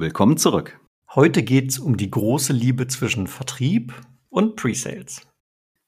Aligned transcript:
Willkommen 0.00 0.38
zurück. 0.38 0.80
Heute 1.14 1.42
geht 1.42 1.72
es 1.72 1.78
um 1.78 1.98
die 1.98 2.10
große 2.10 2.54
Liebe 2.54 2.86
zwischen 2.86 3.26
Vertrieb 3.26 3.92
und 4.30 4.56
Pre-Sales. 4.56 5.28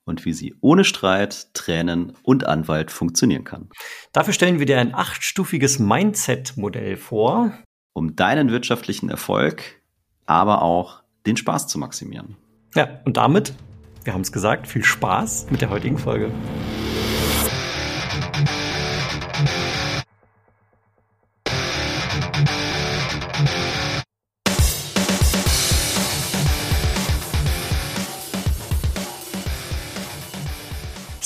Und 0.05 0.27
wie 0.27 0.35
sie 0.35 0.55
ohne 0.61 0.85
Streit, 0.85 1.55
Tränen 1.55 2.13
und 2.23 2.45
Anwalt 2.45 2.91
funktionieren 2.91 3.45
kann. 3.45 3.71
Dafür 4.13 4.35
stellen 4.35 4.59
wir 4.59 4.67
dir 4.67 4.79
ein 4.79 4.95
achtstufiges 4.95 5.79
Mindset-Modell 5.79 6.99
vor. 6.99 7.55
Um 7.95 8.15
deinen 8.15 8.51
wirtschaftlichen 8.51 9.09
Erfolg, 9.09 9.81
aber 10.27 10.61
auch 10.61 11.03
den 11.25 11.39
Spaß 11.39 11.69
zu 11.69 11.79
maximieren. 11.79 12.37
Ja, 12.75 13.01
und 13.07 13.17
damit, 13.17 13.55
wir 14.05 14.13
haben 14.13 14.21
es 14.21 14.31
gesagt, 14.31 14.67
viel 14.67 14.85
Spaß 14.85 15.47
mit 15.51 15.63
der 15.63 15.71
heutigen 15.71 15.97
Folge. 15.97 16.31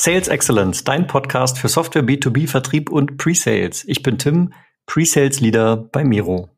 Sales 0.07 0.29
Excellence, 0.29 0.85
dein 0.85 1.09
Podcast 1.09 1.59
für 1.59 1.67
Software 1.67 2.05
B2B 2.05 2.47
Vertrieb 2.47 2.91
und 2.91 3.17
Pre-Sales. 3.19 3.83
Ich 3.89 4.05
bin 4.05 4.19
Tim, 4.19 4.53
Pre-Sales 4.87 5.41
Leader 5.41 5.77
bei 5.77 6.05
Miro. 6.05 6.49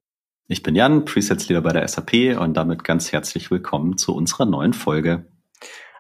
Ich 0.49 0.63
bin 0.63 0.75
Jan, 0.75 1.07
Pre-Sales 1.07 1.49
Leader 1.49 1.63
bei 1.63 1.73
der 1.73 1.89
SAP 1.89 2.39
und 2.39 2.59
damit 2.59 2.85
ganz 2.85 3.11
herzlich 3.11 3.51
willkommen 3.51 3.97
zu 3.97 4.15
unserer 4.15 4.45
neuen 4.45 4.75
Folge. 4.75 5.33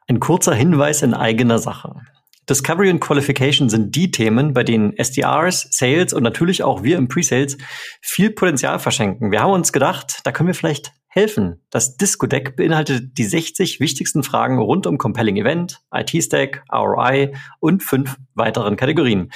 Ein 0.06 0.20
kurzer 0.20 0.54
Hinweis 0.54 1.00
in 1.00 1.14
eigener 1.14 1.58
Sache. 1.58 1.94
Discovery 2.50 2.90
und 2.90 3.00
Qualification 3.00 3.70
sind 3.70 3.96
die 3.96 4.10
Themen, 4.10 4.52
bei 4.52 4.62
denen 4.62 4.94
SDRs, 4.94 5.68
Sales 5.70 6.12
und 6.12 6.24
natürlich 6.24 6.62
auch 6.62 6.82
wir 6.82 6.98
im 6.98 7.08
Pre-Sales 7.08 7.56
viel 8.02 8.28
Potenzial 8.28 8.78
verschenken. 8.78 9.32
Wir 9.32 9.40
haben 9.40 9.52
uns 9.52 9.72
gedacht, 9.72 10.20
da 10.24 10.32
können 10.32 10.48
wir 10.48 10.54
vielleicht 10.54 10.92
helfen. 11.18 11.60
Das 11.70 11.96
Disco-Deck 11.96 12.54
beinhaltet 12.54 13.18
die 13.18 13.24
60 13.24 13.80
wichtigsten 13.80 14.22
Fragen 14.22 14.58
rund 14.58 14.86
um 14.86 14.98
Compelling 14.98 15.36
Event, 15.36 15.80
IT-Stack, 15.92 16.62
ROI 16.72 17.32
und 17.58 17.82
fünf 17.82 18.14
weiteren 18.34 18.76
Kategorien. 18.76 19.32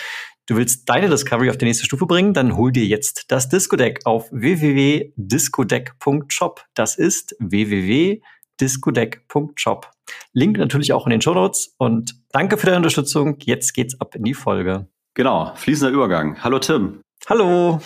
Du 0.47 0.55
willst 0.57 0.89
deine 0.89 1.09
Discovery 1.09 1.51
auf 1.51 1.59
die 1.59 1.65
nächste 1.65 1.85
Stufe 1.85 2.07
bringen? 2.07 2.35
Dann 2.35 2.57
hol 2.57 2.71
dir 2.71 2.85
jetzt 2.85 3.33
das 3.33 3.49
Disco-Deck 3.49 4.03
auf 4.05 4.31
www.discodeck.shop. 4.31 6.65
Das 6.75 6.95
ist 6.97 7.35
www.discodeck.shop. 7.41 9.91
Link 10.33 10.59
natürlich 10.59 10.93
auch 10.93 11.07
in 11.07 11.11
den 11.11 11.21
Show 11.21 11.35
Notes 11.35 11.75
und 11.79 12.15
danke 12.31 12.59
für 12.59 12.67
deine 12.67 12.77
Unterstützung. 12.79 13.39
Jetzt 13.41 13.75
geht's 13.75 14.01
ab 14.01 14.15
in 14.15 14.23
die 14.23 14.35
Folge. 14.35 14.87
Genau, 15.15 15.53
fließender 15.57 15.93
Übergang. 15.93 16.41
Hallo 16.43 16.61
Tim. 16.61 17.01
Hallo. 17.29 17.81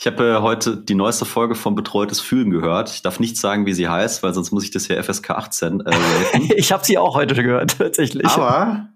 Ich 0.00 0.06
habe 0.06 0.36
äh, 0.36 0.40
heute 0.40 0.76
die 0.76 0.94
neueste 0.94 1.24
Folge 1.24 1.56
von 1.56 1.74
Betreutes 1.74 2.20
Fühlen 2.20 2.50
gehört. 2.50 2.88
Ich 2.90 3.02
darf 3.02 3.18
nicht 3.18 3.36
sagen, 3.36 3.66
wie 3.66 3.72
sie 3.72 3.88
heißt, 3.88 4.22
weil 4.22 4.32
sonst 4.32 4.52
muss 4.52 4.62
ich 4.62 4.70
das 4.70 4.86
hier 4.86 5.02
FSK 5.02 5.30
18 5.30 5.80
äh, 5.80 5.92
ich 6.56 6.70
habe 6.70 6.84
sie 6.84 6.98
auch 6.98 7.16
heute 7.16 7.34
gehört, 7.34 7.76
tatsächlich. 7.78 8.26
Aber 8.26 8.90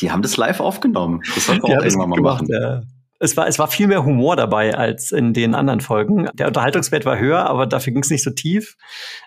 die 0.00 0.10
haben 0.10 0.22
das 0.22 0.36
live 0.36 0.58
aufgenommen. 0.58 1.22
Das 1.36 1.46
sollten 1.46 1.62
wir 1.68 1.78
auch 1.78 1.84
irgendwann 1.84 2.08
mal 2.08 2.16
gemacht, 2.16 2.42
machen. 2.42 2.48
Ja. 2.50 2.82
Es 3.20 3.36
war, 3.36 3.46
es 3.46 3.60
war 3.60 3.68
viel 3.68 3.86
mehr 3.86 4.04
Humor 4.04 4.34
dabei 4.34 4.74
als 4.74 5.12
in 5.12 5.34
den 5.34 5.54
anderen 5.54 5.80
Folgen. 5.80 6.28
Der 6.34 6.48
Unterhaltungswert 6.48 7.04
war 7.04 7.18
höher, 7.18 7.46
aber 7.46 7.66
dafür 7.66 7.92
ging 7.92 8.02
es 8.02 8.10
nicht 8.10 8.24
so 8.24 8.30
tief. 8.30 8.76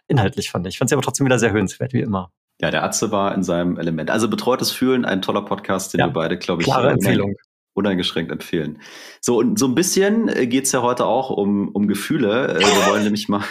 Inhaltlich 0.07 0.49
fand 0.49 0.67
ich. 0.67 0.73
Ich 0.73 0.77
fand 0.79 0.89
sie 0.89 0.95
aber 0.95 1.03
trotzdem 1.03 1.25
wieder 1.25 1.39
sehr 1.39 1.53
hörenswert, 1.53 1.93
wie 1.93 2.01
immer. 2.01 2.31
Ja, 2.59 2.69
der 2.69 2.83
Atze 2.83 3.11
war 3.11 3.33
in 3.33 3.43
seinem 3.43 3.77
Element. 3.77 4.11
Also 4.11 4.27
betreutes 4.27 4.71
Fühlen, 4.71 5.05
ein 5.05 5.21
toller 5.21 5.43
Podcast, 5.43 5.93
den 5.93 5.99
ja, 5.99 6.07
wir 6.07 6.13
beide, 6.13 6.37
glaube 6.37 6.63
ich, 6.63 6.67
klare 6.67 6.89
Empfehlung 6.89 7.35
uneingeschränkt 7.73 8.31
empfehlen. 8.31 8.79
So, 9.21 9.39
und 9.39 9.57
so 9.59 9.67
ein 9.67 9.75
bisschen 9.75 10.29
äh, 10.29 10.47
geht's 10.47 10.71
ja 10.71 10.81
heute 10.81 11.05
auch 11.05 11.29
um, 11.29 11.69
um 11.69 11.87
Gefühle. 11.87 12.55
Äh, 12.55 12.59
wir 12.59 12.87
wollen 12.91 13.03
nämlich 13.03 13.27
mal, 13.29 13.43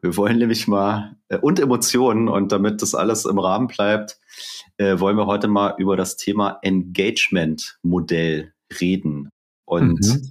wir 0.00 0.16
wollen 0.16 0.38
nämlich 0.38 0.68
mal, 0.68 1.16
äh, 1.28 1.38
und 1.38 1.60
Emotionen, 1.60 2.28
und 2.28 2.52
damit 2.52 2.82
das 2.82 2.94
alles 2.94 3.24
im 3.24 3.38
Rahmen 3.38 3.68
bleibt, 3.68 4.18
wollen 4.78 5.18
wir 5.18 5.26
heute 5.26 5.48
mal 5.48 5.74
über 5.78 5.96
das 5.96 6.16
Thema 6.16 6.58
Engagement-Modell 6.62 8.52
reden. 8.80 9.28
Und 9.64 10.00
mhm. 10.00 10.30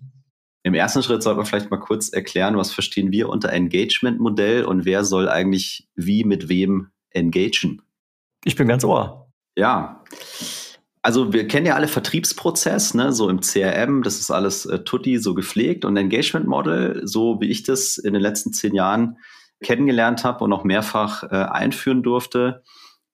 im 0.63 0.73
ersten 0.73 1.03
Schritt 1.03 1.23
sollten 1.23 1.39
wir 1.39 1.45
vielleicht 1.45 1.69
mal 1.69 1.77
kurz 1.77 2.09
erklären, 2.09 2.57
was 2.57 2.73
verstehen 2.73 3.11
wir 3.11 3.29
unter 3.29 3.53
Engagement-Modell 3.53 4.65
und 4.65 4.83
wer 4.83 5.05
soll 5.05 5.29
eigentlich 5.29 5.87
wie 5.95 6.25
mit 6.25 6.49
wem 6.49 6.87
engagen? 7.11 7.83
Ich 8.43 8.55
bin 8.55 8.67
ganz 8.67 8.83
ohr. 8.83 9.31
Ja 9.55 10.03
also 11.01 11.33
wir 11.33 11.47
kennen 11.47 11.65
ja 11.65 11.75
alle 11.75 11.87
Vertriebsprozess, 11.87 12.93
ne, 12.93 13.11
so 13.11 13.29
im 13.29 13.41
CRM, 13.41 14.03
das 14.03 14.19
ist 14.19 14.31
alles 14.31 14.65
äh, 14.65 14.83
tutti, 14.83 15.17
so 15.17 15.33
gepflegt 15.33 15.83
und 15.83 15.97
Engagement 15.97 16.47
Model, 16.47 17.01
so 17.05 17.41
wie 17.41 17.49
ich 17.49 17.63
das 17.63 17.97
in 17.97 18.13
den 18.13 18.21
letzten 18.21 18.53
zehn 18.53 18.75
Jahren 18.75 19.17
kennengelernt 19.63 20.23
habe 20.23 20.43
und 20.43 20.53
auch 20.53 20.63
mehrfach 20.63 21.23
äh, 21.23 21.35
einführen 21.35 22.03
durfte, 22.03 22.63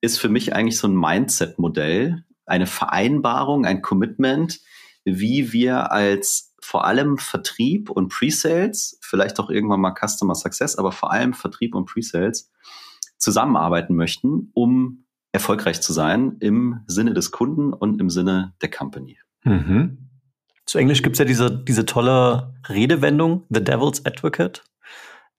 ist 0.02 0.20
für 0.20 0.30
mich 0.30 0.54
eigentlich 0.54 0.78
so 0.78 0.88
ein 0.88 0.96
Mindset-Modell, 0.96 2.24
eine 2.46 2.68
Vereinbarung, 2.68 3.66
ein 3.66 3.82
Commitment, 3.82 4.60
wie 5.04 5.54
wir 5.54 5.92
als 5.92 6.56
vor 6.62 6.86
allem 6.86 7.18
Vertrieb 7.18 7.90
und 7.90 8.10
Pre-Sales, 8.10 9.00
vielleicht 9.02 9.40
auch 9.40 9.50
irgendwann 9.50 9.80
mal 9.80 9.94
Customer 9.94 10.36
Success, 10.36 10.76
aber 10.76 10.92
vor 10.92 11.12
allem 11.12 11.34
Vertrieb 11.34 11.76
und 11.76 11.86
Pre-Sales 11.86 12.52
zusammenarbeiten 13.18 13.96
möchten, 13.96 14.52
um 14.54 15.06
erfolgreich 15.32 15.82
zu 15.82 15.94
sein 15.94 16.38
im 16.40 16.82
Sinne 16.88 17.14
des 17.14 17.32
Kunden 17.32 17.74
und 17.74 18.00
im 18.00 18.10
Sinne 18.10 18.54
der 18.62 18.72
Company. 18.72 19.18
Mhm. 19.44 20.10
Zu 20.66 20.78
Englisch 20.80 21.02
gibt 21.02 21.16
es 21.16 21.20
ja 21.20 21.26
diese, 21.26 21.64
diese 21.64 21.86
tolle 21.86 22.54
Redewendung, 22.68 23.44
The 23.50 23.64
Devil's 23.64 24.06
Advocate. 24.06 24.64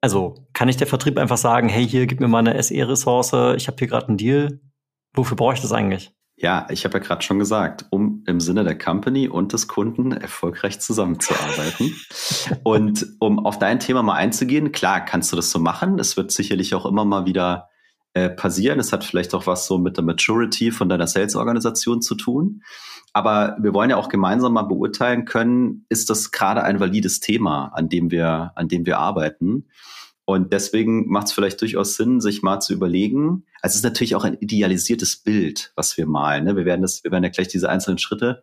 Also 0.01 0.47
kann 0.53 0.69
ich 0.69 0.77
der 0.77 0.87
Vertrieb 0.87 1.19
einfach 1.19 1.37
sagen, 1.37 1.69
hey, 1.69 1.87
hier 1.87 2.07
gib 2.07 2.21
mir 2.21 2.29
mal 2.29 2.39
eine 2.39 2.63
SE-Ressource, 2.63 3.57
ich 3.57 3.67
habe 3.67 3.77
hier 3.79 3.89
gerade 3.89 4.09
einen 4.09 4.17
Deal. 4.17 4.61
Wofür 5.13 5.37
brauche 5.37 5.55
ich 5.55 5.61
das 5.61 5.73
eigentlich? 5.73 6.13
Ja, 6.41 6.69
ich 6.71 6.85
habe 6.85 6.99
ja 6.99 7.05
gerade 7.05 7.23
schon 7.23 7.41
gesagt, 7.41 7.87
um 7.91 8.23
im 8.27 8.39
Sinne 8.39 8.63
der 8.63 8.79
Company 8.79 9.29
und 9.29 9.53
des 9.53 9.67
Kunden 9.67 10.13
erfolgreich 10.13 10.79
zusammenzuarbeiten. 10.79 11.97
und 12.63 13.07
um 13.19 13.45
auf 13.45 13.59
dein 13.59 13.81
Thema 13.81 14.05
mal 14.05 14.15
einzugehen, 14.15 14.71
klar 14.71 15.05
kannst 15.05 15.33
du 15.33 15.37
das 15.37 15.51
so 15.51 15.59
machen. 15.59 15.99
Es 15.99 16.17
wird 16.17 16.31
sicherlich 16.31 16.77
auch 16.77 16.87
immer 16.87 17.05
mal 17.05 17.27
wieder 17.27 17.69
äh, 18.19 18.31
passieren. 18.31 18.81
Es 18.81 18.93
hat 18.93 19.05
vielleicht 19.05 19.35
auch 19.35 19.47
was 19.47 19.67
so 19.67 19.79
mit 19.79 19.97
der 19.97 20.05
Maturity 20.05 20.71
von 20.73 20.89
deiner 20.89 21.07
Sales-Organisation 21.07 22.03
zu 22.03 22.15
tun. 22.15 22.63
Aber 23.13 23.57
wir 23.61 23.75
wollen 23.75 23.91
ja 23.91 23.97
auch 23.97 24.09
gemeinsam 24.09 24.55
mal 24.55 24.63
beurteilen 24.63 25.25
können, 25.25 25.87
ist 25.89 26.11
das 26.11 26.31
gerade 26.31 26.63
ein 26.63 26.81
valides 26.81 27.21
Thema, 27.21 27.67
an 27.75 27.89
dem 27.89 28.11
wir, 28.11 28.53
an 28.55 28.69
dem 28.69 28.87
wir 28.87 28.99
arbeiten? 28.99 29.67
Und 30.25 30.53
deswegen 30.53 31.09
macht 31.09 31.29
es 31.29 31.33
vielleicht 31.33 31.61
durchaus 31.61 31.97
Sinn, 31.97 32.21
sich 32.21 32.43
mal 32.43 32.61
zu 32.61 32.75
überlegen. 32.75 33.47
Also 33.63 33.73
es 33.73 33.77
ist 33.77 33.85
natürlich 33.85 34.15
auch 34.15 34.25
ein 34.25 34.37
idealisiertes 34.41 35.17
Bild, 35.17 35.73
was 35.75 35.97
wir 35.97 36.07
malen. 36.07 36.45
Ne? 36.45 36.57
Wir 36.57 36.65
werden 36.65 36.83
das, 36.83 37.03
wir 37.05 37.11
werden 37.11 37.25
ja 37.25 37.31
gleich 37.31 37.49
diese 37.49 37.71
einzelnen 37.71 37.99
Schritte 37.99 38.43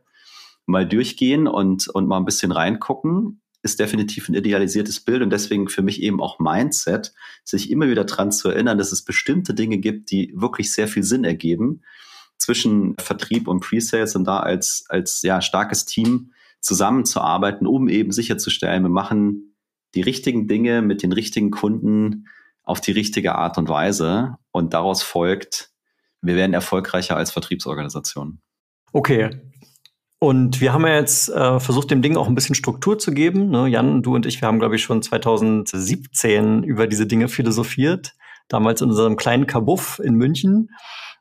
mal 0.65 0.87
durchgehen 0.87 1.47
und, 1.47 1.87
und 1.89 2.07
mal 2.07 2.17
ein 2.17 2.25
bisschen 2.25 2.51
reingucken 2.51 3.41
ist 3.65 3.79
definitiv 3.79 4.29
ein 4.29 4.35
idealisiertes 4.35 4.99
Bild 4.99 5.23
und 5.23 5.31
deswegen 5.31 5.67
für 5.69 5.81
mich 5.81 6.01
eben 6.01 6.21
auch 6.21 6.39
Mindset, 6.39 7.13
sich 7.43 7.71
immer 7.71 7.89
wieder 7.89 8.05
dran 8.05 8.31
zu 8.31 8.49
erinnern, 8.49 8.77
dass 8.77 8.91
es 8.91 9.03
bestimmte 9.03 9.55
Dinge 9.55 9.79
gibt, 9.79 10.11
die 10.11 10.31
wirklich 10.35 10.71
sehr 10.71 10.87
viel 10.87 11.03
Sinn 11.03 11.23
ergeben 11.23 11.81
zwischen 12.37 12.95
Vertrieb 12.99 13.47
und 13.47 13.61
Pre-Sales 13.61 14.15
und 14.15 14.25
da 14.25 14.39
als, 14.39 14.85
als 14.89 15.23
ja, 15.23 15.41
starkes 15.41 15.85
Team 15.85 16.31
zusammenzuarbeiten, 16.61 17.65
um 17.65 17.89
eben 17.89 18.11
sicherzustellen, 18.11 18.83
wir 18.83 18.89
machen 18.89 19.55
die 19.95 20.01
richtigen 20.01 20.47
Dinge 20.47 20.83
mit 20.83 21.01
den 21.01 21.11
richtigen 21.11 21.49
Kunden 21.49 22.27
auf 22.63 22.81
die 22.81 22.91
richtige 22.91 23.33
Art 23.33 23.57
und 23.57 23.67
Weise 23.67 24.35
und 24.51 24.73
daraus 24.73 25.01
folgt, 25.01 25.71
wir 26.21 26.35
werden 26.35 26.53
erfolgreicher 26.53 27.17
als 27.17 27.31
Vertriebsorganisation. 27.31 28.41
Okay, 28.93 29.41
und 30.25 30.59
wir 30.59 30.73
haben 30.73 30.87
ja 30.87 30.95
jetzt 30.95 31.29
äh, 31.29 31.59
versucht, 31.59 31.91
dem 31.91 32.01
Ding 32.01 32.17
auch 32.17 32.27
ein 32.27 32.33
bisschen 32.33 32.55
Struktur 32.55 32.97
zu 32.97 33.11
geben. 33.11 33.51
Ne? 33.51 33.67
Jan, 33.67 34.01
du 34.01 34.15
und 34.15 34.25
ich, 34.25 34.41
wir 34.41 34.47
haben, 34.47 34.57
glaube 34.57 34.75
ich, 34.75 34.81
schon 34.81 35.03
2017 35.03 36.63
über 36.63 36.87
diese 36.87 37.05
Dinge 37.05 37.27
philosophiert. 37.27 38.15
Damals 38.47 38.81
in 38.81 38.89
unserem 38.89 39.17
kleinen 39.17 39.45
Kabuff 39.45 40.01
in 40.03 40.15
München. 40.15 40.71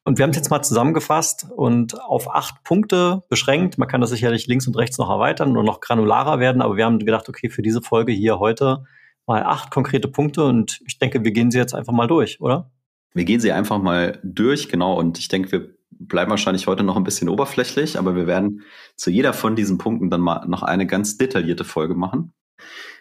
Und 0.05 0.17
wir 0.17 0.23
haben 0.23 0.31
es 0.31 0.37
jetzt 0.37 0.51
mal 0.51 0.63
zusammengefasst 0.63 1.47
und 1.55 2.01
auf 2.03 2.35
acht 2.35 2.65
Punkte 2.65 3.25
beschränkt. 3.29 3.77
Man 3.77 3.89
kann 3.89 4.01
das 4.01 4.09
sicherlich 4.09 4.47
links 4.47 4.67
und 4.67 4.77
rechts 4.77 4.97
noch 4.97 5.11
erweitern 5.11 5.55
und 5.57 5.67
noch 5.67 5.81
granularer 5.81 6.41
werden, 6.41 6.63
aber 6.63 6.79
wir 6.79 6.87
haben 6.87 6.99
gedacht, 6.99 7.29
okay, 7.29 7.51
für 7.51 7.61
diese 7.61 7.83
Folge 7.83 8.13
hier 8.13 8.39
heute 8.39 8.85
mal 9.27 9.43
acht 9.43 9.71
konkrete 9.71 10.09
Punkte 10.09 10.45
und 10.45 10.81
ich 10.87 10.99
denke, 10.99 11.25
wir 11.25 11.33
gehen 11.33 11.51
sie 11.51 11.59
jetzt 11.59 11.75
einfach 11.75 11.93
mal 11.93 12.07
durch, 12.07 12.41
oder? 12.41 12.71
Wir 13.13 13.25
gehen 13.25 13.41
sie 13.41 13.53
einfach 13.53 13.81
mal 13.81 14.19
durch, 14.23 14.69
genau. 14.71 14.99
Und 14.99 15.19
ich 15.19 15.29
denke, 15.29 15.53
wir 15.53 15.74
bleiben 15.99 16.31
wahrscheinlich 16.31 16.67
heute 16.67 16.83
noch 16.83 16.97
ein 16.97 17.05
bisschen 17.05 17.29
oberflächlich, 17.29 17.99
aber 17.99 18.15
wir 18.17 18.27
werden 18.27 18.63
zu 18.97 19.11
jeder 19.11 19.33
von 19.33 19.57
diesen 19.57 19.79
Punkten 19.79 20.11
dann 20.11 20.21
mal 20.21 20.47
noch 20.47 20.63
eine 20.63 20.87
ganz 20.87 21.17
detaillierte 21.17 21.65
Folge 21.65 21.95
machen. 21.95 22.33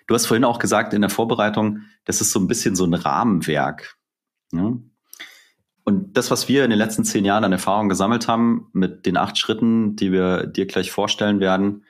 Du 0.07 0.15
hast 0.15 0.25
vorhin 0.25 0.43
auch 0.43 0.59
gesagt 0.59 0.93
in 0.93 1.01
der 1.01 1.09
Vorbereitung, 1.09 1.81
das 2.05 2.21
ist 2.21 2.31
so 2.31 2.39
ein 2.39 2.47
bisschen 2.47 2.75
so 2.75 2.85
ein 2.85 2.93
Rahmenwerk. 2.93 3.95
Ja? 4.51 4.73
Und 5.85 6.17
das, 6.17 6.31
was 6.31 6.47
wir 6.47 6.63
in 6.63 6.69
den 6.69 6.79
letzten 6.79 7.03
zehn 7.03 7.25
Jahren 7.25 7.43
an 7.43 7.51
Erfahrung 7.51 7.89
gesammelt 7.89 8.27
haben, 8.27 8.69
mit 8.73 9.05
den 9.05 9.17
acht 9.17 9.37
Schritten, 9.37 9.95
die 9.95 10.11
wir 10.11 10.47
dir 10.47 10.65
gleich 10.65 10.91
vorstellen 10.91 11.39
werden, 11.39 11.83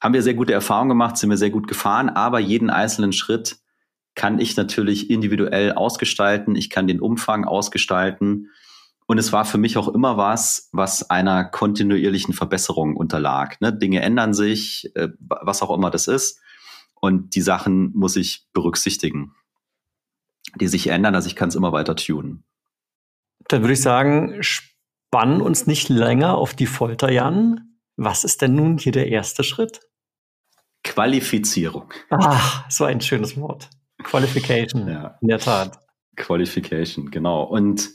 haben 0.00 0.14
wir 0.14 0.22
sehr 0.22 0.34
gute 0.34 0.52
Erfahrungen 0.52 0.88
gemacht, 0.88 1.16
sind 1.16 1.30
wir 1.30 1.36
sehr 1.36 1.50
gut 1.50 1.68
gefahren, 1.68 2.08
aber 2.08 2.40
jeden 2.40 2.70
einzelnen 2.70 3.12
Schritt 3.12 3.58
kann 4.14 4.40
ich 4.40 4.56
natürlich 4.56 5.08
individuell 5.10 5.72
ausgestalten, 5.72 6.56
ich 6.56 6.70
kann 6.70 6.86
den 6.88 7.00
Umfang 7.00 7.44
ausgestalten. 7.44 8.50
Und 9.06 9.18
es 9.18 9.32
war 9.32 9.44
für 9.44 9.58
mich 9.58 9.76
auch 9.76 9.88
immer 9.88 10.16
was, 10.16 10.68
was 10.72 11.10
einer 11.10 11.44
kontinuierlichen 11.44 12.34
Verbesserung 12.34 12.96
unterlag. 12.96 13.60
Ne? 13.60 13.76
Dinge 13.76 14.00
ändern 14.00 14.32
sich, 14.32 14.90
äh, 14.94 15.08
was 15.18 15.62
auch 15.62 15.74
immer 15.74 15.90
das 15.90 16.06
ist. 16.06 16.40
Und 17.00 17.34
die 17.34 17.40
Sachen 17.40 17.92
muss 17.94 18.16
ich 18.16 18.46
berücksichtigen, 18.52 19.34
die 20.60 20.68
sich 20.68 20.86
ändern. 20.86 21.14
Also 21.14 21.26
ich 21.26 21.36
kann 21.36 21.48
es 21.48 21.56
immer 21.56 21.72
weiter 21.72 21.96
tunen. 21.96 22.44
Dann 23.48 23.62
würde 23.62 23.72
ich 23.72 23.82
sagen, 23.82 24.38
spannen 24.40 25.40
uns 25.40 25.66
nicht 25.66 25.88
länger 25.88 26.36
auf 26.36 26.54
die 26.54 26.66
Folter, 26.66 27.10
Jan. 27.10 27.78
Was 27.96 28.24
ist 28.24 28.40
denn 28.40 28.54
nun 28.54 28.78
hier 28.78 28.92
der 28.92 29.08
erste 29.08 29.44
Schritt? 29.44 29.80
Qualifizierung. 30.84 31.92
Ach, 32.10 32.70
so 32.70 32.84
ein 32.84 33.00
schönes 33.00 33.36
Wort. 33.36 33.68
Qualification, 34.02 34.88
ja. 34.88 35.18
in 35.20 35.28
der 35.28 35.38
Tat. 35.38 35.78
Qualification, 36.16 37.10
genau. 37.10 37.44
Und 37.44 37.90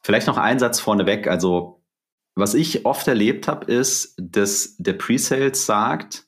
vielleicht 0.00 0.26
noch 0.26 0.36
ein 0.36 0.58
Satz 0.58 0.80
vorneweg. 0.80 1.28
Also, 1.28 1.82
was 2.34 2.54
ich 2.54 2.84
oft 2.86 3.06
erlebt 3.08 3.48
habe, 3.48 3.70
ist, 3.70 4.14
dass 4.18 4.76
der 4.78 4.94
Pre-Sales 4.94 5.66
sagt, 5.66 6.26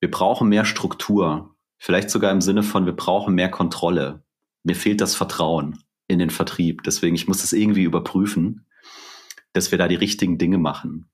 wir 0.00 0.10
brauchen 0.10 0.48
mehr 0.48 0.64
Struktur. 0.64 1.56
Vielleicht 1.78 2.10
sogar 2.10 2.32
im 2.32 2.40
Sinne 2.40 2.62
von, 2.62 2.86
wir 2.86 2.96
brauchen 2.96 3.34
mehr 3.34 3.50
Kontrolle. 3.50 4.24
Mir 4.64 4.74
fehlt 4.74 5.00
das 5.00 5.14
Vertrauen 5.14 5.82
in 6.08 6.18
den 6.18 6.30
Vertrieb. 6.30 6.82
Deswegen, 6.82 7.14
ich 7.14 7.28
muss 7.28 7.42
das 7.42 7.52
irgendwie 7.52 7.84
überprüfen, 7.84 8.66
dass 9.52 9.70
wir 9.70 9.78
da 9.78 9.88
die 9.88 9.94
richtigen 9.94 10.38
Dinge 10.38 10.58
machen. 10.58 11.10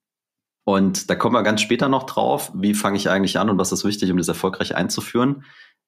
Und 0.65 1.11
da 1.11 1.17
kommen 1.17 1.35
wir 1.35 1.43
ganz 1.43 1.61
später 1.61 1.89
noch 1.89 2.05
drauf, 2.05 2.53
wie 2.55 2.75
fange 2.75 2.97
ich 2.97 3.11
eigentlich 3.11 3.39
an 3.39 3.51
und 3.51 3.59
was 3.59 3.73
ist 3.73 3.85
wichtig, 3.85 4.11
um 4.11 4.17
das 4.17 4.29
erfolgreich 4.29 4.77
einzuführen. 4.77 5.45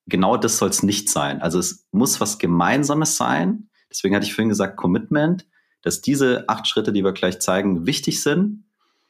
Genau 0.06 0.36
das 0.36 0.58
soll 0.58 0.68
es 0.68 0.82
nicht 0.82 1.08
sein. 1.08 1.40
Also 1.40 1.58
es 1.58 1.86
muss 1.92 2.20
was 2.20 2.38
Gemeinsames 2.38 3.16
sein. 3.16 3.70
Deswegen 3.90 4.14
hatte 4.14 4.26
ich 4.26 4.34
vorhin 4.34 4.48
gesagt, 4.48 4.76
Commitment, 4.76 5.46
dass 5.84 6.00
diese 6.00 6.48
acht 6.48 6.66
Schritte, 6.66 6.92
die 6.92 7.04
wir 7.04 7.12
gleich 7.12 7.40
zeigen, 7.40 7.86
wichtig 7.86 8.22
sind 8.22 8.64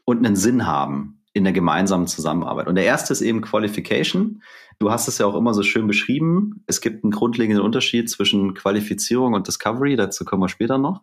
und 0.05 0.19
einen 0.19 0.37
Sinn 0.37 0.67
haben 0.67 1.23
in 1.32 1.44
der 1.44 1.53
gemeinsamen 1.53 2.06
Zusammenarbeit. 2.06 2.67
Und 2.67 2.75
der 2.75 2.85
erste 2.85 3.12
ist 3.12 3.21
eben 3.21 3.41
Qualification. 3.41 4.43
Du 4.79 4.91
hast 4.91 5.09
es 5.09 5.19
ja 5.19 5.26
auch 5.26 5.35
immer 5.35 5.55
so 5.55 5.62
schön 5.62 5.87
beschrieben. 5.87 6.62
Es 6.67 6.81
gibt 6.81 7.05
einen 7.05 7.11
grundlegenden 7.11 7.65
Unterschied 7.65 8.11
zwischen 8.11 8.55
Qualifizierung 8.55 9.35
und 9.35 9.47
Discovery. 9.47 9.97
Dazu 9.97 10.25
kommen 10.25 10.43
wir 10.43 10.49
später 10.49 10.79
noch. 10.79 11.03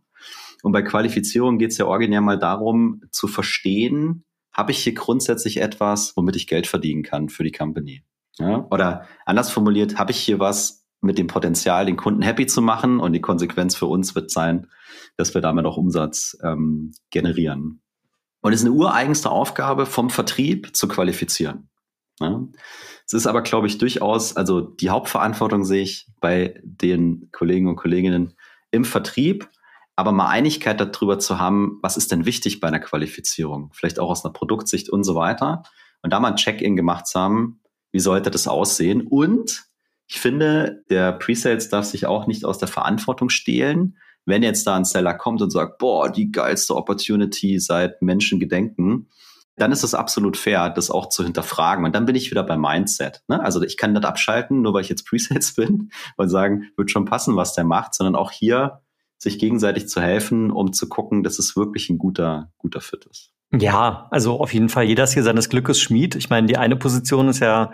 Und 0.64 0.72
bei 0.74 0.84
Qualifizierung 0.84 1.58
geht 1.58 1.72
es 1.72 1.78
ja 1.78 1.86
originär 1.86 2.22
mal 2.22 2.38
darum, 2.38 3.02
zu 3.12 3.28
verstehen, 3.28 4.24
habe 4.54 4.72
ich 4.72 4.84
hier 4.84 4.94
grundsätzlich 4.94 5.62
etwas, 5.62 6.16
womit 6.16 6.36
ich 6.36 6.48
Geld 6.48 6.68
verdienen 6.68 7.04
kann 7.04 7.30
für 7.30 7.44
die 7.44 7.52
Company? 7.52 8.04
Ja? 8.38 8.68
Oder 8.70 9.06
anders 9.26 9.50
formuliert, 9.50 9.98
habe 9.98 10.12
ich 10.12 10.18
hier 10.18 10.40
was 10.40 10.81
mit 11.02 11.18
dem 11.18 11.28
Potenzial, 11.28 11.86
den 11.86 11.98
Kunden 11.98 12.22
happy 12.22 12.46
zu 12.46 12.62
machen 12.62 13.00
und 13.00 13.14
die 13.14 13.22
Konsequenz 13.22 13.76
für 13.76 13.88
uns 13.88 14.16
wird 14.16 14.32
sein, 14.32 14.68
dass 15.18 15.34
wir 15.34 15.42
damit 15.42 15.66
auch 15.66 15.78
Umsatz 15.78 16.38
ähm, 16.44 16.94
generieren. 17.10 17.82
Und 18.42 18.54
es 18.54 18.62
ist 18.62 18.66
eine 18.66 18.76
ureigenste 18.76 19.30
Aufgabe 19.30 19.86
vom 19.86 20.10
Vertrieb 20.10 20.76
zu 20.76 20.88
qualifizieren. 20.88 21.70
Ja? 22.20 22.44
Es 23.06 23.14
ist 23.14 23.28
aber, 23.28 23.42
glaube 23.42 23.68
ich, 23.68 23.78
durchaus, 23.78 24.36
also 24.36 24.62
die 24.62 24.90
Hauptverantwortung 24.90 25.66
sehe 25.66 25.84
ich 25.84 26.08
bei 26.22 26.60
den 26.64 27.30
Kollegen 27.32 27.68
und 27.68 27.76
Kolleginnen 27.76 28.36
im 28.72 28.86
Vertrieb, 28.86 29.50
aber 29.96 30.12
mal 30.12 30.30
Einigkeit 30.30 30.80
darüber 30.80 31.20
zu 31.20 31.40
haben, 31.40 31.80
was 31.82 31.98
ist 31.98 32.12
denn 32.12 32.26
wichtig 32.26 32.60
bei 32.60 32.68
einer 32.68 32.80
Qualifizierung, 32.80 33.72
vielleicht 33.74 34.00
auch 34.00 34.10
aus 34.10 34.24
einer 34.24 34.34
Produktsicht 34.34 34.90
und 34.90 35.04
so 35.04 35.16
weiter. 35.16 35.64
Und 36.02 36.14
da 36.14 36.20
mal 36.20 36.30
ein 36.30 36.38
Check-in 36.38 36.76
gemacht 36.76 37.06
zu 37.06 37.20
haben, 37.20 37.60
wie 37.92 38.00
sollte 38.00 38.32
das 38.32 38.48
aussehen? 38.48 39.06
Und 39.06 39.66
ich 40.12 40.20
finde, 40.20 40.84
der 40.90 41.14
Presales 41.14 41.70
darf 41.70 41.86
sich 41.86 42.06
auch 42.06 42.28
nicht 42.28 42.44
aus 42.44 42.58
der 42.58 42.68
Verantwortung 42.68 43.30
stehlen, 43.30 43.98
wenn 44.26 44.44
jetzt 44.44 44.68
da 44.68 44.76
ein 44.76 44.84
Seller 44.84 45.14
kommt 45.14 45.42
und 45.42 45.52
sagt, 45.52 45.78
boah, 45.78 46.12
die 46.12 46.34
geilste 46.34 46.76
Opportunity 46.76 47.60
seit 47.60 48.02
Menschen 48.02 48.38
gedenken, 48.38 49.08
dann 49.56 49.72
ist 49.72 49.86
es 49.86 49.94
absolut 49.94 50.36
fair, 50.36 50.70
das 50.70 50.92
auch 50.92 51.08
zu 51.08 51.24
hinterfragen. 51.24 51.86
Und 51.86 51.96
dann 51.96 52.04
bin 52.06 52.16
ich 52.16 52.30
wieder 52.30 52.44
beim 52.44 52.60
Mindset. 52.60 53.24
Ne? 53.30 53.42
Also 53.42 53.62
ich 53.62 53.78
kann 53.78 53.94
nicht 53.94 54.04
abschalten, 54.04 54.62
nur 54.62 54.74
weil 54.74 54.82
ich 54.82 54.90
jetzt 54.90 55.08
Presales 55.08 55.54
bin 55.56 55.92
und 56.18 56.28
sagen, 56.28 56.66
wird 56.76 56.92
schon 56.92 57.06
passen, 57.06 57.38
was 57.38 57.56
der 57.56 57.64
macht, 57.64 57.96
sondern 57.96 58.18
auch 58.18 58.32
hier 58.32 58.82
sich 59.18 59.40
gegenseitig 59.40 59.88
zu 59.88 60.02
helfen, 60.02 60.52
um 60.52 60.74
zu 60.74 60.90
gucken, 60.90 61.24
dass 61.24 61.40
es 61.40 61.56
wirklich 61.56 61.90
ein 61.90 61.98
guter, 61.98 62.52
guter 62.58 62.82
Fit 62.82 63.06
ist. 63.10 63.32
Ja, 63.58 64.10
also 64.12 64.42
auf 64.42 64.54
jeden 64.54 64.68
Fall 64.68 64.84
jeder 64.84 65.06
ist 65.06 65.14
hier 65.14 65.24
seines 65.24 65.48
Glückes 65.48 65.80
Schmied. 65.80 66.16
Ich 66.16 66.30
meine, 66.30 66.48
die 66.48 66.58
eine 66.58 66.76
Position 66.76 67.30
ist 67.30 67.40
ja 67.40 67.72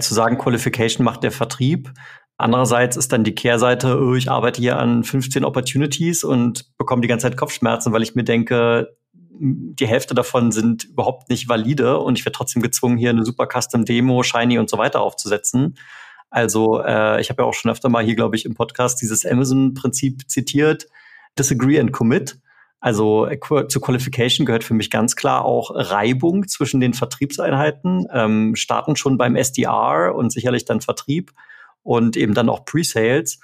zu 0.00 0.14
sagen, 0.14 0.38
Qualification 0.38 1.04
macht 1.04 1.22
der 1.22 1.32
Vertrieb. 1.32 1.92
Andererseits 2.36 2.96
ist 2.96 3.12
dann 3.12 3.24
die 3.24 3.34
Kehrseite, 3.34 4.00
oh, 4.00 4.14
ich 4.14 4.30
arbeite 4.30 4.60
hier 4.60 4.78
an 4.78 5.04
15 5.04 5.44
Opportunities 5.44 6.24
und 6.24 6.76
bekomme 6.78 7.02
die 7.02 7.08
ganze 7.08 7.26
Zeit 7.26 7.36
Kopfschmerzen, 7.36 7.92
weil 7.92 8.02
ich 8.02 8.14
mir 8.14 8.24
denke, 8.24 8.96
die 9.42 9.86
Hälfte 9.86 10.14
davon 10.14 10.52
sind 10.52 10.84
überhaupt 10.84 11.28
nicht 11.28 11.48
valide 11.48 11.98
und 11.98 12.18
ich 12.18 12.24
werde 12.24 12.36
trotzdem 12.36 12.62
gezwungen, 12.62 12.98
hier 12.98 13.10
eine 13.10 13.24
super 13.24 13.46
Custom 13.46 13.84
Demo, 13.84 14.22
Shiny 14.22 14.58
und 14.58 14.68
so 14.68 14.78
weiter 14.78 15.00
aufzusetzen. 15.00 15.76
Also 16.30 16.82
äh, 16.82 17.20
ich 17.20 17.30
habe 17.30 17.42
ja 17.42 17.48
auch 17.48 17.54
schon 17.54 17.70
öfter 17.70 17.88
mal 17.88 18.04
hier, 18.04 18.16
glaube 18.16 18.36
ich, 18.36 18.44
im 18.44 18.54
Podcast 18.54 19.00
dieses 19.02 19.26
Amazon-Prinzip 19.26 20.28
zitiert, 20.30 20.86
Disagree 21.38 21.80
and 21.80 21.92
Commit. 21.92 22.38
Also 22.80 23.28
zur 23.68 23.82
Qualification 23.82 24.46
gehört 24.46 24.64
für 24.64 24.72
mich 24.72 24.90
ganz 24.90 25.14
klar 25.14 25.44
auch 25.44 25.70
Reibung 25.74 26.48
zwischen 26.48 26.80
den 26.80 26.94
Vertriebseinheiten, 26.94 28.06
ähm, 28.10 28.56
starten 28.56 28.96
schon 28.96 29.18
beim 29.18 29.36
SDR 29.36 30.14
und 30.14 30.32
sicherlich 30.32 30.64
dann 30.64 30.80
Vertrieb 30.80 31.32
und 31.82 32.16
eben 32.16 32.32
dann 32.32 32.48
auch 32.48 32.64
Pre-Sales, 32.64 33.38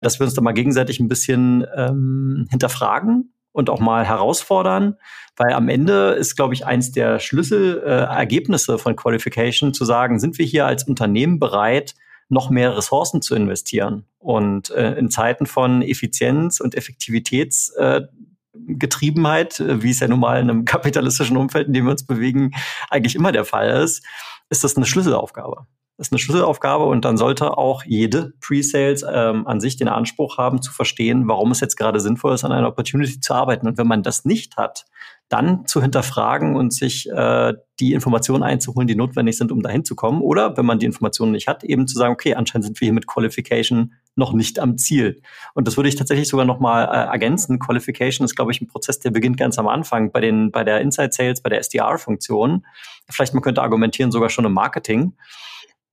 dass 0.00 0.18
wir 0.18 0.24
uns 0.24 0.34
da 0.34 0.42
mal 0.42 0.52
gegenseitig 0.52 0.98
ein 0.98 1.08
bisschen 1.08 1.64
ähm, 1.76 2.48
hinterfragen 2.50 3.32
und 3.52 3.70
auch 3.70 3.80
mal 3.80 4.04
herausfordern, 4.04 4.96
weil 5.36 5.52
am 5.52 5.68
Ende 5.68 6.10
ist, 6.10 6.34
glaube 6.34 6.54
ich, 6.54 6.66
eins 6.66 6.90
der 6.90 7.20
Schlüsselergebnisse 7.20 8.74
äh, 8.74 8.78
von 8.78 8.96
Qualification 8.96 9.72
zu 9.72 9.84
sagen, 9.84 10.18
sind 10.18 10.38
wir 10.38 10.46
hier 10.46 10.66
als 10.66 10.84
Unternehmen 10.84 11.38
bereit, 11.38 11.94
noch 12.28 12.50
mehr 12.50 12.76
Ressourcen 12.76 13.22
zu 13.22 13.34
investieren. 13.34 14.06
Und 14.18 14.70
äh, 14.70 14.94
in 14.94 15.10
Zeiten 15.10 15.46
von 15.46 15.82
Effizienz 15.82 16.60
und 16.60 16.76
Effektivitätsgetriebenheit, 16.76 18.10
äh, 18.54 19.82
wie 19.82 19.90
es 19.90 20.00
ja 20.00 20.08
nun 20.08 20.20
mal 20.20 20.40
in 20.40 20.50
einem 20.50 20.64
kapitalistischen 20.66 21.36
Umfeld, 21.36 21.66
in 21.68 21.72
dem 21.72 21.84
wir 21.84 21.92
uns 21.92 22.06
bewegen, 22.06 22.52
eigentlich 22.88 23.14
immer 23.14 23.32
der 23.32 23.44
Fall 23.44 23.82
ist, 23.82 24.04
ist 24.48 24.64
das 24.64 24.76
eine 24.76 24.86
Schlüsselaufgabe. 24.86 25.66
Das 25.96 26.08
ist 26.08 26.12
eine 26.12 26.18
Schlüsselaufgabe 26.18 26.84
und 26.84 27.04
dann 27.04 27.18
sollte 27.18 27.58
auch 27.58 27.84
jede 27.84 28.32
Pre-Sales 28.40 29.04
ähm, 29.06 29.46
an 29.46 29.60
sich 29.60 29.76
den 29.76 29.88
Anspruch 29.88 30.38
haben, 30.38 30.62
zu 30.62 30.72
verstehen, 30.72 31.28
warum 31.28 31.50
es 31.50 31.60
jetzt 31.60 31.76
gerade 31.76 32.00
sinnvoll 32.00 32.34
ist, 32.34 32.42
an 32.42 32.52
einer 32.52 32.68
Opportunity 32.68 33.20
zu 33.20 33.34
arbeiten. 33.34 33.68
Und 33.68 33.76
wenn 33.76 33.86
man 33.86 34.02
das 34.02 34.24
nicht 34.24 34.56
hat, 34.56 34.86
dann 35.30 35.64
zu 35.64 35.80
hinterfragen 35.80 36.56
und 36.56 36.74
sich 36.74 37.08
äh, 37.08 37.54
die 37.78 37.92
Informationen 37.92 38.42
einzuholen, 38.42 38.88
die 38.88 38.96
notwendig 38.96 39.38
sind, 39.38 39.52
um 39.52 39.62
dahin 39.62 39.84
zu 39.84 39.94
kommen. 39.94 40.20
Oder 40.22 40.56
wenn 40.56 40.66
man 40.66 40.80
die 40.80 40.86
Informationen 40.86 41.30
nicht 41.30 41.46
hat, 41.46 41.62
eben 41.62 41.86
zu 41.86 41.96
sagen, 41.96 42.12
okay, 42.12 42.34
anscheinend 42.34 42.66
sind 42.66 42.80
wir 42.80 42.86
hier 42.86 42.92
mit 42.92 43.06
Qualification 43.06 43.94
noch 44.16 44.32
nicht 44.32 44.58
am 44.58 44.76
Ziel. 44.76 45.22
Und 45.54 45.68
das 45.68 45.76
würde 45.76 45.88
ich 45.88 45.94
tatsächlich 45.94 46.28
sogar 46.28 46.44
nochmal 46.44 46.84
äh, 46.84 47.10
ergänzen. 47.12 47.60
Qualification 47.60 48.24
ist, 48.24 48.34
glaube 48.34 48.50
ich, 48.50 48.60
ein 48.60 48.66
Prozess, 48.66 48.98
der 48.98 49.12
beginnt 49.12 49.36
ganz 49.36 49.56
am 49.56 49.68
Anfang 49.68 50.10
bei 50.10 50.20
den, 50.20 50.50
bei 50.50 50.64
der 50.64 50.80
Inside 50.80 51.12
Sales, 51.12 51.40
bei 51.40 51.48
der 51.48 51.60
SDR-Funktion. 51.60 52.66
Vielleicht 53.08 53.32
man 53.32 53.42
könnte 53.42 53.62
argumentieren, 53.62 54.10
sogar 54.10 54.30
schon 54.30 54.44
im 54.44 54.52
Marketing. 54.52 55.14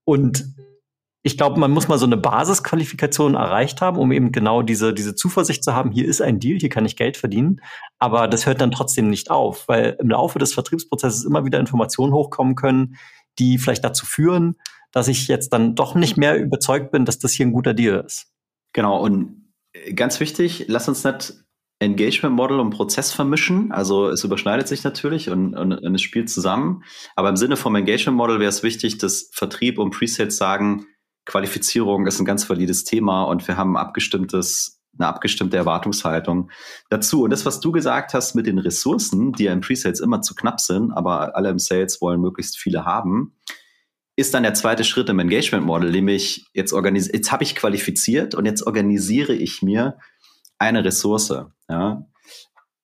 Und 0.02 0.52
ich 1.28 1.36
glaube, 1.36 1.60
man 1.60 1.70
muss 1.70 1.88
mal 1.88 1.98
so 1.98 2.06
eine 2.06 2.16
Basisqualifikation 2.16 3.34
erreicht 3.34 3.82
haben, 3.82 3.98
um 3.98 4.12
eben 4.12 4.32
genau 4.32 4.62
diese, 4.62 4.94
diese 4.94 5.14
Zuversicht 5.14 5.62
zu 5.62 5.74
haben, 5.74 5.92
hier 5.92 6.06
ist 6.06 6.22
ein 6.22 6.40
Deal, 6.40 6.58
hier 6.58 6.70
kann 6.70 6.86
ich 6.86 6.96
Geld 6.96 7.18
verdienen. 7.18 7.60
Aber 7.98 8.28
das 8.28 8.46
hört 8.46 8.62
dann 8.62 8.70
trotzdem 8.70 9.10
nicht 9.10 9.30
auf, 9.30 9.68
weil 9.68 9.98
im 10.00 10.08
Laufe 10.08 10.38
des 10.38 10.54
Vertriebsprozesses 10.54 11.26
immer 11.26 11.44
wieder 11.44 11.60
Informationen 11.60 12.14
hochkommen 12.14 12.54
können, 12.54 12.96
die 13.38 13.58
vielleicht 13.58 13.84
dazu 13.84 14.06
führen, 14.06 14.56
dass 14.90 15.06
ich 15.06 15.28
jetzt 15.28 15.52
dann 15.52 15.74
doch 15.74 15.94
nicht 15.94 16.16
mehr 16.16 16.38
überzeugt 16.38 16.92
bin, 16.92 17.04
dass 17.04 17.18
das 17.18 17.32
hier 17.32 17.44
ein 17.44 17.52
guter 17.52 17.74
Deal 17.74 18.02
ist. 18.06 18.32
Genau, 18.72 18.98
und 18.98 19.52
ganz 19.94 20.20
wichtig, 20.20 20.64
lass 20.68 20.88
uns 20.88 21.04
nicht 21.04 21.34
Engagement 21.78 22.34
Model 22.34 22.58
und 22.58 22.70
Prozess 22.70 23.12
vermischen. 23.12 23.70
Also 23.70 24.08
es 24.08 24.24
überschneidet 24.24 24.66
sich 24.66 24.82
natürlich 24.82 25.28
und, 25.28 25.54
und, 25.54 25.74
und 25.74 25.94
es 25.94 26.00
spielt 26.02 26.30
zusammen. 26.30 26.84
Aber 27.16 27.28
im 27.28 27.36
Sinne 27.36 27.56
vom 27.56 27.76
Engagement 27.76 28.16
Model 28.16 28.40
wäre 28.40 28.48
es 28.48 28.62
wichtig, 28.62 28.96
dass 28.96 29.30
Vertrieb 29.32 29.78
und 29.78 29.90
Presales 29.90 30.38
sagen, 30.38 30.86
Qualifizierung 31.28 32.06
ist 32.06 32.18
ein 32.18 32.24
ganz 32.24 32.48
valides 32.48 32.84
Thema 32.84 33.24
und 33.24 33.46
wir 33.46 33.58
haben 33.58 33.76
abgestimmtes, 33.76 34.80
eine 34.98 35.08
abgestimmte 35.08 35.58
Erwartungshaltung 35.58 36.50
dazu. 36.88 37.22
Und 37.22 37.30
das, 37.30 37.44
was 37.44 37.60
du 37.60 37.70
gesagt 37.70 38.14
hast 38.14 38.34
mit 38.34 38.46
den 38.46 38.58
Ressourcen, 38.58 39.32
die 39.32 39.44
ja 39.44 39.52
im 39.52 39.60
Presales 39.60 40.00
immer 40.00 40.22
zu 40.22 40.34
knapp 40.34 40.58
sind, 40.58 40.90
aber 40.90 41.36
alle 41.36 41.50
im 41.50 41.58
Sales 41.58 42.00
wollen 42.00 42.22
möglichst 42.22 42.58
viele 42.58 42.86
haben, 42.86 43.36
ist 44.16 44.32
dann 44.32 44.42
der 44.42 44.54
zweite 44.54 44.84
Schritt 44.84 45.10
im 45.10 45.18
Engagement 45.18 45.66
Model, 45.66 45.90
nämlich 45.90 46.46
jetzt 46.54 46.72
organisiert, 46.72 47.14
jetzt 47.14 47.30
habe 47.30 47.44
ich 47.44 47.54
qualifiziert 47.54 48.34
und 48.34 48.46
jetzt 48.46 48.66
organisiere 48.66 49.34
ich 49.34 49.60
mir 49.62 49.98
eine 50.58 50.82
Ressource. 50.82 51.34
Ja. 51.68 52.06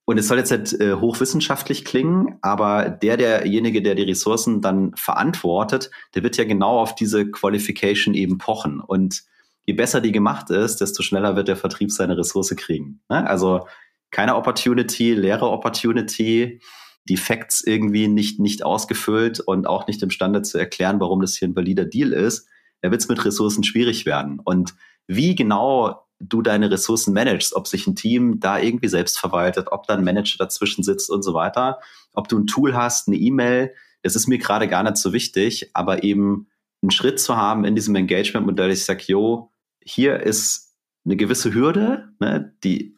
Und 0.06 0.18
es 0.18 0.28
soll 0.28 0.38
jetzt 0.38 0.50
nicht 0.50 0.80
äh, 0.80 0.94
hochwissenschaftlich 0.94 1.84
klingen, 1.84 2.36
aber 2.42 2.90
der, 2.90 3.16
derjenige, 3.16 3.80
der 3.80 3.94
die 3.94 4.02
Ressourcen 4.02 4.60
dann 4.60 4.92
verantwortet, 4.96 5.90
der 6.14 6.22
wird 6.22 6.36
ja 6.36 6.44
genau 6.44 6.78
auf 6.78 6.94
diese 6.94 7.30
Qualification 7.30 8.14
eben 8.14 8.36
pochen. 8.36 8.80
Und 8.80 9.22
je 9.64 9.72
besser 9.72 10.02
die 10.02 10.12
gemacht 10.12 10.50
ist, 10.50 10.80
desto 10.82 11.02
schneller 11.02 11.36
wird 11.36 11.48
der 11.48 11.56
Vertrieb 11.56 11.90
seine 11.90 12.18
Ressource 12.18 12.54
kriegen. 12.54 13.00
Ne? 13.08 13.26
Also 13.26 13.66
keine 14.10 14.36
Opportunity, 14.36 15.14
leere 15.14 15.48
Opportunity, 15.48 16.60
die 17.08 17.16
Facts 17.16 17.62
irgendwie 17.62 18.08
nicht, 18.08 18.40
nicht 18.40 18.64
ausgefüllt 18.64 19.40
und 19.40 19.66
auch 19.66 19.86
nicht 19.86 20.02
imstande 20.02 20.42
zu 20.42 20.58
erklären, 20.58 21.00
warum 21.00 21.20
das 21.20 21.34
hier 21.34 21.48
ein 21.48 21.56
valider 21.56 21.84
Deal 21.84 22.12
ist, 22.12 22.46
da 22.82 22.90
wird 22.90 23.00
es 23.00 23.08
mit 23.08 23.24
Ressourcen 23.24 23.64
schwierig 23.64 24.04
werden. 24.04 24.40
Und 24.42 24.74
wie 25.06 25.34
genau 25.34 26.03
du 26.28 26.42
deine 26.42 26.70
Ressourcen 26.70 27.14
managst, 27.14 27.54
ob 27.54 27.66
sich 27.66 27.86
ein 27.86 27.96
Team 27.96 28.40
da 28.40 28.58
irgendwie 28.58 28.88
selbst 28.88 29.18
verwaltet, 29.18 29.68
ob 29.70 29.86
da 29.86 29.94
ein 29.94 30.04
Manager 30.04 30.36
dazwischen 30.38 30.82
sitzt 30.82 31.10
und 31.10 31.22
so 31.22 31.34
weiter, 31.34 31.80
ob 32.12 32.28
du 32.28 32.38
ein 32.38 32.46
Tool 32.46 32.74
hast, 32.74 33.08
eine 33.08 33.16
E-Mail, 33.16 33.72
das 34.02 34.16
ist 34.16 34.28
mir 34.28 34.38
gerade 34.38 34.68
gar 34.68 34.82
nicht 34.82 34.96
so 34.96 35.12
wichtig, 35.12 35.70
aber 35.72 36.02
eben 36.02 36.48
einen 36.82 36.90
Schritt 36.90 37.18
zu 37.18 37.36
haben 37.36 37.64
in 37.64 37.74
diesem 37.74 37.94
Engagement-Modell, 37.94 38.70
ich 38.70 38.84
sage, 38.84 39.04
jo, 39.06 39.50
hier 39.80 40.20
ist 40.20 40.74
eine 41.04 41.16
gewisse 41.16 41.54
Hürde, 41.54 42.08
ne, 42.20 42.54
die 42.62 42.96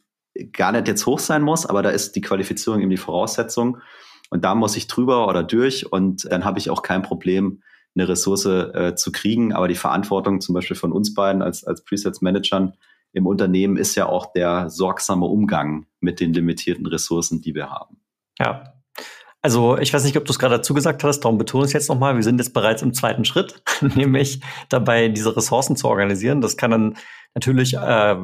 gar 0.52 0.72
nicht 0.72 0.88
jetzt 0.88 1.06
hoch 1.06 1.18
sein 1.18 1.42
muss, 1.42 1.66
aber 1.66 1.82
da 1.82 1.90
ist 1.90 2.16
die 2.16 2.20
Qualifizierung 2.20 2.80
eben 2.80 2.90
die 2.90 2.96
Voraussetzung. 2.96 3.78
Und 4.30 4.44
da 4.44 4.54
muss 4.54 4.76
ich 4.76 4.88
drüber 4.88 5.28
oder 5.28 5.42
durch 5.42 5.90
und 5.90 6.30
dann 6.30 6.44
habe 6.44 6.58
ich 6.58 6.70
auch 6.70 6.82
kein 6.82 7.02
Problem, 7.02 7.62
eine 7.94 8.08
Ressource 8.08 8.44
äh, 8.44 8.94
zu 8.96 9.12
kriegen. 9.12 9.52
Aber 9.52 9.68
die 9.68 9.74
Verantwortung 9.74 10.40
zum 10.40 10.54
Beispiel 10.54 10.76
von 10.76 10.92
uns 10.92 11.14
beiden 11.14 11.42
als, 11.42 11.64
als 11.64 11.84
Presets-Managern 11.84 12.74
im 13.16 13.26
Unternehmen 13.26 13.78
ist 13.78 13.94
ja 13.94 14.06
auch 14.06 14.30
der 14.34 14.68
sorgsame 14.68 15.24
Umgang 15.24 15.86
mit 16.00 16.20
den 16.20 16.34
limitierten 16.34 16.86
Ressourcen, 16.86 17.40
die 17.40 17.54
wir 17.54 17.70
haben. 17.70 17.96
Ja. 18.38 18.74
Also 19.40 19.78
ich 19.78 19.94
weiß 19.94 20.04
nicht, 20.04 20.18
ob 20.18 20.26
du 20.26 20.32
es 20.32 20.38
gerade 20.38 20.56
dazu 20.56 20.74
gesagt 20.74 21.02
hast, 21.02 21.20
darum 21.20 21.38
betone 21.38 21.64
ich 21.64 21.68
es 21.68 21.72
jetzt 21.72 21.88
nochmal. 21.88 22.16
Wir 22.16 22.22
sind 22.22 22.38
jetzt 22.38 22.52
bereits 22.52 22.82
im 22.82 22.92
zweiten 22.92 23.24
Schritt, 23.24 23.62
nämlich 23.94 24.42
dabei, 24.68 25.08
diese 25.08 25.34
Ressourcen 25.34 25.76
zu 25.76 25.88
organisieren. 25.88 26.42
Das 26.42 26.58
kann 26.58 26.70
dann 26.70 26.96
natürlich 27.34 27.72
äh, 27.72 28.16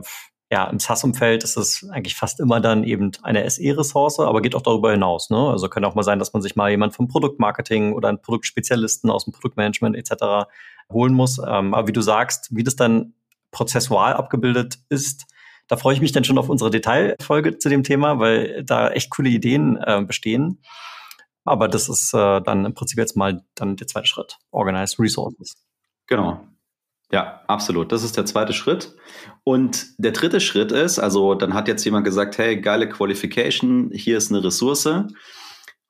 ja, 0.50 0.64
im 0.66 0.78
SaaS-Umfeld 0.78 1.42
ist 1.42 1.56
es 1.56 1.88
eigentlich 1.90 2.14
fast 2.14 2.38
immer 2.38 2.60
dann 2.60 2.84
eben 2.84 3.12
eine 3.22 3.48
SE-Ressource, 3.48 4.20
aber 4.20 4.42
geht 4.42 4.54
auch 4.54 4.60
darüber 4.60 4.90
hinaus. 4.90 5.30
Ne? 5.30 5.38
Also 5.38 5.70
kann 5.70 5.86
auch 5.86 5.94
mal 5.94 6.02
sein, 6.02 6.18
dass 6.18 6.34
man 6.34 6.42
sich 6.42 6.54
mal 6.54 6.70
jemand 6.70 6.94
vom 6.94 7.08
Produktmarketing 7.08 7.94
oder 7.94 8.10
einen 8.10 8.20
Produktspezialisten 8.20 9.08
aus 9.10 9.24
dem 9.24 9.32
Produktmanagement 9.32 9.96
etc. 9.96 10.50
holen 10.92 11.14
muss. 11.14 11.38
Ähm, 11.38 11.72
aber 11.72 11.88
wie 11.88 11.92
du 11.92 12.02
sagst, 12.02 12.54
wie 12.54 12.62
das 12.62 12.76
dann 12.76 13.14
prozessual 13.52 14.14
abgebildet 14.14 14.78
ist, 14.88 15.26
da 15.68 15.76
freue 15.76 15.94
ich 15.94 16.00
mich 16.00 16.12
dann 16.12 16.24
schon 16.24 16.38
auf 16.38 16.48
unsere 16.48 16.70
Detailfolge 16.70 17.58
zu 17.58 17.68
dem 17.68 17.84
Thema, 17.84 18.18
weil 18.18 18.64
da 18.64 18.90
echt 18.90 19.10
coole 19.10 19.30
Ideen 19.30 19.76
äh, 19.76 20.02
bestehen. 20.04 20.60
Aber 21.44 21.68
das 21.68 21.88
ist 21.88 22.12
äh, 22.14 22.40
dann 22.40 22.64
im 22.64 22.74
Prinzip 22.74 22.98
jetzt 22.98 23.16
mal 23.16 23.44
dann 23.54 23.76
der 23.76 23.86
zweite 23.86 24.06
Schritt. 24.06 24.38
Organize 24.50 24.98
Resources. 24.98 25.54
Genau. 26.06 26.40
Ja, 27.10 27.42
absolut. 27.46 27.92
Das 27.92 28.02
ist 28.02 28.16
der 28.16 28.26
zweite 28.26 28.52
Schritt. 28.52 28.96
Und 29.44 29.86
der 29.98 30.12
dritte 30.12 30.40
Schritt 30.40 30.72
ist, 30.72 30.98
also 30.98 31.34
dann 31.34 31.52
hat 31.52 31.68
jetzt 31.68 31.84
jemand 31.84 32.04
gesagt, 32.04 32.38
hey, 32.38 32.60
geile 32.60 32.88
Qualification, 32.88 33.90
hier 33.92 34.18
ist 34.18 34.30
eine 34.30 34.42
Ressource. 34.42 34.86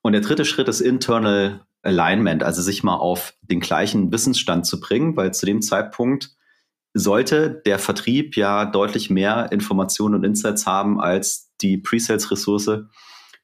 Und 0.02 0.12
der 0.12 0.20
dritte 0.20 0.44
Schritt 0.44 0.68
ist 0.68 0.80
Internal 0.80 1.64
Alignment, 1.82 2.42
also 2.42 2.62
sich 2.62 2.82
mal 2.82 2.96
auf 2.96 3.34
den 3.42 3.60
gleichen 3.60 4.12
Wissensstand 4.12 4.66
zu 4.66 4.80
bringen, 4.80 5.16
weil 5.16 5.32
zu 5.32 5.46
dem 5.46 5.62
Zeitpunkt 5.62 6.36
sollte 6.94 7.62
der 7.64 7.78
Vertrieb 7.78 8.36
ja 8.36 8.64
deutlich 8.64 9.10
mehr 9.10 9.50
Informationen 9.50 10.14
und 10.14 10.24
Insights 10.24 10.66
haben 10.66 11.00
als 11.00 11.50
die 11.60 11.78
Pre-Sales-Ressource, 11.78 12.84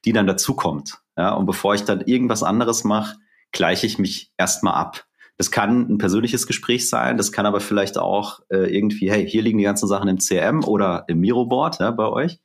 die 0.05 0.13
dann 0.13 0.27
dazukommt. 0.27 0.99
Ja, 1.17 1.33
und 1.33 1.45
bevor 1.45 1.75
ich 1.75 1.83
dann 1.83 2.01
irgendwas 2.01 2.43
anderes 2.43 2.83
mache, 2.83 3.17
gleiche 3.51 3.87
ich 3.87 3.97
mich 3.97 4.31
erstmal 4.37 4.75
ab. 4.75 5.05
Das 5.37 5.51
kann 5.51 5.89
ein 5.89 5.97
persönliches 5.97 6.47
Gespräch 6.47 6.89
sein, 6.89 7.17
das 7.17 7.31
kann 7.31 7.45
aber 7.45 7.61
vielleicht 7.61 7.97
auch 7.97 8.41
äh, 8.49 8.75
irgendwie, 8.75 9.09
hey, 9.09 9.27
hier 9.27 9.41
liegen 9.41 9.57
die 9.57 9.63
ganzen 9.63 9.87
Sachen 9.87 10.09
im 10.09 10.17
CRM 10.17 10.63
oder 10.65 11.05
im 11.07 11.19
Miro-Board 11.21 11.79
ja, 11.79 11.91
bei 11.91 12.07
euch 12.07 12.39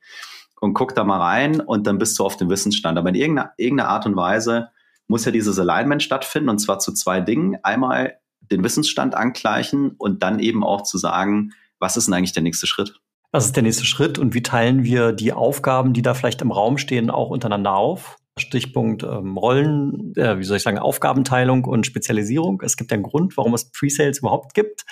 und 0.61 0.73
guck 0.73 0.95
da 0.95 1.03
mal 1.03 1.19
rein 1.19 1.59
und 1.59 1.87
dann 1.87 1.97
bist 1.97 2.17
du 2.17 2.23
auf 2.23 2.37
dem 2.37 2.49
Wissensstand. 2.49 2.97
Aber 2.97 3.09
in 3.09 3.15
irgendeiner, 3.15 3.51
irgendeiner 3.57 3.89
Art 3.89 4.05
und 4.05 4.15
Weise 4.15 4.69
muss 5.07 5.25
ja 5.25 5.31
dieses 5.31 5.59
Alignment 5.59 6.03
stattfinden 6.03 6.49
und 6.49 6.59
zwar 6.59 6.79
zu 6.79 6.93
zwei 6.93 7.21
Dingen. 7.21 7.57
Einmal 7.63 8.17
den 8.51 8.63
Wissensstand 8.63 9.15
angleichen 9.15 9.91
und 9.97 10.23
dann 10.23 10.39
eben 10.39 10.63
auch 10.63 10.83
zu 10.83 10.97
sagen, 10.97 11.51
was 11.79 11.97
ist 11.97 12.07
denn 12.07 12.13
eigentlich 12.13 12.33
der 12.33 12.43
nächste 12.43 12.67
Schritt? 12.67 12.99
Was 13.31 13.45
ist 13.45 13.55
der 13.55 13.63
nächste 13.63 13.85
Schritt 13.85 14.17
und 14.17 14.33
wie 14.33 14.43
teilen 14.43 14.83
wir 14.83 15.11
die 15.11 15.33
Aufgaben, 15.33 15.93
die 15.93 16.01
da 16.01 16.13
vielleicht 16.13 16.41
im 16.41 16.51
Raum 16.51 16.77
stehen, 16.77 17.09
auch 17.09 17.29
untereinander 17.29 17.75
auf? 17.75 18.17
Stichpunkt 18.37 19.03
ähm, 19.03 19.37
Rollen, 19.37 20.13
äh, 20.15 20.37
wie 20.39 20.43
soll 20.43 20.57
ich 20.57 20.63
sagen, 20.63 20.77
Aufgabenteilung 20.77 21.63
und 21.65 21.85
Spezialisierung. 21.85 22.61
Es 22.63 22.75
gibt 22.75 22.91
einen 22.91 23.03
Grund, 23.03 23.37
warum 23.37 23.53
es 23.53 23.71
Pre-Sales 23.71 24.19
überhaupt 24.19 24.53
gibt. 24.53 24.85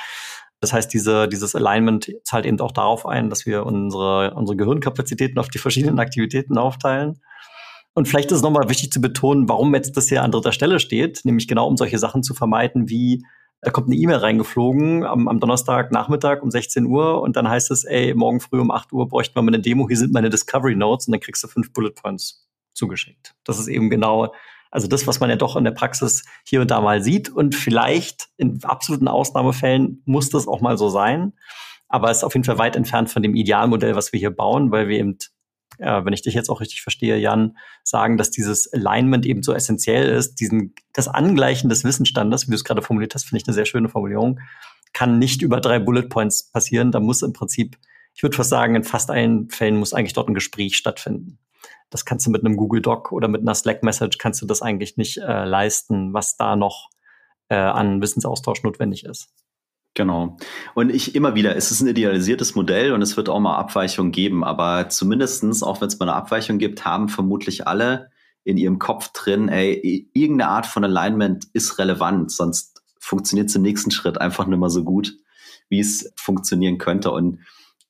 Das 0.62 0.72
heißt, 0.72 0.94
diese, 0.94 1.28
dieses 1.28 1.56
Alignment 1.56 2.10
zahlt 2.24 2.46
eben 2.46 2.60
auch 2.62 2.72
darauf 2.72 3.06
ein, 3.06 3.30
dass 3.30 3.46
wir 3.46 3.66
unsere, 3.66 4.34
unsere 4.34 4.56
Gehirnkapazitäten 4.56 5.38
auf 5.38 5.50
die 5.50 5.58
verschiedenen 5.58 6.00
Aktivitäten 6.00 6.58
aufteilen. 6.58 7.20
Und 7.94 8.08
vielleicht 8.08 8.32
ist 8.32 8.38
es 8.38 8.44
nochmal 8.44 8.70
wichtig 8.70 8.92
zu 8.92 9.02
betonen, 9.02 9.50
warum 9.50 9.76
jetzt 9.76 9.98
das 9.98 10.08
hier 10.08 10.24
an 10.24 10.32
dritter 10.32 10.54
Stelle 10.54 10.80
steht, 10.80 11.26
nämlich 11.26 11.48
genau 11.48 11.68
um 11.68 11.78
solche 11.78 12.00
Sachen 12.00 12.24
zu 12.24 12.34
vermeiden, 12.34 12.90
wie 12.90 13.26
da 13.64 13.72
kommt 13.72 13.88
eine 13.88 13.96
E-Mail 13.96 14.18
reingeflogen 14.18 15.06
am, 15.06 15.28
am 15.28 15.40
Donnerstag 15.40 15.92
Nachmittag 15.92 16.44
um 16.44 16.52
16 16.52 16.86
Uhr 16.86 17.22
und 17.22 17.36
dann 17.36 17.48
heißt 17.48 17.72
es, 17.72 17.86
ey, 17.86 18.14
morgen 18.14 18.40
früh 18.40 18.60
um 18.60 18.72
8 18.72 18.92
Uhr 18.92 19.08
bräuchten 19.08 19.36
wir 19.36 19.42
mal 19.42 19.54
eine 19.54 19.62
Demo, 19.62 19.88
hier 19.88 19.98
sind 19.98 20.14
meine 20.14 20.30
Discovery 20.30 20.76
Notes 20.76 21.08
und 21.08 21.14
dann 21.14 21.22
kriegst 21.22 21.44
du 21.44 21.48
fünf 21.48 21.72
Bullet 21.74 21.92
Points 21.92 22.48
zugeschickt. 22.74 23.36
Das 23.44 23.60
ist 23.60 23.68
eben 23.68 23.90
genau, 23.90 24.34
also 24.74 24.88
das, 24.88 25.06
was 25.06 25.20
man 25.20 25.30
ja 25.30 25.36
doch 25.36 25.56
in 25.56 25.64
der 25.64 25.72
Praxis 25.72 26.24
hier 26.46 26.62
und 26.62 26.72
da 26.72 26.82
mal 26.82 27.04
sieht. 27.04 27.30
Und 27.30 27.54
vielleicht 27.54 28.30
in 28.38 28.64
absoluten 28.64 29.08
Ausnahmefällen 29.08 30.02
muss 30.06 30.30
das 30.30 30.48
auch 30.48 30.62
mal 30.62 30.80
so 30.80 30.90
sein. 30.90 31.34
Aber 31.88 32.10
es 32.10 32.18
ist 32.18 32.24
auf 32.24 32.34
jeden 32.34 32.44
Fall 32.44 32.58
weit 32.58 32.76
entfernt 32.76 33.12
von 33.12 33.22
dem 33.22 33.36
Idealmodell, 33.36 33.96
was 33.96 34.12
wir 34.14 34.20
hier 34.20 34.32
bauen, 34.32 34.72
weil 34.72 34.88
wir 34.88 34.98
eben, 34.98 35.20
äh, 35.80 36.06
wenn 36.06 36.14
ich 36.14 36.22
dich 36.22 36.34
jetzt 36.34 36.50
auch 36.50 36.62
richtig 36.62 36.82
verstehe, 36.82 37.18
Jan, 37.18 37.58
sagen, 37.84 38.18
dass 38.18 38.32
dieses 38.32 38.72
Alignment 38.72 39.26
eben 39.26 39.44
so 39.44 39.54
essentiell 39.54 40.10
ist. 40.10 40.36
Diesen, 40.36 40.74
das 40.94 41.08
Angleichen 41.08 41.70
des 41.70 41.84
Wissensstandes, 41.84 42.48
wie 42.48 42.52
du 42.52 42.56
es 42.56 42.64
gerade 42.64 42.82
formuliert 42.82 43.16
hast, 43.16 43.26
finde 43.26 43.42
ich 43.42 43.48
eine 43.48 43.54
sehr 43.54 43.66
schöne 43.66 43.90
Formulierung, 43.90 44.40
kann 44.94 45.20
nicht 45.20 45.42
über 45.42 45.60
drei 45.60 45.80
Bullet 45.80 46.04
Points 46.10 46.52
passieren. 46.52 46.92
Da 46.92 47.00
muss 47.00 47.22
im 47.22 47.34
Prinzip, 47.34 47.78
ich 48.14 48.24
würde 48.24 48.36
fast 48.36 48.50
sagen, 48.50 48.76
in 48.76 48.84
fast 48.84 49.10
allen 49.10 49.50
Fällen 49.50 49.78
muss 49.78 49.94
eigentlich 49.94 50.14
dort 50.14 50.30
ein 50.30 50.36
Gespräch 50.36 50.78
stattfinden. 50.78 51.40
Das 51.90 52.06
kannst 52.06 52.26
du 52.26 52.32
mit 52.32 52.44
einem 52.44 52.58
Google 52.58 52.82
Doc 52.82 53.12
oder 53.12 53.28
mit 53.28 53.42
einer 53.42 53.56
Slack 53.56 53.84
Message 53.84 54.18
kannst 54.18 54.42
du 54.42 54.46
das 54.46 54.62
eigentlich 54.62 54.98
nicht 54.98 55.18
äh, 55.18 55.46
leisten, 55.46 56.14
was 56.14 56.38
da 56.38 56.56
noch 56.56 56.90
äh, 57.50 57.56
an 57.56 58.02
Wissensaustausch 58.02 58.64
notwendig 58.64 59.06
ist. 59.06 59.30
Genau. 59.96 60.38
Und 60.74 60.90
ich 60.90 61.14
immer 61.14 61.36
wieder, 61.36 61.56
es 61.56 61.70
ist 61.70 61.82
ein 61.82 61.88
idealisiertes 61.88 62.56
Modell 62.56 62.94
und 62.94 63.02
es 63.04 63.16
wird 63.16 63.30
auch 63.30 63.40
mal 63.40 63.58
Abweichungen 63.58 64.12
geben, 64.12 64.44
aber 64.44 64.90
zumindestens, 64.90 65.62
auch 65.62 65.82
wenn 65.82 65.88
es 65.88 66.00
mal 66.00 66.10
eine 66.10 66.18
Abweichung 66.18 66.58
gibt, 66.58 66.84
haben 66.84 67.10
vermutlich 67.10 67.68
alle 67.68 68.10
in 68.44 68.58
ihrem 68.58 68.80
Kopf 68.80 69.12
drin, 69.14 69.50
ey, 69.50 70.10
irgendeine 70.14 70.50
Art 70.50 70.66
von 70.66 70.84
Alignment 70.84 71.48
ist 71.54 71.78
relevant, 71.78 72.32
sonst 72.32 72.82
funktioniert 73.00 73.50
es 73.50 73.56
im 73.56 73.62
nächsten 73.62 73.92
Schritt 73.92 74.20
einfach 74.20 74.48
nicht 74.48 74.60
mehr 74.60 74.70
so 74.70 74.84
gut, 74.84 75.16
wie 75.70 75.80
es 75.80 76.12
funktionieren 76.16 76.80
könnte. 76.80 77.12
Und 77.12 77.40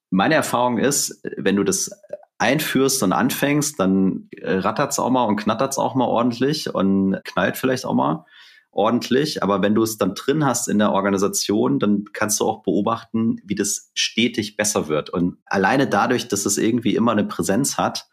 meine 0.10 0.36
Erfahrung 0.36 0.78
ist, 0.80 1.22
wenn 1.38 1.56
du 1.56 1.64
das 1.64 1.92
einführst 2.38 3.02
und 3.04 3.14
anfängst, 3.14 3.80
dann 3.80 4.28
äh, 4.32 4.56
rattert's 4.56 5.00
auch 5.00 5.10
mal 5.10 5.24
und 5.24 5.38
knattert's 5.38 5.78
auch 5.78 5.96
mal 5.96 6.06
ordentlich 6.06 6.74
und 6.74 7.22
knallt 7.24 7.58
vielleicht 7.58 7.86
auch 7.86 7.94
mal 7.94 8.26
ordentlich. 8.74 9.44
Aber 9.44 9.62
wenn 9.62 9.76
du 9.76 9.84
es 9.84 9.98
dann 9.98 10.16
drin 10.16 10.46
hast 10.46 10.68
in 10.68 10.80
der 10.80 10.92
Organisation, 10.92 11.80
dann 11.80 12.06
kannst 12.14 12.40
du 12.40 12.46
auch 12.46 12.64
beobachten, 12.64 13.38
wie 13.46 13.56
das 13.56 13.92
stetig 13.94 14.56
besser 14.58 14.88
wird. 14.88 15.10
Und 15.10 15.38
alleine 15.46 15.88
dadurch, 15.88 16.28
dass 16.28 16.46
es 16.46 16.58
irgendwie 16.58 16.96
immer 16.96 17.12
eine 17.12 17.26
Präsenz 17.26 17.78
hat, 17.78 18.08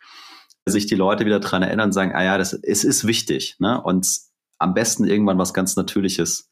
sich 0.66 0.86
die 0.86 0.94
Leute 0.94 1.26
wieder 1.26 1.40
dran 1.40 1.62
erinnern 1.62 1.86
und 1.88 1.92
sagen, 1.92 2.12
ah 2.14 2.22
ja, 2.22 2.38
das, 2.38 2.52
es 2.52 2.84
ist 2.84 3.06
wichtig. 3.06 3.56
Ne? 3.58 3.80
Und 3.82 4.06
am 4.58 4.74
besten 4.74 5.06
irgendwann 5.06 5.38
was 5.38 5.54
ganz 5.54 5.76
Natürliches, 5.76 6.50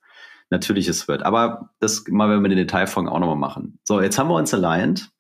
Natürliches 0.51 1.09
wird. 1.09 1.23
Aber 1.23 1.71
das 1.79 2.05
mal, 2.09 2.31
wenn 2.31 2.43
wir 2.43 2.49
den 2.49 2.59
Detailfolgen 2.59 3.11
auch 3.11 3.19
nochmal 3.19 3.37
machen. 3.37 3.79
So, 3.85 4.01
jetzt 4.01 4.19
haben 4.19 4.29
wir 4.29 4.37
uns 4.37 4.55
aligned 4.55 5.11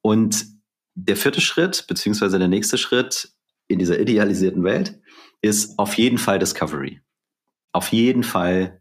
und 0.00 0.46
der 0.94 1.16
vierte 1.16 1.40
Schritt, 1.40 1.86
beziehungsweise 1.88 2.38
der 2.38 2.48
nächste 2.48 2.78
Schritt 2.78 3.32
in 3.68 3.78
dieser 3.78 3.98
idealisierten 3.98 4.62
Welt, 4.62 5.00
ist 5.42 5.78
auf 5.78 5.94
jeden 5.94 6.18
Fall 6.18 6.38
Discovery. 6.38 7.00
Auf 7.76 7.92
jeden 7.92 8.22
Fall 8.22 8.80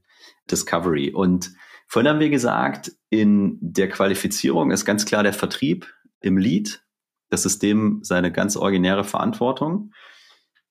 Discovery. 0.49 1.11
Und 1.11 1.51
vorhin 1.85 2.09
haben 2.09 2.21
wir 2.21 2.29
gesagt, 2.29 2.93
in 3.09 3.57
der 3.59 3.89
Qualifizierung 3.89 4.71
ist 4.71 4.85
ganz 4.85 5.05
klar 5.05 5.21
der 5.21 5.33
Vertrieb 5.33 5.93
im 6.21 6.37
Lead. 6.37 6.81
Das 7.29 7.45
ist 7.45 7.61
dem 7.61 7.99
seine 8.03 8.31
ganz 8.31 8.55
originäre 8.55 9.03
Verantwortung. 9.03 9.91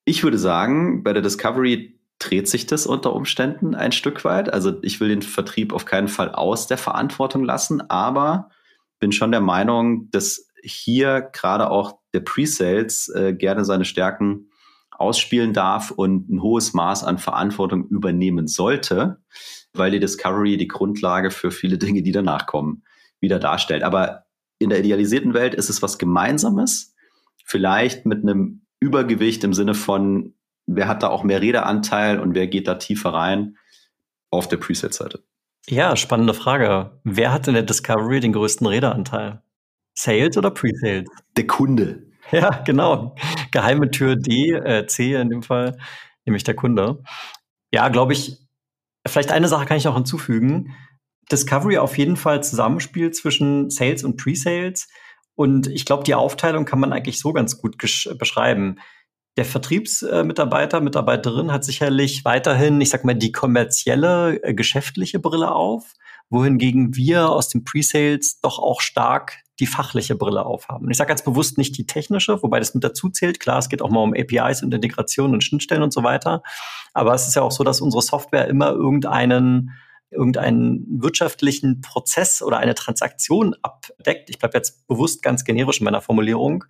Ich 0.05 0.23
würde 0.23 0.39
sagen, 0.39 1.03
bei 1.03 1.13
der 1.13 1.21
Discovery 1.21 1.99
dreht 2.17 2.49
sich 2.49 2.65
das 2.65 2.87
unter 2.87 3.13
Umständen 3.13 3.75
ein 3.75 3.91
Stück 3.91 4.25
weit. 4.25 4.51
Also 4.51 4.81
ich 4.81 4.99
will 4.99 5.09
den 5.09 5.21
Vertrieb 5.21 5.71
auf 5.71 5.85
keinen 5.85 6.07
Fall 6.07 6.31
aus 6.31 6.65
der 6.65 6.79
Verantwortung 6.79 7.43
lassen, 7.43 7.87
aber 7.91 8.49
bin 8.97 9.11
schon 9.11 9.29
der 9.29 9.41
Meinung, 9.41 10.09
dass 10.09 10.47
hier 10.63 11.29
gerade 11.31 11.69
auch 11.69 11.99
der 12.15 12.21
Pre-Sales 12.21 13.07
äh, 13.09 13.35
gerne 13.35 13.65
seine 13.65 13.85
Stärken 13.85 14.49
ausspielen 14.99 15.53
darf 15.53 15.91
und 15.91 16.29
ein 16.29 16.41
hohes 16.41 16.73
Maß 16.73 17.03
an 17.03 17.17
Verantwortung 17.17 17.87
übernehmen 17.87 18.47
sollte, 18.47 19.17
weil 19.73 19.91
die 19.91 19.99
Discovery 19.99 20.57
die 20.57 20.67
Grundlage 20.67 21.31
für 21.31 21.51
viele 21.51 21.77
Dinge, 21.77 22.01
die 22.01 22.11
danach 22.11 22.45
kommen, 22.45 22.83
wieder 23.19 23.39
darstellt. 23.39 23.83
Aber 23.83 24.25
in 24.59 24.69
der 24.69 24.79
idealisierten 24.79 25.33
Welt 25.33 25.53
ist 25.53 25.69
es 25.69 25.81
was 25.81 25.97
Gemeinsames, 25.97 26.95
vielleicht 27.43 28.05
mit 28.05 28.23
einem 28.23 28.61
Übergewicht 28.79 29.43
im 29.43 29.53
Sinne 29.53 29.73
von, 29.73 30.33
wer 30.65 30.87
hat 30.87 31.03
da 31.03 31.09
auch 31.09 31.23
mehr 31.23 31.41
Redeanteil 31.41 32.19
und 32.19 32.35
wer 32.35 32.47
geht 32.47 32.67
da 32.67 32.75
tiefer 32.75 33.13
rein 33.13 33.57
auf 34.31 34.47
der 34.47 34.57
Preset-Seite. 34.57 35.23
Ja, 35.67 35.95
spannende 35.95 36.33
Frage. 36.33 36.99
Wer 37.03 37.31
hat 37.31 37.47
in 37.47 37.55
der 37.55 37.63
Discovery 37.63 38.19
den 38.19 38.33
größten 38.33 38.67
Redeanteil? 38.67 39.41
Sales 39.95 40.37
oder 40.37 40.51
Pre-Sales? 40.51 41.09
Der 41.35 41.47
Kunde. 41.47 42.03
Ja, 42.31 42.61
genau. 42.65 43.15
Geheime 43.51 43.91
Tür 43.91 44.15
D, 44.15 44.51
äh, 44.51 44.87
C 44.87 45.13
in 45.13 45.29
dem 45.29 45.43
Fall, 45.43 45.77
nämlich 46.25 46.43
der 46.43 46.55
Kunde. 46.55 47.03
Ja, 47.71 47.89
glaube 47.89 48.13
ich, 48.13 48.37
vielleicht 49.07 49.31
eine 49.31 49.47
Sache 49.47 49.65
kann 49.65 49.77
ich 49.77 49.85
noch 49.85 49.95
hinzufügen. 49.95 50.75
Discovery 51.31 51.77
auf 51.77 51.97
jeden 51.97 52.17
Fall 52.17 52.43
Zusammenspiel 52.43 53.11
zwischen 53.11 53.69
Sales 53.69 54.03
und 54.03 54.17
Pre-Sales. 54.17 54.87
Und 55.35 55.67
ich 55.67 55.85
glaube, 55.85 56.03
die 56.03 56.15
Aufteilung 56.15 56.65
kann 56.65 56.79
man 56.79 56.93
eigentlich 56.93 57.19
so 57.19 57.33
ganz 57.33 57.59
gut 57.59 57.77
beschreiben. 57.77 58.77
Der 59.37 59.45
Vertriebsmitarbeiter, 59.45 60.79
Mitarbeiterin 60.79 61.51
hat 61.51 61.65
sicherlich 61.65 62.23
weiterhin, 62.23 62.79
ich 62.79 62.89
sag 62.89 63.03
mal, 63.03 63.15
die 63.15 63.33
kommerzielle, 63.33 64.41
äh, 64.43 64.53
geschäftliche 64.53 65.19
Brille 65.19 65.51
auf, 65.51 65.93
wohingegen 66.29 66.95
wir 66.95 67.29
aus 67.29 67.49
dem 67.49 67.65
Pre-Sales 67.65 68.39
doch 68.39 68.59
auch 68.59 68.79
stark 68.79 69.39
die 69.59 69.67
fachliche 69.67 70.15
Brille 70.15 70.45
aufhaben. 70.45 70.85
Und 70.85 70.91
ich 70.91 70.97
sage 70.97 71.09
ganz 71.09 71.23
bewusst 71.23 71.57
nicht 71.57 71.77
die 71.77 71.85
technische, 71.85 72.41
wobei 72.43 72.59
das 72.59 72.73
mit 72.73 72.83
dazu 72.83 73.09
zählt. 73.09 73.39
Klar, 73.39 73.59
es 73.59 73.69
geht 73.69 73.81
auch 73.81 73.89
mal 73.89 74.01
um 74.01 74.13
APIs 74.13 74.63
und 74.63 74.73
Integration 74.73 75.33
und 75.33 75.43
Schnittstellen 75.43 75.83
und 75.83 75.93
so 75.93 76.03
weiter. 76.03 76.43
Aber 76.93 77.13
es 77.13 77.27
ist 77.27 77.35
ja 77.35 77.41
auch 77.41 77.51
so, 77.51 77.63
dass 77.63 77.81
unsere 77.81 78.01
Software 78.01 78.47
immer 78.47 78.71
irgendeinen 78.71 79.71
irgendeinen 80.11 80.85
wirtschaftlichen 81.01 81.81
Prozess 81.81 82.41
oder 82.41 82.57
eine 82.57 82.75
Transaktion 82.75 83.55
abdeckt. 83.61 84.29
Ich 84.29 84.39
bleibe 84.39 84.57
jetzt 84.57 84.87
bewusst 84.87 85.21
ganz 85.23 85.43
generisch 85.43 85.79
in 85.79 85.85
meiner 85.85 85.99
Formulierung, 85.99 86.63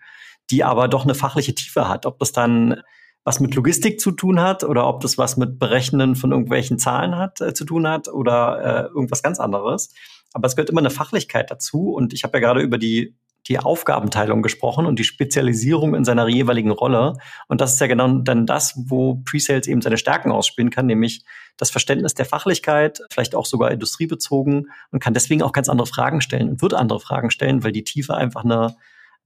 die 0.49 0.63
aber 0.63 0.87
doch 0.87 1.03
eine 1.03 1.15
fachliche 1.15 1.53
Tiefe 1.53 1.87
hat. 1.87 2.05
Ob 2.05 2.17
das 2.19 2.31
dann 2.31 2.81
was 3.23 3.39
mit 3.39 3.55
Logistik 3.55 3.99
zu 3.99 4.11
tun 4.11 4.39
hat 4.39 4.63
oder 4.63 4.87
ob 4.87 5.01
das 5.01 5.17
was 5.17 5.35
mit 5.35 5.59
Berechnen 5.59 6.15
von 6.15 6.31
irgendwelchen 6.31 6.77
Zahlen 6.77 7.17
hat 7.17 7.41
äh, 7.41 7.53
zu 7.53 7.65
tun 7.65 7.87
hat 7.87 8.07
oder 8.07 8.61
äh, 8.63 8.87
irgendwas 8.93 9.23
ganz 9.23 9.39
anderes. 9.39 9.93
Aber 10.35 10.47
es 10.47 10.57
gehört 10.57 10.69
immer 10.69 10.81
eine 10.81 10.89
Fachlichkeit 10.89 11.49
dazu. 11.49 11.93
Und 11.93 12.13
ich 12.13 12.25
habe 12.25 12.37
ja 12.37 12.41
gerade 12.41 12.59
über 12.59 12.77
die, 12.77 13.15
die 13.47 13.57
Aufgabenteilung 13.57 14.41
gesprochen 14.41 14.85
und 14.85 14.99
die 14.99 15.05
Spezialisierung 15.05 15.95
in 15.95 16.03
seiner 16.03 16.27
jeweiligen 16.27 16.71
Rolle. 16.71 17.13
Und 17.47 17.61
das 17.61 17.73
ist 17.73 17.79
ja 17.79 17.87
genau 17.87 18.09
dann 18.19 18.45
das, 18.45 18.73
wo 18.75 19.15
Presales 19.23 19.65
eben 19.67 19.81
seine 19.81 19.97
Stärken 19.97 20.33
ausspielen 20.33 20.71
kann, 20.71 20.87
nämlich 20.87 21.23
das 21.55 21.71
Verständnis 21.71 22.15
der 22.15 22.25
Fachlichkeit, 22.25 22.99
vielleicht 23.09 23.33
auch 23.33 23.45
sogar 23.45 23.71
industriebezogen 23.71 24.67
und 24.91 24.99
kann 24.99 25.13
deswegen 25.13 25.41
auch 25.41 25.53
ganz 25.53 25.69
andere 25.69 25.87
Fragen 25.87 26.19
stellen 26.19 26.49
und 26.49 26.61
wird 26.61 26.73
andere 26.73 26.99
Fragen 26.99 27.31
stellen, 27.31 27.63
weil 27.63 27.71
die 27.71 27.85
Tiefe 27.85 28.13
einfach 28.13 28.43
eine, 28.43 28.75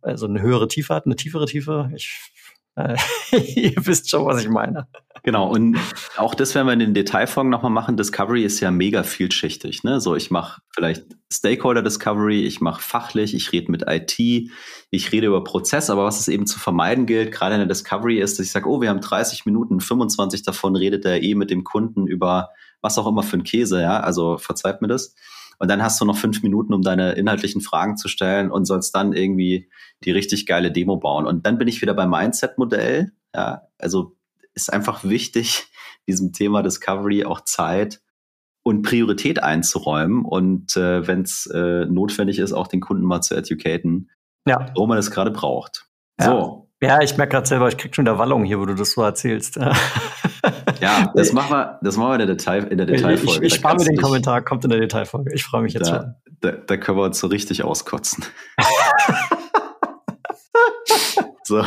also 0.04 0.28
eine 0.28 0.44
höhere 0.44 0.68
Tiefe 0.68 0.94
hat, 0.94 1.08
eine 1.08 1.16
tiefere 1.16 1.48
Tiefe. 1.48 1.92
Ich 1.96 2.20
ihr 3.32 3.74
wisst 3.78 4.10
schon, 4.10 4.26
was 4.26 4.42
ich 4.42 4.50
meine. 4.50 4.88
Genau, 5.24 5.50
und 5.50 5.78
auch 6.18 6.34
das 6.34 6.56
werden 6.56 6.68
wir 6.68 6.74
in 6.74 6.80
den 6.80 6.94
Detailfolgen 6.94 7.50
nochmal 7.50 7.72
machen. 7.72 7.98
Discovery 7.98 8.44
ist 8.44 8.60
ja 8.62 8.72
mega 8.72 9.04
vielschichtig. 9.04 9.84
Ne? 9.84 10.00
So, 10.00 10.16
ich 10.16 10.32
mache 10.32 10.62
vielleicht 10.74 11.06
Stakeholder 11.32 11.82
Discovery, 11.82 12.46
ich 12.46 12.62
mache 12.62 12.82
fachlich, 12.82 13.34
ich 13.36 13.52
rede 13.52 13.72
mit 13.72 13.84
IT, 13.88 14.18
ich 14.18 15.12
rede 15.12 15.28
über 15.28 15.44
Prozess, 15.44 15.90
aber 15.90 16.06
was 16.06 16.20
es 16.20 16.28
eben 16.28 16.48
zu 16.48 16.58
vermeiden 16.58 17.06
gilt, 17.06 17.32
gerade 17.32 17.56
in 17.56 17.60
der 17.60 17.68
Discovery, 17.68 18.20
ist, 18.20 18.40
dass 18.40 18.46
ich 18.46 18.52
sage, 18.52 18.70
oh, 18.70 18.82
wir 18.82 18.90
haben 18.90 19.02
30 19.02 19.46
Minuten, 19.46 19.82
25 19.82 20.44
davon 20.44 20.76
redet 20.76 21.06
er 21.06 21.22
eh 21.22 21.36
mit 21.36 21.52
dem 21.52 21.64
Kunden 21.64 22.08
über 22.08 22.50
was 22.82 22.98
auch 22.98 23.08
immer 23.08 23.24
für 23.24 23.38
ein 23.38 23.44
Käse, 23.44 23.82
ja, 23.82 24.00
also 24.00 24.38
verzeiht 24.38 24.82
mir 24.82 24.88
das. 24.88 25.14
Und 25.60 25.70
dann 25.70 25.84
hast 25.84 26.00
du 26.00 26.06
noch 26.06 26.18
fünf 26.18 26.42
Minuten, 26.42 26.74
um 26.74 26.82
deine 26.82 27.12
inhaltlichen 27.14 27.62
Fragen 27.62 27.98
zu 27.98 28.08
stellen 28.08 28.50
und 28.50 28.66
sollst 28.66 28.96
dann 28.96 29.14
irgendwie 29.14 29.70
die 30.04 30.12
richtig 30.12 30.46
geile 30.46 30.72
Demo 30.72 30.98
bauen. 30.98 31.28
Und 31.28 31.46
dann 31.46 31.58
bin 31.58 31.68
ich 31.68 31.82
wieder 31.82 31.94
beim 31.94 32.10
Mindset-Modell. 32.10 33.12
Ja, 33.36 33.68
also 33.78 34.16
ist 34.54 34.72
einfach 34.72 35.04
wichtig, 35.04 35.68
diesem 36.08 36.34
Thema 36.34 36.64
Discovery 36.64 37.26
auch 37.26 37.42
Zeit 37.42 38.02
und 38.64 38.82
Priorität 38.84 39.42
einzuräumen 39.42 40.26
und 40.26 40.76
äh, 40.76 41.08
wenn 41.08 41.22
es 41.22 41.46
äh, 41.48 41.86
notwendig 41.86 42.40
ist, 42.40 42.52
auch 42.52 42.68
den 42.68 42.82
Kunden 42.82 43.04
mal 43.04 43.22
zu 43.22 43.36
educaten, 43.36 44.12
ja. 44.46 44.70
warum 44.76 44.90
man 44.90 44.98
das 44.98 45.12
gerade 45.12 45.32
braucht. 45.32 45.88
Ja. 46.20 46.26
So. 46.26 46.69
Ja, 46.82 47.02
ich 47.02 47.18
merke 47.18 47.32
gerade 47.34 47.48
selber, 47.48 47.68
ich 47.68 47.78
krieg 47.78 47.94
schon 47.94 48.06
der 48.06 48.18
Wallung 48.18 48.46
hier, 48.46 48.60
wo 48.60 48.66
du 48.66 48.74
das 48.74 48.92
so 48.92 49.02
erzählst. 49.02 49.58
ja, 50.80 51.12
das 51.14 51.34
machen 51.34 51.52
wir, 51.52 51.80
das 51.82 51.98
machen 51.98 52.10
wir 52.10 52.14
in 52.14 52.28
der, 52.28 52.36
Detail, 52.36 52.64
in 52.66 52.78
der 52.78 52.88
Detailfolge. 52.88 53.46
Ich, 53.46 53.54
ich, 53.54 53.60
spare 53.60 53.76
mir 53.76 53.84
den 53.84 53.98
Kommentar, 53.98 54.42
kommt 54.42 54.64
in 54.64 54.70
der 54.70 54.80
Detailfolge. 54.80 55.34
Ich 55.34 55.44
freue 55.44 55.62
mich 55.62 55.74
jetzt 55.74 55.90
da, 55.90 55.96
schon. 55.96 56.16
Da, 56.40 56.52
da 56.52 56.78
können 56.78 56.98
wir 56.98 57.04
uns 57.04 57.20
so 57.20 57.28
richtig 57.28 57.64
auskotzen. 57.64 58.24
So. 61.50 61.66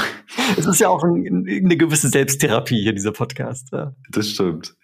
Es 0.57 0.65
ist 0.65 0.79
ja 0.79 0.89
auch 0.89 1.03
ein, 1.03 1.45
eine 1.45 1.77
gewisse 1.77 2.09
Selbsttherapie 2.09 2.81
hier, 2.81 2.93
dieser 2.93 3.11
Podcast. 3.11 3.71
Ja. 3.73 3.95
Das 4.11 4.29
stimmt. 4.29 4.77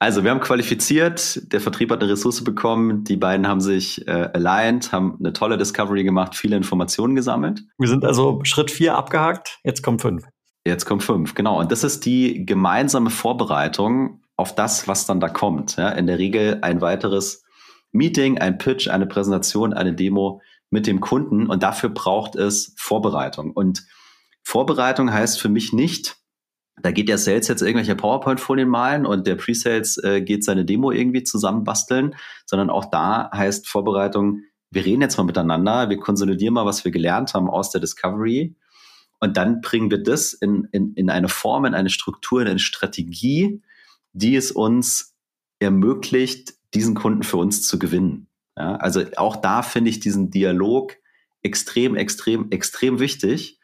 Also, 0.00 0.24
wir 0.24 0.32
haben 0.32 0.40
qualifiziert, 0.40 1.52
der 1.52 1.60
Vertrieb 1.60 1.92
hat 1.92 2.02
eine 2.02 2.10
Ressource 2.10 2.42
bekommen, 2.42 3.04
die 3.04 3.16
beiden 3.16 3.46
haben 3.46 3.60
sich 3.60 4.06
äh, 4.08 4.30
aligned, 4.34 4.90
haben 4.90 5.16
eine 5.20 5.32
tolle 5.32 5.58
Discovery 5.58 6.02
gemacht, 6.02 6.34
viele 6.34 6.56
Informationen 6.56 7.14
gesammelt. 7.14 7.62
Wir 7.78 7.88
sind 7.88 8.04
also 8.04 8.40
Schritt 8.42 8.72
vier 8.72 8.96
abgehakt, 8.96 9.60
jetzt 9.62 9.82
kommt 9.82 10.02
fünf. 10.02 10.24
Jetzt 10.66 10.86
kommt 10.86 11.04
fünf, 11.04 11.36
genau. 11.36 11.60
Und 11.60 11.70
das 11.70 11.84
ist 11.84 12.04
die 12.04 12.44
gemeinsame 12.44 13.10
Vorbereitung 13.10 14.22
auf 14.36 14.56
das, 14.56 14.88
was 14.88 15.06
dann 15.06 15.20
da 15.20 15.28
kommt. 15.28 15.76
Ja, 15.76 15.90
in 15.90 16.08
der 16.08 16.18
Regel 16.18 16.58
ein 16.62 16.80
weiteres 16.80 17.44
Meeting, 17.92 18.38
ein 18.38 18.58
Pitch, 18.58 18.88
eine 18.88 19.06
Präsentation, 19.06 19.72
eine 19.72 19.92
Demo 19.92 20.40
mit 20.70 20.88
dem 20.88 20.98
Kunden. 20.98 21.46
Und 21.46 21.62
dafür 21.62 21.90
braucht 21.90 22.34
es 22.34 22.74
Vorbereitung. 22.76 23.52
Und 23.52 23.84
Vorbereitung 24.42 25.12
heißt 25.12 25.40
für 25.40 25.48
mich 25.48 25.72
nicht, 25.72 26.16
da 26.82 26.90
geht 26.90 27.08
der 27.08 27.18
Sales 27.18 27.48
jetzt 27.48 27.62
irgendwelche 27.62 27.94
PowerPoint-Folien 27.94 28.68
malen 28.68 29.06
und 29.06 29.26
der 29.26 29.36
Pre-Sales 29.36 29.98
äh, 29.98 30.22
geht 30.22 30.44
seine 30.44 30.64
Demo 30.64 30.90
irgendwie 30.90 31.22
zusammenbasteln, 31.22 32.14
sondern 32.46 32.70
auch 32.70 32.86
da 32.86 33.30
heißt 33.32 33.68
Vorbereitung, 33.68 34.40
wir 34.70 34.84
reden 34.84 35.02
jetzt 35.02 35.18
mal 35.18 35.24
miteinander, 35.24 35.90
wir 35.90 35.98
konsolidieren 35.98 36.54
mal, 36.54 36.64
was 36.64 36.84
wir 36.84 36.90
gelernt 36.90 37.34
haben 37.34 37.50
aus 37.50 37.70
der 37.70 37.80
Discovery 37.80 38.56
und 39.20 39.36
dann 39.36 39.60
bringen 39.60 39.90
wir 39.90 40.02
das 40.02 40.32
in, 40.32 40.66
in, 40.72 40.94
in 40.94 41.10
eine 41.10 41.28
Form, 41.28 41.64
in 41.64 41.74
eine 41.74 41.90
Struktur, 41.90 42.40
in 42.40 42.48
eine 42.48 42.58
Strategie, 42.58 43.62
die 44.12 44.34
es 44.34 44.50
uns 44.50 45.14
ermöglicht, 45.60 46.54
diesen 46.74 46.94
Kunden 46.94 47.22
für 47.22 47.36
uns 47.36 47.62
zu 47.62 47.78
gewinnen. 47.78 48.26
Ja, 48.56 48.76
also 48.76 49.04
auch 49.16 49.36
da 49.36 49.62
finde 49.62 49.90
ich 49.90 50.00
diesen 50.00 50.30
Dialog 50.30 50.96
extrem, 51.42 51.94
extrem, 51.94 52.50
extrem 52.50 52.98
wichtig. 52.98 53.60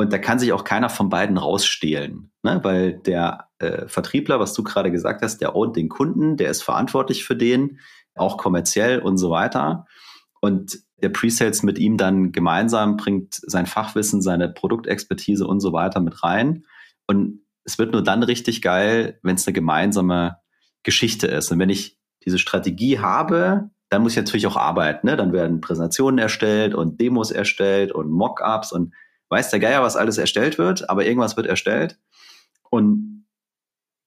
Und 0.00 0.12
da 0.12 0.18
kann 0.18 0.38
sich 0.38 0.52
auch 0.52 0.62
keiner 0.62 0.90
von 0.90 1.08
beiden 1.08 1.36
rausstehlen, 1.38 2.30
ne? 2.44 2.60
weil 2.62 3.00
der 3.00 3.48
äh, 3.58 3.88
Vertriebler, 3.88 4.38
was 4.38 4.54
du 4.54 4.62
gerade 4.62 4.92
gesagt 4.92 5.22
hast, 5.22 5.38
der 5.38 5.56
ownt 5.56 5.74
den 5.74 5.88
Kunden, 5.88 6.36
der 6.36 6.50
ist 6.50 6.62
verantwortlich 6.62 7.24
für 7.24 7.34
den, 7.34 7.80
auch 8.14 8.36
kommerziell 8.36 9.00
und 9.00 9.18
so 9.18 9.30
weiter. 9.30 9.86
Und 10.40 10.78
der 11.02 11.08
Presales 11.08 11.64
mit 11.64 11.80
ihm 11.80 11.96
dann 11.96 12.30
gemeinsam 12.30 12.96
bringt 12.96 13.34
sein 13.34 13.66
Fachwissen, 13.66 14.22
seine 14.22 14.48
Produktexpertise 14.48 15.44
und 15.44 15.58
so 15.58 15.72
weiter 15.72 15.98
mit 15.98 16.22
rein. 16.22 16.64
Und 17.08 17.40
es 17.64 17.76
wird 17.76 17.92
nur 17.92 18.04
dann 18.04 18.22
richtig 18.22 18.62
geil, 18.62 19.18
wenn 19.24 19.34
es 19.34 19.48
eine 19.48 19.54
gemeinsame 19.54 20.36
Geschichte 20.84 21.26
ist. 21.26 21.50
Und 21.50 21.58
wenn 21.58 21.70
ich 21.70 21.98
diese 22.24 22.38
Strategie 22.38 23.00
habe, 23.00 23.70
dann 23.88 24.02
muss 24.02 24.12
ich 24.12 24.18
natürlich 24.18 24.46
auch 24.46 24.56
arbeiten. 24.56 25.08
Ne? 25.08 25.16
Dann 25.16 25.32
werden 25.32 25.60
Präsentationen 25.60 26.18
erstellt 26.18 26.76
und 26.76 27.00
Demos 27.00 27.32
erstellt 27.32 27.90
und 27.90 28.12
Mockups 28.12 28.70
und 28.70 28.94
weiß 29.30 29.50
der 29.50 29.60
Geier, 29.60 29.82
was 29.82 29.96
alles 29.96 30.18
erstellt 30.18 30.58
wird, 30.58 30.88
aber 30.88 31.04
irgendwas 31.04 31.36
wird 31.36 31.46
erstellt. 31.46 31.98
Und 32.70 33.26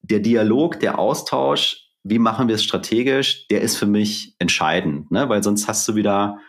der 0.02 0.20
Dialog, 0.20 0.80
der 0.80 1.00
Austausch, 1.00 1.90
wie 2.04 2.20
machen 2.20 2.48
wir 2.48 2.56
es 2.56 2.64
strategisch, 2.64 3.48
der 3.48 3.62
ist 3.62 3.78
für 3.78 3.86
mich 3.86 4.36
entscheidend, 4.40 5.12
ne? 5.12 5.30
weil 5.30 5.44
sonst 5.44 5.68
hast 5.68 5.88
du 5.88 5.96
wieder, 5.96 6.40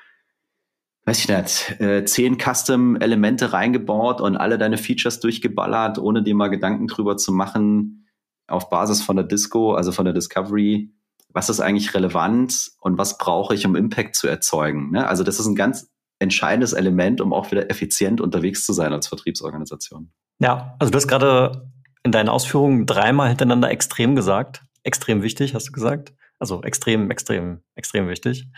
weiß 1.04 1.18
ich 1.18 1.28
nicht, 1.28 1.80
äh, 1.80 2.04
zehn 2.04 2.38
Custom-Elemente 2.38 3.52
reingebaut 3.52 4.20
und 4.20 4.36
alle 4.36 4.56
deine 4.56 4.78
Features 4.78 5.20
durchgeballert, 5.20 5.98
ohne 5.98 6.22
dir 6.22 6.34
mal 6.34 6.48
Gedanken 6.48 6.86
drüber 6.86 7.16
zu 7.16 7.32
machen, 7.32 8.08
auf 8.48 8.70
Basis 8.70 9.02
von 9.02 9.16
der 9.16 9.26
Disco, 9.26 9.74
also 9.74 9.92
von 9.92 10.04
der 10.04 10.14
Discovery, 10.14 10.90
was 11.28 11.48
ist 11.48 11.60
eigentlich 11.60 11.94
relevant 11.94 12.72
und 12.80 12.98
was 12.98 13.18
brauche 13.18 13.54
ich, 13.54 13.66
um 13.66 13.76
Impact 13.76 14.16
zu 14.16 14.28
erzeugen. 14.28 14.90
Ne? 14.90 15.06
Also 15.06 15.24
das 15.24 15.40
ist 15.40 15.46
ein 15.46 15.54
ganz 15.54 15.91
entscheidendes 16.22 16.72
Element, 16.72 17.20
um 17.20 17.32
auch 17.32 17.50
wieder 17.50 17.70
effizient 17.70 18.20
unterwegs 18.20 18.64
zu 18.64 18.72
sein 18.72 18.92
als 18.92 19.08
Vertriebsorganisation. 19.08 20.12
Ja, 20.38 20.76
also 20.78 20.90
du 20.90 20.96
hast 20.96 21.08
gerade 21.08 21.70
in 22.02 22.12
deinen 22.12 22.28
Ausführungen 22.28 22.86
dreimal 22.86 23.28
hintereinander 23.28 23.70
extrem 23.70 24.16
gesagt. 24.16 24.62
Extrem 24.82 25.22
wichtig, 25.22 25.54
hast 25.54 25.68
du 25.68 25.72
gesagt. 25.72 26.14
Also 26.38 26.62
extrem, 26.62 27.10
extrem, 27.10 27.62
extrem 27.74 28.08
wichtig. 28.08 28.48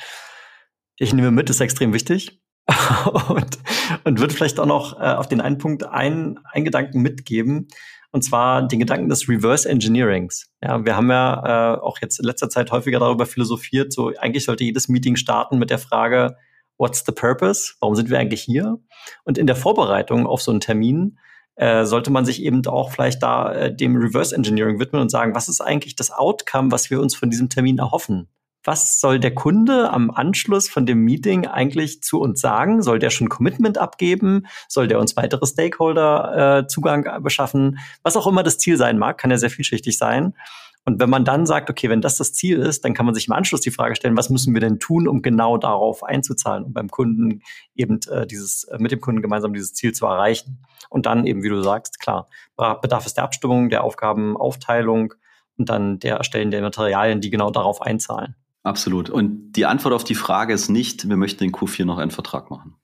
Ich 0.96 1.12
nehme 1.12 1.30
mit, 1.30 1.50
ist 1.50 1.60
extrem 1.60 1.92
wichtig. 1.92 2.40
und, 3.28 3.58
und 4.04 4.20
würde 4.20 4.32
vielleicht 4.32 4.58
auch 4.58 4.66
noch 4.66 4.98
äh, 4.98 5.04
auf 5.04 5.28
den 5.28 5.42
einen 5.42 5.58
Punkt 5.58 5.84
einen, 5.84 6.38
einen 6.50 6.64
Gedanken 6.64 7.02
mitgeben, 7.02 7.68
und 8.10 8.22
zwar 8.22 8.66
den 8.66 8.78
Gedanken 8.78 9.08
des 9.08 9.28
Reverse 9.28 9.68
Engineerings. 9.68 10.48
Ja, 10.62 10.84
wir 10.84 10.96
haben 10.96 11.10
ja 11.10 11.74
äh, 11.74 11.80
auch 11.80 11.98
jetzt 12.00 12.20
in 12.20 12.24
letzter 12.24 12.48
Zeit 12.48 12.70
häufiger 12.70 13.00
darüber 13.00 13.26
philosophiert, 13.26 13.92
so 13.92 14.12
eigentlich 14.16 14.44
sollte 14.44 14.64
jedes 14.64 14.88
Meeting 14.88 15.16
starten 15.16 15.58
mit 15.58 15.68
der 15.68 15.80
Frage, 15.80 16.36
what's 16.78 17.04
the 17.06 17.12
purpose? 17.12 17.74
Warum 17.80 17.94
sind 17.94 18.10
wir 18.10 18.18
eigentlich 18.18 18.42
hier? 18.42 18.78
Und 19.24 19.38
in 19.38 19.46
der 19.46 19.56
Vorbereitung 19.56 20.26
auf 20.26 20.42
so 20.42 20.50
einen 20.50 20.60
Termin 20.60 21.18
äh, 21.56 21.84
sollte 21.84 22.10
man 22.10 22.24
sich 22.24 22.42
eben 22.42 22.66
auch 22.66 22.90
vielleicht 22.92 23.22
da 23.22 23.52
äh, 23.52 23.74
dem 23.74 23.96
Reverse 23.96 24.34
Engineering 24.34 24.80
widmen 24.80 25.00
und 25.00 25.10
sagen, 25.10 25.34
was 25.34 25.48
ist 25.48 25.60
eigentlich 25.60 25.96
das 25.96 26.10
Outcome, 26.10 26.72
was 26.72 26.90
wir 26.90 27.00
uns 27.00 27.14
von 27.14 27.30
diesem 27.30 27.48
Termin 27.48 27.78
erhoffen? 27.78 28.28
Was 28.66 28.98
soll 28.98 29.20
der 29.20 29.34
Kunde 29.34 29.90
am 29.90 30.10
Anschluss 30.10 30.70
von 30.70 30.86
dem 30.86 31.00
Meeting 31.00 31.46
eigentlich 31.46 32.02
zu 32.02 32.18
uns 32.18 32.40
sagen? 32.40 32.82
Soll 32.82 32.98
der 32.98 33.10
schon 33.10 33.28
Commitment 33.28 33.76
abgeben? 33.76 34.46
Soll 34.68 34.88
der 34.88 34.98
uns 35.00 35.16
weitere 35.16 35.46
Stakeholder 35.46 36.60
äh, 36.60 36.66
Zugang 36.66 37.22
beschaffen? 37.22 37.78
Was 38.02 38.16
auch 38.16 38.26
immer 38.26 38.42
das 38.42 38.56
Ziel 38.56 38.78
sein 38.78 38.96
mag, 38.96 39.18
kann 39.18 39.30
ja 39.30 39.36
sehr 39.36 39.50
vielschichtig 39.50 39.98
sein. 39.98 40.34
Und 40.84 41.00
wenn 41.00 41.08
man 41.08 41.24
dann 41.24 41.46
sagt, 41.46 41.70
okay, 41.70 41.88
wenn 41.88 42.02
das 42.02 42.18
das 42.18 42.32
Ziel 42.32 42.58
ist, 42.58 42.84
dann 42.84 42.92
kann 42.92 43.06
man 43.06 43.14
sich 43.14 43.26
im 43.26 43.32
Anschluss 43.32 43.62
die 43.62 43.70
Frage 43.70 43.96
stellen, 43.96 44.16
was 44.16 44.28
müssen 44.28 44.52
wir 44.52 44.60
denn 44.60 44.78
tun, 44.78 45.08
um 45.08 45.22
genau 45.22 45.56
darauf 45.56 46.04
einzuzahlen, 46.04 46.64
um 46.64 46.72
beim 46.74 46.90
Kunden 46.90 47.40
eben 47.74 48.00
äh, 48.10 48.26
dieses, 48.26 48.64
äh, 48.64 48.76
mit 48.78 48.92
dem 48.92 49.00
Kunden 49.00 49.22
gemeinsam 49.22 49.54
dieses 49.54 49.72
Ziel 49.72 49.92
zu 49.92 50.06
erreichen. 50.06 50.62
Und 50.90 51.06
dann 51.06 51.26
eben, 51.26 51.42
wie 51.42 51.48
du 51.48 51.62
sagst, 51.62 52.00
klar, 52.00 52.28
bedarf 52.56 53.06
es 53.06 53.14
der 53.14 53.24
Abstimmung, 53.24 53.70
der 53.70 53.82
Aufgabenaufteilung 53.82 55.14
und 55.56 55.68
dann 55.68 55.98
der 55.98 56.16
Erstellen 56.16 56.50
der 56.50 56.60
Materialien, 56.60 57.20
die 57.20 57.30
genau 57.30 57.50
darauf 57.50 57.80
einzahlen. 57.80 58.36
Absolut. 58.62 59.10
Und 59.10 59.52
die 59.52 59.66
Antwort 59.66 59.94
auf 59.94 60.04
die 60.04 60.14
Frage 60.14 60.54
ist 60.54 60.70
nicht, 60.70 61.08
wir 61.08 61.16
möchten 61.16 61.44
in 61.44 61.52
Q4 61.52 61.84
noch 61.84 61.98
einen 61.98 62.10
Vertrag 62.10 62.50
machen. 62.50 62.76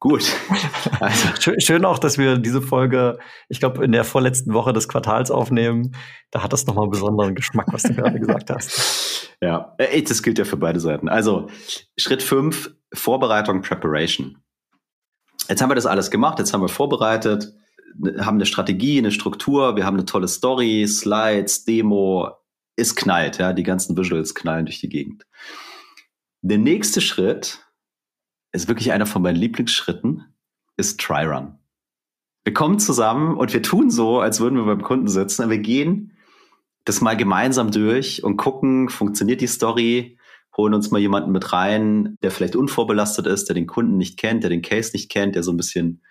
Gut. 0.00 0.24
Also. 1.00 1.28
Schön 1.58 1.84
auch, 1.84 2.00
dass 2.00 2.18
wir 2.18 2.38
diese 2.38 2.60
Folge, 2.60 3.18
ich 3.48 3.60
glaube, 3.60 3.84
in 3.84 3.92
der 3.92 4.02
vorletzten 4.02 4.52
Woche 4.52 4.72
des 4.72 4.88
Quartals 4.88 5.30
aufnehmen. 5.30 5.94
Da 6.32 6.42
hat 6.42 6.52
das 6.52 6.66
nochmal 6.66 6.88
besonderen 6.88 7.36
Geschmack, 7.36 7.66
was 7.70 7.84
du 7.84 7.94
gerade 7.94 8.18
gesagt 8.20 8.50
hast. 8.50 9.36
Ja, 9.40 9.76
das 9.78 10.22
gilt 10.24 10.38
ja 10.38 10.44
für 10.44 10.56
beide 10.56 10.80
Seiten. 10.80 11.08
Also 11.08 11.48
Schritt 11.96 12.22
fünf 12.22 12.74
Vorbereitung, 12.92 13.62
Preparation. 13.62 14.38
Jetzt 15.48 15.62
haben 15.62 15.70
wir 15.70 15.76
das 15.76 15.86
alles 15.86 16.10
gemacht, 16.10 16.40
jetzt 16.40 16.52
haben 16.52 16.62
wir 16.62 16.68
vorbereitet, 16.68 17.54
haben 18.18 18.36
eine 18.36 18.46
Strategie, 18.46 18.98
eine 18.98 19.12
Struktur, 19.12 19.76
wir 19.76 19.86
haben 19.86 19.96
eine 19.96 20.04
tolle 20.04 20.26
Story, 20.26 20.86
Slides, 20.88 21.64
Demo, 21.64 22.30
es 22.76 22.96
knallt, 22.96 23.38
ja, 23.38 23.52
die 23.52 23.62
ganzen 23.62 23.96
Visuals 23.96 24.34
knallen 24.34 24.66
durch 24.66 24.80
die 24.80 24.88
Gegend. 24.88 25.24
Der 26.42 26.58
nächste 26.58 27.00
Schritt 27.00 27.67
ist 28.52 28.68
wirklich 28.68 28.92
einer 28.92 29.06
von 29.06 29.22
meinen 29.22 29.36
Lieblingsschritten, 29.36 30.24
ist 30.76 31.00
Try 31.00 31.24
Run. 31.24 31.58
Wir 32.44 32.54
kommen 32.54 32.78
zusammen 32.78 33.36
und 33.36 33.52
wir 33.52 33.62
tun 33.62 33.90
so, 33.90 34.20
als 34.20 34.40
würden 34.40 34.56
wir 34.56 34.64
beim 34.64 34.82
Kunden 34.82 35.08
sitzen, 35.08 35.42
aber 35.42 35.52
wir 35.52 35.58
gehen 35.58 36.12
das 36.84 37.02
mal 37.02 37.16
gemeinsam 37.16 37.70
durch 37.70 38.24
und 38.24 38.38
gucken, 38.38 38.88
funktioniert 38.88 39.42
die 39.42 39.46
Story, 39.46 40.18
holen 40.56 40.72
uns 40.72 40.90
mal 40.90 40.98
jemanden 40.98 41.32
mit 41.32 41.52
rein, 41.52 42.16
der 42.22 42.30
vielleicht 42.30 42.56
unvorbelastet 42.56 43.26
ist, 43.26 43.48
der 43.48 43.54
den 43.54 43.66
Kunden 43.66 43.98
nicht 43.98 44.18
kennt, 44.18 44.42
der 44.42 44.50
den 44.50 44.62
Case 44.62 44.92
nicht 44.94 45.10
kennt, 45.10 45.34
der 45.34 45.42
so 45.42 45.52
ein 45.52 45.56
bisschen, 45.58 46.02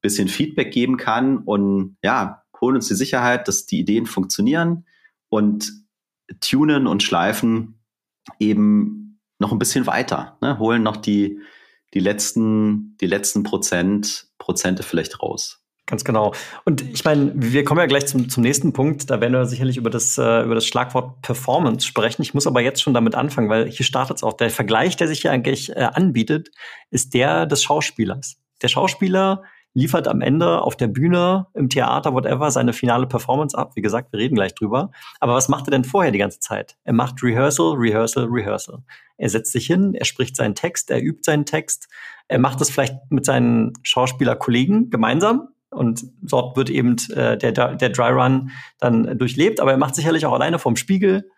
bisschen 0.00 0.28
Feedback 0.28 0.72
geben 0.72 0.96
kann 0.96 1.38
und 1.38 1.96
ja, 2.02 2.42
holen 2.60 2.76
uns 2.76 2.88
die 2.88 2.94
Sicherheit, 2.94 3.48
dass 3.48 3.66
die 3.66 3.80
Ideen 3.80 4.06
funktionieren 4.06 4.86
und 5.28 5.72
tunen 6.40 6.86
und 6.86 7.02
schleifen 7.02 7.80
eben 8.38 9.20
noch 9.40 9.50
ein 9.50 9.58
bisschen 9.58 9.86
weiter, 9.86 10.38
ne? 10.40 10.58
holen 10.58 10.84
noch 10.84 10.96
die, 10.96 11.40
die 11.94 12.00
letzten, 12.00 12.96
die 13.00 13.06
letzten 13.06 13.42
Prozent, 13.42 14.26
Prozente 14.38 14.82
vielleicht 14.82 15.22
raus. 15.22 15.62
Ganz 15.86 16.04
genau. 16.04 16.32
Und 16.64 16.80
ich 16.80 17.04
meine, 17.04 17.32
wir 17.34 17.64
kommen 17.64 17.80
ja 17.80 17.86
gleich 17.86 18.06
zum, 18.06 18.28
zum 18.28 18.42
nächsten 18.42 18.72
Punkt. 18.72 19.10
Da 19.10 19.20
werden 19.20 19.32
wir 19.32 19.44
sicherlich 19.46 19.76
über 19.76 19.90
das, 19.90 20.16
äh, 20.16 20.42
über 20.42 20.54
das 20.54 20.66
Schlagwort 20.66 21.20
Performance 21.22 21.86
sprechen. 21.86 22.22
Ich 22.22 22.34
muss 22.34 22.46
aber 22.46 22.60
jetzt 22.60 22.80
schon 22.80 22.94
damit 22.94 23.14
anfangen, 23.14 23.50
weil 23.50 23.68
hier 23.68 23.84
startet 23.84 24.18
es 24.18 24.22
auch. 24.22 24.34
Der 24.34 24.50
Vergleich, 24.50 24.96
der 24.96 25.08
sich 25.08 25.22
hier 25.22 25.32
eigentlich 25.32 25.70
äh, 25.70 25.88
anbietet, 25.92 26.50
ist 26.90 27.14
der 27.14 27.46
des 27.46 27.62
Schauspielers. 27.64 28.36
Der 28.62 28.68
Schauspieler 28.68 29.42
liefert 29.74 30.08
am 30.08 30.20
Ende 30.20 30.62
auf 30.62 30.76
der 30.76 30.88
Bühne, 30.88 31.46
im 31.54 31.68
Theater, 31.68 32.12
whatever, 32.12 32.50
seine 32.50 32.72
finale 32.72 33.06
Performance 33.06 33.56
ab. 33.56 33.72
Wie 33.74 33.82
gesagt, 33.82 34.12
wir 34.12 34.20
reden 34.20 34.34
gleich 34.34 34.54
drüber. 34.54 34.90
Aber 35.20 35.34
was 35.34 35.48
macht 35.48 35.66
er 35.68 35.70
denn 35.70 35.84
vorher 35.84 36.12
die 36.12 36.18
ganze 36.18 36.40
Zeit? 36.40 36.76
Er 36.84 36.92
macht 36.92 37.22
Rehearsal, 37.22 37.74
Rehearsal, 37.76 38.26
Rehearsal. 38.30 38.78
Er 39.16 39.28
setzt 39.30 39.52
sich 39.52 39.66
hin, 39.66 39.94
er 39.94 40.04
spricht 40.04 40.36
seinen 40.36 40.54
Text, 40.54 40.90
er 40.90 41.02
übt 41.02 41.22
seinen 41.22 41.46
Text. 41.46 41.88
Er 42.28 42.38
macht 42.38 42.60
es 42.60 42.70
vielleicht 42.70 43.10
mit 43.10 43.24
seinen 43.24 43.72
Schauspielerkollegen 43.82 44.90
gemeinsam. 44.90 45.48
Und 45.70 46.04
dort 46.20 46.56
wird 46.56 46.68
eben 46.68 46.96
äh, 47.14 47.38
der, 47.38 47.52
der 47.52 47.88
Dry 47.88 48.10
Run 48.10 48.50
dann 48.78 49.16
durchlebt. 49.16 49.58
Aber 49.58 49.70
er 49.70 49.78
macht 49.78 49.94
sicherlich 49.94 50.26
auch 50.26 50.34
alleine 50.34 50.58
vorm 50.58 50.76
Spiegel 50.76 51.30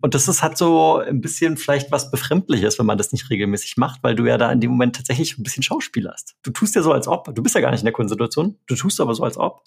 und 0.00 0.14
das 0.14 0.28
ist 0.28 0.42
halt 0.42 0.56
so 0.56 0.98
ein 0.98 1.20
bisschen 1.20 1.56
vielleicht 1.56 1.92
was 1.92 2.10
Befremdliches, 2.10 2.78
wenn 2.78 2.86
man 2.86 2.98
das 2.98 3.12
nicht 3.12 3.28
regelmäßig 3.28 3.76
macht, 3.76 4.02
weil 4.02 4.14
du 4.14 4.26
ja 4.26 4.38
da 4.38 4.50
in 4.50 4.60
dem 4.60 4.70
Moment 4.70 4.96
tatsächlich 4.96 5.36
ein 5.38 5.42
bisschen 5.42 5.62
Schauspiel 5.62 6.08
hast. 6.08 6.36
Du 6.42 6.50
tust 6.50 6.74
ja 6.74 6.82
so, 6.82 6.92
als 6.92 7.06
ob. 7.06 7.34
Du 7.34 7.42
bist 7.42 7.54
ja 7.54 7.60
gar 7.60 7.70
nicht 7.70 7.80
in 7.80 7.86
der 7.86 7.92
Kundensituation. 7.92 8.56
Du 8.66 8.74
tust 8.74 9.00
aber 9.00 9.14
so, 9.14 9.24
als 9.24 9.36
ob. 9.36 9.64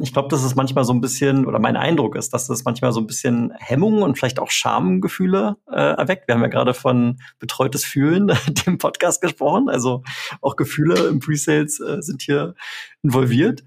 Ich 0.00 0.12
glaube, 0.12 0.28
dass 0.28 0.44
es 0.44 0.54
manchmal 0.54 0.84
so 0.84 0.92
ein 0.92 1.00
bisschen, 1.00 1.46
oder 1.46 1.58
mein 1.58 1.76
Eindruck 1.76 2.16
ist, 2.16 2.32
dass 2.32 2.46
das 2.46 2.64
manchmal 2.64 2.92
so 2.92 3.00
ein 3.00 3.06
bisschen 3.06 3.52
Hemmungen 3.58 4.02
und 4.02 4.16
vielleicht 4.16 4.38
auch 4.38 4.50
Schamgefühle 4.50 5.56
äh, 5.70 5.96
erweckt. 5.96 6.28
Wir 6.28 6.34
haben 6.34 6.42
ja 6.42 6.48
gerade 6.48 6.74
von 6.74 7.20
betreutes 7.38 7.84
Fühlen, 7.84 8.32
dem 8.66 8.78
Podcast 8.78 9.20
gesprochen. 9.20 9.68
Also 9.68 10.02
auch 10.40 10.56
Gefühle 10.56 11.08
im 11.08 11.20
Presales 11.20 11.80
äh, 11.80 12.00
sind 12.00 12.22
hier 12.22 12.54
involviert. 13.02 13.64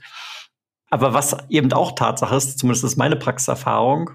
Aber 0.90 1.14
was 1.14 1.36
eben 1.50 1.72
auch 1.72 1.94
Tatsache 1.94 2.36
ist, 2.36 2.60
zumindest 2.60 2.84
ist 2.84 2.98
meine 2.98 3.16
Praxiserfahrung, 3.16 4.12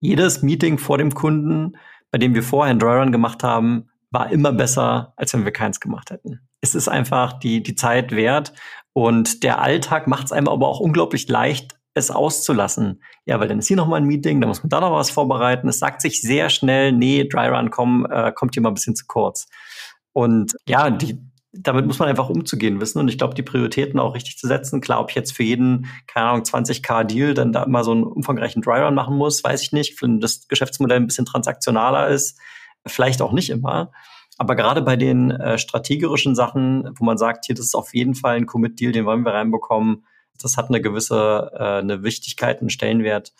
jedes 0.00 0.42
Meeting 0.42 0.78
vor 0.78 0.98
dem 0.98 1.14
Kunden, 1.14 1.76
bei 2.10 2.18
dem 2.18 2.34
wir 2.34 2.42
vorher 2.42 2.70
einen 2.70 2.80
Dry 2.80 2.98
Run 2.98 3.12
gemacht 3.12 3.42
haben, 3.42 3.88
war 4.10 4.30
immer 4.30 4.52
besser, 4.52 5.12
als 5.16 5.32
wenn 5.34 5.44
wir 5.44 5.52
keins 5.52 5.80
gemacht 5.80 6.10
hätten. 6.10 6.40
Es 6.60 6.74
ist 6.74 6.88
einfach 6.88 7.34
die, 7.34 7.62
die 7.62 7.74
Zeit 7.74 8.12
wert 8.12 8.52
und 8.92 9.42
der 9.42 9.60
Alltag 9.60 10.06
macht 10.06 10.26
es 10.26 10.32
einem 10.32 10.48
aber 10.48 10.68
auch 10.68 10.80
unglaublich 10.80 11.28
leicht, 11.28 11.78
es 11.94 12.10
auszulassen. 12.10 13.02
Ja, 13.24 13.40
weil 13.40 13.48
dann 13.48 13.58
ist 13.58 13.68
hier 13.68 13.76
noch 13.76 13.88
mal 13.88 13.96
ein 13.96 14.06
Meeting, 14.06 14.40
da 14.40 14.46
muss 14.46 14.62
man 14.62 14.70
da 14.70 14.80
noch 14.80 14.92
was 14.92 15.10
vorbereiten. 15.10 15.68
Es 15.68 15.78
sagt 15.78 16.00
sich 16.00 16.20
sehr 16.20 16.50
schnell, 16.50 16.92
nee, 16.92 17.24
Dry 17.24 17.48
Run, 17.48 17.70
komm, 17.70 18.06
äh, 18.10 18.32
kommt 18.32 18.54
hier 18.54 18.62
mal 18.62 18.70
ein 18.70 18.74
bisschen 18.74 18.96
zu 18.96 19.06
kurz. 19.06 19.48
Und 20.12 20.56
ja, 20.68 20.90
die, 20.90 21.18
damit 21.58 21.86
muss 21.86 21.98
man 21.98 22.08
einfach 22.08 22.28
umzugehen 22.28 22.80
wissen. 22.80 22.98
Und 22.98 23.08
ich 23.08 23.18
glaube, 23.18 23.34
die 23.34 23.42
Prioritäten 23.42 24.00
auch 24.00 24.14
richtig 24.14 24.38
zu 24.38 24.46
setzen. 24.46 24.80
Klar, 24.80 25.00
ob 25.00 25.10
ich 25.10 25.16
jetzt 25.16 25.32
für 25.32 25.42
jeden, 25.42 25.86
keine 26.06 26.26
Ahnung, 26.26 26.42
20k 26.42 27.04
Deal 27.04 27.34
dann 27.34 27.52
da 27.52 27.62
immer 27.62 27.84
so 27.84 27.92
einen 27.92 28.04
umfangreichen 28.04 28.62
Dry-Run 28.62 28.94
machen 28.94 29.16
muss, 29.16 29.42
weiß 29.42 29.62
ich 29.62 29.72
nicht. 29.72 30.00
Wenn 30.02 30.20
das 30.20 30.48
Geschäftsmodell 30.48 30.98
ein 30.98 31.06
bisschen 31.06 31.26
transaktionaler 31.26 32.08
ist, 32.08 32.38
vielleicht 32.86 33.22
auch 33.22 33.32
nicht 33.32 33.50
immer. 33.50 33.92
Aber 34.38 34.54
gerade 34.54 34.82
bei 34.82 34.96
den 34.96 35.30
äh, 35.30 35.58
strategischen 35.58 36.34
Sachen, 36.34 36.90
wo 36.96 37.04
man 37.04 37.18
sagt, 37.18 37.46
hier, 37.46 37.54
das 37.54 37.66
ist 37.66 37.74
auf 37.74 37.94
jeden 37.94 38.14
Fall 38.14 38.36
ein 38.36 38.46
Commit-Deal, 38.46 38.92
den 38.92 39.06
wollen 39.06 39.24
wir 39.24 39.32
reinbekommen, 39.32 40.04
das 40.40 40.56
hat 40.56 40.68
eine 40.68 40.80
gewisse 40.82 41.50
äh, 41.54 41.78
eine 41.78 42.02
Wichtigkeit, 42.02 42.60
einen 42.60 42.68
Stellenwert, 42.70 43.32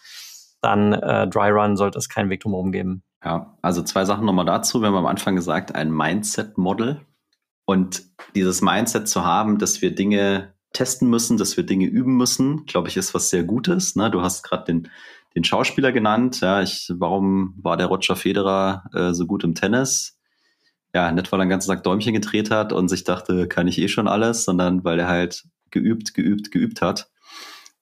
dann 0.63 0.95
äh, 0.95 1.29
Dry 1.29 1.51
Run 1.51 1.77
sollte 1.77 1.99
es 1.99 2.09
keinen 2.09 2.31
Weg 2.31 2.41
drumherum 2.41 2.73
geben. 2.73 3.03
Ja, 3.25 3.57
also 3.61 3.83
zwei 3.83 4.05
Sachen 4.05 4.25
nochmal 4.25 4.45
dazu. 4.45 4.81
Wir 4.81 4.89
haben 4.89 4.95
am 4.95 5.07
Anfang 5.07 5.37
gesagt, 5.37 5.75
ein 5.75 5.91
Mindset-Model. 5.91 7.01
Und 7.67 8.05
dieses 8.35 8.63
Mindset 8.63 9.09
zu 9.09 9.25
haben, 9.25 9.59
dass 9.59 9.83
wir 9.83 9.95
Dinge 9.95 10.55
testen 10.73 11.11
müssen, 11.11 11.37
dass 11.37 11.57
wir 11.57 11.67
Dinge 11.67 11.87
üben 11.87 12.17
müssen, 12.17 12.65
glaube 12.67 12.89
ich, 12.89 12.97
ist 12.97 13.13
was 13.13 13.31
sehr 13.31 13.45
Gutes. 13.45 13.97
Ne? 13.97 14.11
Du 14.11 14.23
hast 14.23 14.43
gerade 14.43 14.65
den, 14.65 14.89
den 15.35 15.45
Schauspieler 15.45 15.93
genannt. 15.93 16.41
Ja, 16.41 16.63
ich, 16.63 16.91
warum 16.95 17.55
war 17.59 17.77
der 17.77 17.87
Roger 17.87 18.17
Federer 18.17 18.85
äh, 18.95 19.13
so 19.13 19.27
gut 19.27 19.43
im 19.43 19.55
Tennis? 19.55 20.19
Ja, 20.95 21.11
nicht 21.13 21.31
weil 21.31 21.41
er 21.41 21.45
den 21.45 21.51
ganzen 21.51 21.71
Tag 21.71 21.83
Däumchen 21.83 22.15
gedreht 22.15 22.51
hat 22.51 22.73
und 22.73 22.89
sich 22.89 23.05
dachte, 23.05 23.49
kann 23.49 23.69
ich 23.69 23.79
eh 23.79 23.89
schon 23.89 24.09
alles, 24.09 24.45
sondern 24.45 24.85
weil 24.85 24.99
er 24.99 25.09
halt 25.09 25.45
geübt, 25.71 26.15
geübt, 26.15 26.53
geübt 26.53 26.81
hat. 26.81 27.11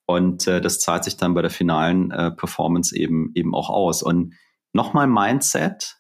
Und 0.06 0.46
äh, 0.46 0.60
das 0.60 0.80
zahlt 0.80 1.04
sich 1.04 1.16
dann 1.16 1.34
bei 1.34 1.42
der 1.42 1.50
finalen 1.50 2.10
äh, 2.10 2.30
Performance 2.30 2.96
eben 2.96 3.32
eben 3.34 3.54
auch 3.54 3.70
aus. 3.70 4.02
Und 4.02 4.34
nochmal 4.72 5.06
Mindset, 5.06 5.96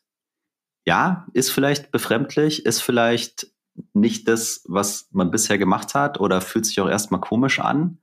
ja, 0.86 1.26
ist 1.32 1.50
vielleicht 1.50 1.90
befremdlich, 1.90 2.66
ist 2.66 2.82
vielleicht 2.82 3.53
nicht 3.92 4.28
das, 4.28 4.62
was 4.66 5.08
man 5.12 5.30
bisher 5.30 5.58
gemacht 5.58 5.94
hat 5.94 6.20
oder 6.20 6.40
fühlt 6.40 6.66
sich 6.66 6.80
auch 6.80 6.88
erstmal 6.88 7.20
komisch 7.20 7.60
an. 7.60 7.98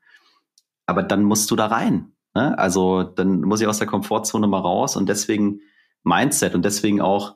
Aber 0.86 1.04
dann 1.04 1.24
musst 1.24 1.50
du 1.52 1.56
da 1.56 1.68
rein. 1.68 2.12
Ne? 2.34 2.58
Also 2.58 3.04
dann 3.04 3.42
muss 3.42 3.62
ich 3.62 3.68
aus 3.68 3.78
der 3.78 3.88
Komfortzone 3.88 4.48
mal 4.48 4.60
raus 4.60 4.96
und 4.96 5.08
deswegen 5.08 5.62
Mindset 6.04 6.56
und 6.56 6.66
deswegen 6.66 7.02
auch 7.02 7.36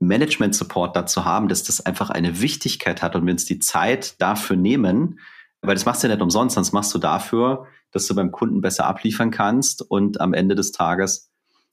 Management-Support 0.00 0.94
dazu 0.94 1.24
haben, 1.24 1.48
dass 1.48 1.64
das 1.64 1.84
einfach 1.84 2.10
eine 2.10 2.40
Wichtigkeit 2.40 3.02
hat 3.02 3.16
und 3.16 3.26
wir 3.26 3.32
uns 3.32 3.44
die 3.44 3.58
Zeit 3.58 4.20
dafür 4.20 4.56
nehmen, 4.56 5.18
weil 5.60 5.74
das 5.74 5.86
machst 5.86 6.02
du 6.02 6.08
ja 6.08 6.14
nicht 6.14 6.22
umsonst, 6.22 6.54
sonst 6.54 6.72
machst 6.72 6.94
du 6.94 6.98
dafür, 6.98 7.66
dass 7.90 8.06
du 8.06 8.14
beim 8.14 8.30
Kunden 8.30 8.60
besser 8.60 8.86
abliefern 8.86 9.30
kannst 9.30 9.82
und 9.82 10.20
am 10.20 10.34
Ende 10.34 10.54
des 10.54 10.72
Tages 10.72 11.32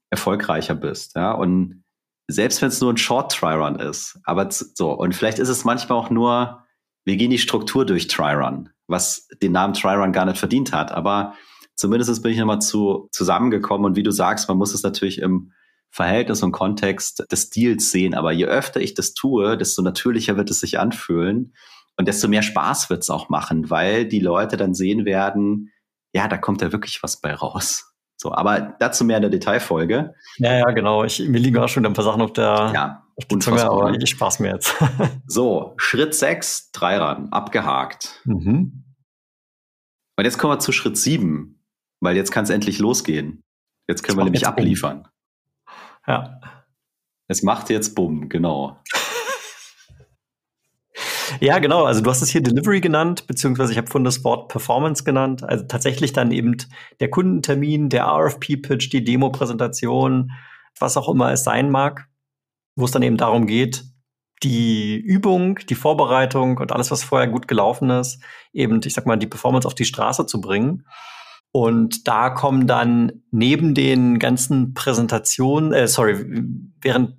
erfolgreicher 0.10 0.76
bist. 0.76 1.16
Ja? 1.16 1.34
Und 1.34 1.84
selbst 2.28 2.62
wenn 2.62 2.70
es 2.70 2.82
nur 2.82 2.92
ein 2.92 2.98
Short 2.98 3.32
Try 3.32 3.54
Run 3.54 3.76
ist, 3.76 4.20
aber 4.24 4.48
so, 4.50 4.92
und 4.92 5.16
vielleicht 5.16 5.40
ist 5.40 5.50
es 5.50 5.64
manchmal 5.64 5.98
auch 5.98 6.10
nur, 6.10 6.64
wir 7.06 7.18
gehen 7.18 7.32
die 7.32 7.38
Struktur 7.38 7.86
durch 7.86 8.08
Try 8.08 8.34
Run, 8.34 8.70
was 8.88 9.28
den 9.42 9.52
Namen 9.52 9.74
Try 9.74 9.96
Run 9.96 10.12
gar 10.12 10.26
nicht 10.26 10.38
verdient 10.38 10.72
hat, 10.72 10.92
aber 10.92 11.36
zumindest 11.76 12.24
bin 12.24 12.32
ich 12.32 12.38
nochmal 12.38 12.62
zu 12.62 13.10
zusammengekommen 13.12 13.86
und 13.86 13.96
wie 13.96 14.04
du 14.04 14.12
sagst, 14.12 14.48
man 14.48 14.58
muss 14.58 14.74
es 14.74 14.84
natürlich 14.84 15.20
im 15.20 15.52
Verhältnis 15.92 16.44
und 16.44 16.52
Kontext 16.52 17.26
des 17.32 17.50
Deals 17.50 17.90
sehen. 17.90 18.16
Aber 18.16 18.34
je 18.34 18.46
öfter 18.46 18.82
ich 18.82 18.96
das 18.96 19.14
tue, 19.14 19.58
desto 19.58 19.82
natürlicher 19.82 20.36
wird 20.36 20.50
es 20.50 20.60
sich 20.60 20.78
anfühlen 20.78 21.54
und 21.98 22.08
desto 22.08 22.28
mehr 22.28 22.42
Spaß 22.42 22.90
wird 22.90 23.04
es 23.04 23.10
auch 23.10 23.30
machen, 23.30 23.70
weil 23.70 24.06
die 24.06 24.20
Leute 24.20 24.58
dann 24.58 24.74
sehen 24.74 25.06
werden, 25.06 25.72
ja, 26.14 26.28
da 26.28 26.38
kommt 26.38 26.62
ja 26.62 26.74
wirklich 26.74 27.02
was 27.02 27.22
bei 27.22 27.34
raus. 27.34 27.95
So, 28.18 28.34
aber 28.34 28.76
dazu 28.80 29.04
mehr 29.04 29.18
in 29.18 29.24
der 29.24 29.32
Detailfolge. 29.32 30.14
Ja, 30.38 30.54
ja, 30.54 30.72
genau. 30.72 31.04
Ich, 31.04 31.20
mir 31.20 31.40
liegen 31.40 31.58
auch 31.58 31.68
schon 31.68 31.86
ein 31.86 31.94
paar 31.94 32.06
Sachen 32.06 32.22
auf 32.22 32.34
der, 32.34 32.72
ja, 32.74 33.04
auf 33.16 33.26
der 33.26 33.40
Zunge, 33.40 33.64
aber 33.64 33.94
ich 33.94 34.10
spaß 34.10 34.40
mir 34.40 34.54
jetzt. 34.54 34.76
so, 35.28 35.74
Schritt 35.78 36.16
6, 36.16 36.72
Dreirad, 36.72 37.22
abgehakt. 37.32 38.22
Mhm. 38.26 38.84
Und 40.18 40.24
jetzt 40.24 40.38
kommen 40.38 40.54
wir 40.54 40.60
zu 40.60 40.72
Schritt 40.72 40.98
7, 40.98 41.62
weil 42.00 42.16
jetzt 42.16 42.32
kann 42.32 42.46
es 42.46 42.50
endlich 42.50 42.80
losgehen. 42.80 43.44
Jetzt 43.88 44.04
können 44.04 44.18
wir 44.18 44.24
nämlich 44.24 44.48
abliefern. 44.48 45.04
Bumm. 45.04 45.12
Ja. 46.08 46.40
Es 47.28 47.44
macht 47.44 47.70
jetzt 47.70 47.96
Bumm, 47.96 48.30
genau. 48.30 48.80
Ja, 51.40 51.60
genau. 51.60 51.84
Also 51.86 52.02
du 52.02 52.10
hast 52.10 52.22
es 52.22 52.30
hier 52.30 52.42
Delivery 52.42 52.82
genannt, 52.82 53.28
beziehungsweise 53.28 53.72
ich 53.72 53.78
habe 53.78 53.88
von 53.88 54.04
das 54.04 54.24
Wort 54.24 54.50
Performance 54.50 55.04
genannt. 55.04 55.44
Also 55.44 55.66
tatsächlich 55.66 56.14
dann 56.14 56.32
eben 56.32 56.58
der 57.00 57.10
Kundentermin, 57.10 57.90
der 57.90 58.06
RFP-Pitch, 58.06 58.92
die 58.92 59.04
Demo-Präsentation, 59.04 60.32
was 60.80 60.98
auch 60.98 61.10
immer 61.10 61.32
es 61.32 61.44
sein 61.44 61.70
mag, 61.70 62.08
wo 62.76 62.86
es 62.86 62.92
dann 62.92 63.04
eben 63.04 63.18
darum 63.18 63.48
geht, 63.48 63.86
die 64.44 64.98
Übung, 64.98 65.60
die 65.70 65.76
Vorbereitung 65.76 66.58
und 66.58 66.72
alles, 66.72 66.92
was 66.92 67.04
vorher 67.04 67.28
gut 67.28 67.48
gelaufen 67.48 67.90
ist, 67.90 68.22
eben, 68.54 68.82
ich 68.84 68.94
sag 68.94 69.06
mal, 69.06 69.18
die 69.18 69.28
Performance 69.28 69.68
auf 69.68 69.76
die 69.76 69.86
Straße 69.86 70.26
zu 70.26 70.42
bringen. 70.42 70.86
Und 71.52 72.08
da 72.08 72.30
kommen 72.30 72.68
dann 72.68 73.24
neben 73.32 73.74
den 73.74 74.20
ganzen 74.20 74.74
Präsentationen, 74.74 75.72
äh, 75.72 75.88
sorry, 75.88 76.26
während 76.82 77.16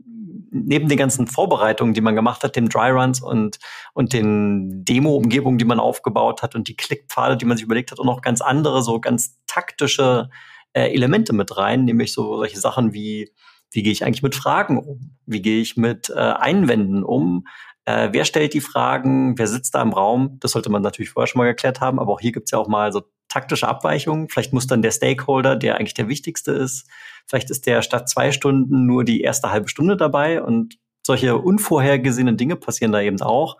neben 0.64 0.88
den 0.88 0.98
ganzen 0.98 1.26
Vorbereitungen, 1.26 1.94
die 1.94 2.00
man 2.00 2.14
gemacht 2.14 2.42
hat, 2.42 2.56
den 2.56 2.68
Dryruns 2.68 3.20
und, 3.20 3.58
und 3.94 4.12
den 4.12 4.84
Demo-Umgebungen, 4.84 5.58
die 5.58 5.64
man 5.64 5.80
aufgebaut 5.80 6.42
hat 6.42 6.54
und 6.54 6.68
die 6.68 6.76
Klickpfade, 6.76 7.36
die 7.36 7.44
man 7.44 7.56
sich 7.56 7.64
überlegt 7.64 7.90
hat, 7.90 7.98
und 7.98 8.06
noch 8.06 8.22
ganz 8.22 8.40
andere, 8.40 8.82
so 8.82 9.00
ganz 9.00 9.38
taktische 9.46 10.30
äh, 10.72 10.92
Elemente 10.92 11.32
mit 11.32 11.56
rein, 11.56 11.84
nämlich 11.84 12.12
so 12.12 12.36
solche 12.36 12.58
Sachen 12.58 12.92
wie, 12.92 13.32
wie 13.72 13.82
gehe 13.82 13.92
ich 13.92 14.04
eigentlich 14.04 14.22
mit 14.22 14.34
Fragen 14.34 14.78
um? 14.78 15.16
Wie 15.26 15.42
gehe 15.42 15.60
ich 15.60 15.76
mit 15.76 16.10
äh, 16.10 16.14
Einwänden 16.14 17.02
um? 17.02 17.46
Äh, 17.84 18.08
wer 18.12 18.24
stellt 18.24 18.54
die 18.54 18.60
Fragen? 18.60 19.38
Wer 19.38 19.46
sitzt 19.46 19.74
da 19.74 19.82
im 19.82 19.92
Raum? 19.92 20.38
Das 20.40 20.52
sollte 20.52 20.70
man 20.70 20.82
natürlich 20.82 21.10
vorher 21.10 21.26
schon 21.26 21.38
mal 21.38 21.46
geklärt 21.46 21.80
haben, 21.80 21.98
aber 21.98 22.12
auch 22.12 22.20
hier 22.20 22.32
gibt's 22.32 22.50
ja 22.50 22.58
auch 22.58 22.68
mal 22.68 22.92
so 22.92 23.02
taktische 23.36 23.68
Abweichungen. 23.68 24.28
Vielleicht 24.30 24.54
muss 24.54 24.66
dann 24.66 24.80
der 24.80 24.92
Stakeholder, 24.92 25.56
der 25.56 25.76
eigentlich 25.76 25.92
der 25.92 26.08
wichtigste 26.08 26.52
ist, 26.52 26.88
vielleicht 27.26 27.50
ist 27.50 27.66
der 27.66 27.82
statt 27.82 28.08
zwei 28.08 28.32
Stunden 28.32 28.86
nur 28.86 29.04
die 29.04 29.20
erste 29.20 29.50
halbe 29.50 29.68
Stunde 29.68 29.96
dabei 29.96 30.42
und 30.42 30.78
solche 31.06 31.36
unvorhergesehenen 31.36 32.38
Dinge 32.38 32.56
passieren 32.56 32.92
da 32.92 33.00
eben 33.02 33.20
auch. 33.20 33.58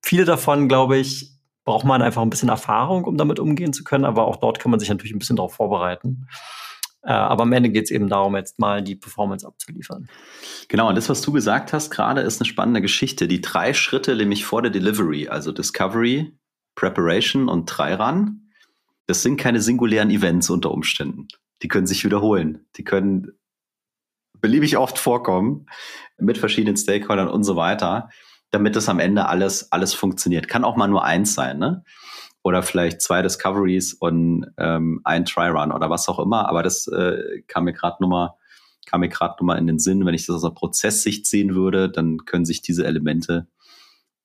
Viele 0.00 0.24
davon, 0.24 0.68
glaube 0.68 0.96
ich, 0.96 1.32
braucht 1.64 1.84
man 1.84 2.02
einfach 2.02 2.22
ein 2.22 2.30
bisschen 2.30 2.48
Erfahrung, 2.48 3.04
um 3.04 3.16
damit 3.16 3.40
umgehen 3.40 3.72
zu 3.72 3.82
können, 3.82 4.04
aber 4.04 4.28
auch 4.28 4.36
dort 4.36 4.60
kann 4.60 4.70
man 4.70 4.78
sich 4.78 4.88
natürlich 4.88 5.12
ein 5.12 5.18
bisschen 5.18 5.36
darauf 5.36 5.54
vorbereiten. 5.54 6.28
Äh, 7.02 7.10
aber 7.10 7.42
am 7.42 7.52
Ende 7.52 7.70
geht 7.70 7.84
es 7.84 7.90
eben 7.90 8.08
darum, 8.08 8.36
jetzt 8.36 8.60
mal 8.60 8.80
die 8.80 8.94
Performance 8.94 9.46
abzuliefern. 9.46 10.08
Genau, 10.68 10.88
und 10.88 10.94
das, 10.94 11.08
was 11.08 11.20
du 11.20 11.32
gesagt 11.32 11.72
hast 11.72 11.90
gerade, 11.90 12.20
ist 12.20 12.40
eine 12.40 12.48
spannende 12.48 12.80
Geschichte. 12.80 13.26
Die 13.26 13.40
drei 13.40 13.74
Schritte, 13.74 14.14
nämlich 14.14 14.44
vor 14.44 14.62
der 14.62 14.70
Delivery, 14.70 15.28
also 15.28 15.50
Discovery, 15.50 16.32
Preparation 16.76 17.48
und 17.48 17.68
Try-Run, 17.68 18.49
das 19.10 19.22
sind 19.22 19.38
keine 19.38 19.60
singulären 19.60 20.10
Events 20.10 20.50
unter 20.50 20.70
Umständen. 20.70 21.26
Die 21.62 21.68
können 21.68 21.88
sich 21.88 22.04
wiederholen. 22.04 22.66
Die 22.76 22.84
können 22.84 23.32
beliebig 24.40 24.76
oft 24.76 24.98
vorkommen 24.98 25.66
mit 26.16 26.38
verschiedenen 26.38 26.76
Stakeholdern 26.76 27.26
und 27.26 27.42
so 27.42 27.56
weiter, 27.56 28.08
damit 28.52 28.76
das 28.76 28.88
am 28.88 29.00
Ende 29.00 29.26
alles, 29.26 29.72
alles 29.72 29.94
funktioniert. 29.94 30.46
Kann 30.46 30.62
auch 30.62 30.76
mal 30.76 30.86
nur 30.86 31.04
eins 31.04 31.34
sein, 31.34 31.58
ne? 31.58 31.82
Oder 32.42 32.62
vielleicht 32.62 33.02
zwei 33.02 33.20
Discoveries 33.20 33.94
und 33.94 34.46
ähm, 34.56 35.00
ein 35.02 35.24
Try-Run 35.24 35.72
oder 35.72 35.90
was 35.90 36.08
auch 36.08 36.20
immer. 36.20 36.48
Aber 36.48 36.62
das 36.62 36.86
äh, 36.86 37.42
kam 37.48 37.64
mir 37.64 37.72
gerade 37.72 37.96
nochmal 38.00 38.30
kam 38.86 39.00
mir 39.00 39.08
gerade 39.08 39.34
nochmal 39.40 39.58
in 39.58 39.66
den 39.66 39.78
Sinn, 39.80 40.06
wenn 40.06 40.14
ich 40.14 40.26
das 40.26 40.36
aus 40.36 40.44
einer 40.44 40.54
Prozesssicht 40.54 41.26
sehen 41.26 41.54
würde, 41.54 41.90
dann 41.90 42.24
können 42.24 42.44
sich 42.44 42.62
diese 42.62 42.86
Elemente 42.86 43.48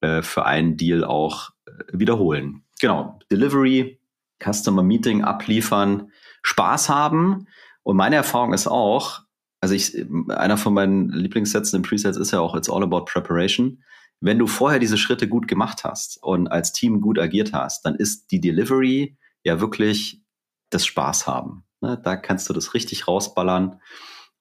äh, 0.02 0.22
für 0.22 0.46
einen 0.46 0.78
Deal 0.78 1.04
auch 1.04 1.50
äh, 1.66 1.72
wiederholen. 1.92 2.64
Genau, 2.80 3.20
Delivery, 3.32 4.00
Customer 4.44 4.84
Meeting 4.84 5.24
abliefern, 5.24 6.12
Spaß 6.44 6.90
haben. 6.90 7.48
Und 7.84 7.98
meine 7.98 8.16
Erfahrung 8.16 8.54
ist 8.54 8.68
auch, 8.68 9.22
also 9.62 9.74
ich, 9.74 10.06
einer 10.30 10.58
von 10.58 10.74
meinen 10.74 11.10
Lieblingssätzen 11.10 11.78
im 11.78 11.84
Presets 11.84 12.18
ist 12.18 12.32
ja 12.32 12.40
auch, 12.40 12.56
it's 12.56 12.70
all 12.70 12.84
about 12.84 13.06
preparation. 13.06 13.84
Wenn 14.22 14.40
du 14.40 14.48
vorher 14.48 14.80
diese 14.80 14.98
Schritte 14.98 15.28
gut 15.28 15.48
gemacht 15.48 15.84
hast 15.84 16.22
und 16.24 16.48
als 16.48 16.72
Team 16.72 17.02
gut 17.02 17.20
agiert 17.20 17.54
hast, 17.54 17.86
dann 17.86 17.96
ist 17.96 18.32
die 18.32 18.40
Delivery 18.40 19.18
ja 19.44 19.60
wirklich 19.60 20.22
das 20.70 20.86
Spaß 20.86 21.28
haben. 21.28 21.64
Ne? 21.82 22.00
Da 22.04 22.16
kannst 22.16 22.50
du 22.50 22.54
das 22.54 22.74
richtig 22.74 23.08
rausballern 23.08 23.80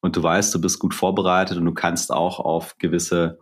und 0.01 0.17
du 0.17 0.23
weißt, 0.23 0.55
du 0.55 0.61
bist 0.61 0.79
gut 0.79 0.95
vorbereitet 0.95 1.59
und 1.59 1.65
du 1.65 1.75
kannst 1.75 2.13
auch 2.13 2.39
auf 2.41 2.79
gewisse 2.79 3.39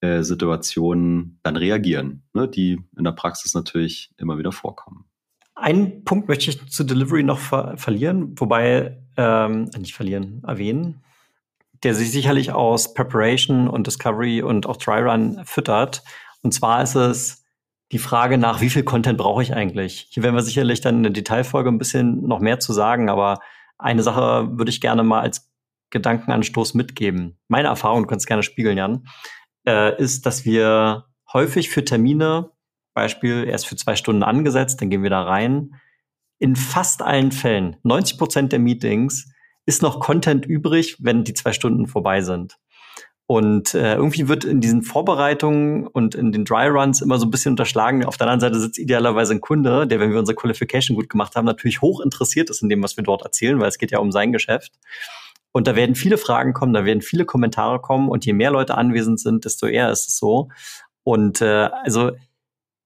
äh, 0.00 0.22
Situationen 0.22 1.40
dann 1.42 1.56
reagieren, 1.56 2.22
ne? 2.32 2.48
die 2.48 2.82
in 2.96 3.04
der 3.04 3.12
Praxis 3.12 3.54
natürlich 3.54 4.12
immer 4.16 4.38
wieder 4.38 4.52
vorkommen. 4.52 5.09
Einen 5.60 6.04
Punkt 6.04 6.26
möchte 6.26 6.48
ich 6.48 6.70
zu 6.70 6.84
Delivery 6.84 7.22
noch 7.22 7.38
ver 7.38 7.76
verlieren, 7.76 8.34
wobei, 8.38 8.98
ähm, 9.16 9.64
nicht 9.78 9.94
verlieren, 9.94 10.42
erwähnen, 10.46 11.02
der 11.82 11.94
sich 11.94 12.10
sicherlich 12.10 12.52
aus 12.52 12.94
Preparation 12.94 13.68
und 13.68 13.86
Discovery 13.86 14.42
und 14.42 14.66
auch 14.66 14.78
Dry 14.78 15.02
Run 15.02 15.42
füttert. 15.44 16.02
Und 16.42 16.52
zwar 16.52 16.82
ist 16.82 16.94
es 16.94 17.44
die 17.92 17.98
Frage 17.98 18.38
nach, 18.38 18.62
wie 18.62 18.70
viel 18.70 18.84
Content 18.84 19.18
brauche 19.18 19.42
ich 19.42 19.54
eigentlich? 19.54 20.08
Hier 20.10 20.22
werden 20.22 20.34
wir 20.34 20.42
sicherlich 20.42 20.80
dann 20.80 20.96
in 20.96 21.02
der 21.02 21.12
Detailfolge 21.12 21.68
ein 21.68 21.78
bisschen 21.78 22.26
noch 22.26 22.40
mehr 22.40 22.58
zu 22.58 22.72
sagen, 22.72 23.10
aber 23.10 23.40
eine 23.76 24.02
Sache 24.02 24.48
würde 24.52 24.70
ich 24.70 24.80
gerne 24.80 25.02
mal 25.02 25.20
als 25.20 25.50
Gedankenanstoß 25.90 26.72
mitgeben. 26.74 27.36
Meine 27.48 27.68
Erfahrung, 27.68 28.02
du 28.02 28.08
kannst 28.08 28.26
gerne 28.26 28.42
spiegeln, 28.42 28.78
Jan, 28.78 29.06
äh, 29.66 30.00
ist, 30.00 30.24
dass 30.24 30.44
wir 30.44 31.06
häufig 31.32 31.68
für 31.68 31.84
Termine 31.84 32.50
Beispiel, 32.94 33.44
er 33.46 33.54
ist 33.54 33.66
für 33.66 33.76
zwei 33.76 33.96
Stunden 33.96 34.22
angesetzt, 34.22 34.80
dann 34.80 34.90
gehen 34.90 35.02
wir 35.02 35.10
da 35.10 35.22
rein. 35.22 35.74
In 36.38 36.56
fast 36.56 37.02
allen 37.02 37.32
Fällen, 37.32 37.76
90 37.82 38.18
Prozent 38.18 38.52
der 38.52 38.58
Meetings, 38.58 39.30
ist 39.66 39.82
noch 39.82 40.00
Content 40.00 40.46
übrig, 40.46 40.96
wenn 41.00 41.24
die 41.24 41.34
zwei 41.34 41.52
Stunden 41.52 41.86
vorbei 41.86 42.22
sind. 42.22 42.58
Und 43.30 43.74
äh, 43.74 43.94
irgendwie 43.94 44.26
wird 44.26 44.44
in 44.44 44.60
diesen 44.60 44.82
Vorbereitungen 44.82 45.86
und 45.86 46.16
in 46.16 46.32
den 46.32 46.44
Dry 46.44 46.66
Runs 46.66 47.00
immer 47.00 47.16
so 47.16 47.26
ein 47.26 47.30
bisschen 47.30 47.52
unterschlagen. 47.52 48.04
Auf 48.04 48.16
der 48.16 48.26
anderen 48.26 48.40
Seite 48.40 48.60
sitzt 48.60 48.76
idealerweise 48.76 49.34
ein 49.34 49.40
Kunde, 49.40 49.86
der, 49.86 50.00
wenn 50.00 50.10
wir 50.10 50.18
unsere 50.18 50.34
Qualification 50.34 50.96
gut 50.96 51.08
gemacht 51.08 51.36
haben, 51.36 51.44
natürlich 51.44 51.80
hoch 51.80 52.00
interessiert 52.00 52.50
ist 52.50 52.60
in 52.60 52.68
dem, 52.68 52.82
was 52.82 52.96
wir 52.96 53.04
dort 53.04 53.22
erzählen, 53.22 53.60
weil 53.60 53.68
es 53.68 53.78
geht 53.78 53.92
ja 53.92 54.00
um 54.00 54.10
sein 54.10 54.32
Geschäft. 54.32 54.72
Und 55.52 55.68
da 55.68 55.76
werden 55.76 55.94
viele 55.94 56.18
Fragen 56.18 56.52
kommen, 56.54 56.72
da 56.72 56.84
werden 56.84 57.02
viele 57.02 57.24
Kommentare 57.24 57.80
kommen 57.80 58.08
und 58.08 58.26
je 58.26 58.32
mehr 58.32 58.50
Leute 58.50 58.76
anwesend 58.76 59.20
sind, 59.20 59.44
desto 59.44 59.66
eher 59.66 59.92
ist 59.92 60.08
es 60.08 60.18
so. 60.18 60.48
Und 61.04 61.40
äh, 61.40 61.70
also 61.84 62.10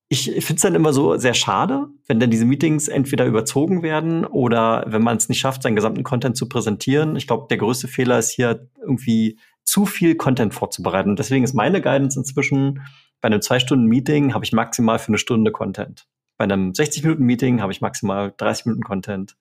ich 0.09 0.25
finde 0.45 0.55
es 0.55 0.61
dann 0.61 0.75
immer 0.75 0.93
so 0.93 1.17
sehr 1.17 1.35
schade, 1.35 1.89
wenn 2.07 2.21
dann 2.21 2.31
diese 2.31 2.45
Meetings 2.45 2.89
entweder 2.89 3.25
überzogen 3.25 3.83
werden 3.83 4.25
oder 4.25 4.85
wenn 4.87 5.03
man 5.03 5.17
es 5.17 5.29
nicht 5.29 5.41
schafft, 5.41 5.63
seinen 5.63 5.77
gesamten 5.77 6.03
Content 6.03 6.37
zu 6.37 6.49
präsentieren. 6.49 7.17
Ich 7.17 7.27
glaube, 7.27 7.47
der 7.49 7.57
größte 7.57 7.89
Fehler 7.89 8.19
ist 8.19 8.31
hier 8.31 8.69
irgendwie 8.81 9.39
zu 9.65 9.87
viel 9.87 10.15
Content 10.15 10.55
vorzubereiten. 10.55 11.17
Deswegen 11.17 11.43
ist 11.43 11.55
meine 11.55 11.81
Guidance 11.81 12.19
inzwischen, 12.19 12.83
bei 13.21 13.27
einem 13.27 13.41
zwei 13.41 13.59
Stunden 13.59 13.87
Meeting 13.87 14.35
habe 14.35 14.45
ich 14.45 14.53
maximal 14.53 14.99
für 14.99 15.09
eine 15.09 15.19
Stunde 15.19 15.51
Content. 15.51 16.07
Bei 16.37 16.45
einem 16.45 16.75
60 16.75 17.05
Minuten 17.05 17.25
Meeting 17.25 17.63
habe 17.63 17.73
ich 17.73 17.81
maximal 17.81 18.35
30 18.37 18.67
Minuten 18.67 18.83
Content. 18.83 19.37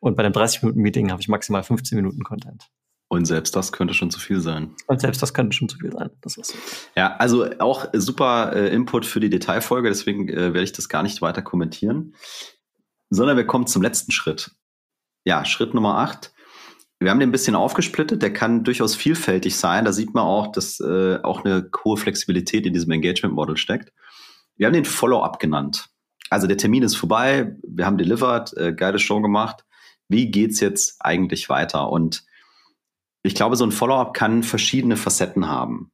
Und 0.00 0.16
bei 0.16 0.22
einem 0.22 0.32
30 0.32 0.62
Minuten 0.62 0.80
Meeting 0.80 1.10
habe 1.10 1.20
ich 1.20 1.28
maximal 1.28 1.62
15 1.62 1.96
Minuten 1.96 2.22
Content. 2.22 2.70
Und 3.12 3.24
selbst 3.24 3.56
das 3.56 3.72
könnte 3.72 3.92
schon 3.92 4.12
zu 4.12 4.20
viel 4.20 4.40
sein. 4.40 4.76
Und 4.86 5.00
selbst 5.00 5.20
das 5.20 5.34
könnte 5.34 5.56
schon 5.56 5.68
zu 5.68 5.78
viel 5.78 5.90
sein. 5.90 6.10
Das 6.20 6.36
ist 6.36 6.52
so. 6.52 6.58
Ja, 6.94 7.16
also 7.16 7.44
auch 7.58 7.88
super 7.92 8.52
äh, 8.54 8.72
Input 8.72 9.04
für 9.04 9.18
die 9.18 9.28
Detailfolge, 9.28 9.88
deswegen 9.88 10.28
äh, 10.28 10.54
werde 10.54 10.62
ich 10.62 10.70
das 10.70 10.88
gar 10.88 11.02
nicht 11.02 11.20
weiter 11.20 11.42
kommentieren. 11.42 12.14
Sondern 13.10 13.36
wir 13.36 13.48
kommen 13.48 13.66
zum 13.66 13.82
letzten 13.82 14.12
Schritt. 14.12 14.52
Ja, 15.24 15.44
Schritt 15.44 15.74
Nummer 15.74 15.98
acht. 15.98 16.32
Wir 17.00 17.10
haben 17.10 17.18
den 17.18 17.30
ein 17.30 17.32
bisschen 17.32 17.56
aufgesplittet, 17.56 18.22
der 18.22 18.32
kann 18.32 18.62
durchaus 18.62 18.94
vielfältig 18.94 19.56
sein. 19.56 19.84
Da 19.84 19.92
sieht 19.92 20.14
man 20.14 20.22
auch, 20.22 20.52
dass 20.52 20.78
äh, 20.78 21.18
auch 21.24 21.44
eine 21.44 21.68
hohe 21.84 21.96
Flexibilität 21.96 22.64
in 22.64 22.72
diesem 22.72 22.92
Engagement 22.92 23.34
Model 23.34 23.56
steckt. 23.56 23.92
Wir 24.54 24.68
haben 24.68 24.74
den 24.74 24.84
Follow-up 24.84 25.40
genannt. 25.40 25.88
Also 26.30 26.46
der 26.46 26.58
Termin 26.58 26.84
ist 26.84 26.94
vorbei, 26.94 27.56
wir 27.66 27.86
haben 27.86 27.98
delivered, 27.98 28.56
äh, 28.56 28.72
geile 28.72 29.00
Show 29.00 29.20
gemacht. 29.20 29.64
Wie 30.06 30.30
geht's 30.30 30.60
jetzt 30.60 30.98
eigentlich 31.00 31.48
weiter? 31.48 31.90
Und 31.90 32.22
ich 33.22 33.34
glaube, 33.34 33.56
so 33.56 33.64
ein 33.64 33.72
Follow-up 33.72 34.14
kann 34.14 34.42
verschiedene 34.42 34.96
Facetten 34.96 35.48
haben. 35.48 35.90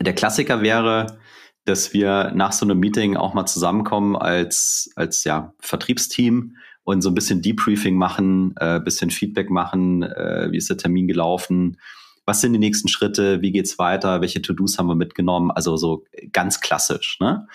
Der 0.00 0.14
Klassiker 0.14 0.62
wäre, 0.62 1.18
dass 1.64 1.92
wir 1.92 2.32
nach 2.34 2.52
so 2.52 2.64
einem 2.64 2.78
Meeting 2.78 3.16
auch 3.16 3.34
mal 3.34 3.46
zusammenkommen 3.46 4.16
als, 4.16 4.90
als 4.94 5.24
ja, 5.24 5.52
Vertriebsteam 5.60 6.56
und 6.84 7.02
so 7.02 7.10
ein 7.10 7.14
bisschen 7.14 7.42
Debriefing 7.42 7.96
machen, 7.96 8.54
äh, 8.58 8.80
bisschen 8.80 9.10
Feedback 9.10 9.50
machen, 9.50 10.04
äh, 10.04 10.48
wie 10.50 10.56
ist 10.56 10.70
der 10.70 10.76
Termin 10.76 11.08
gelaufen, 11.08 11.78
was 12.24 12.40
sind 12.40 12.52
die 12.52 12.58
nächsten 12.58 12.88
Schritte, 12.88 13.42
wie 13.42 13.52
geht's 13.52 13.78
weiter, 13.78 14.20
welche 14.20 14.42
To-Dos 14.42 14.78
haben 14.78 14.88
wir 14.88 14.94
mitgenommen, 14.94 15.50
also 15.50 15.76
so 15.76 16.04
ganz 16.32 16.60
klassisch. 16.60 17.18
Ne? 17.20 17.46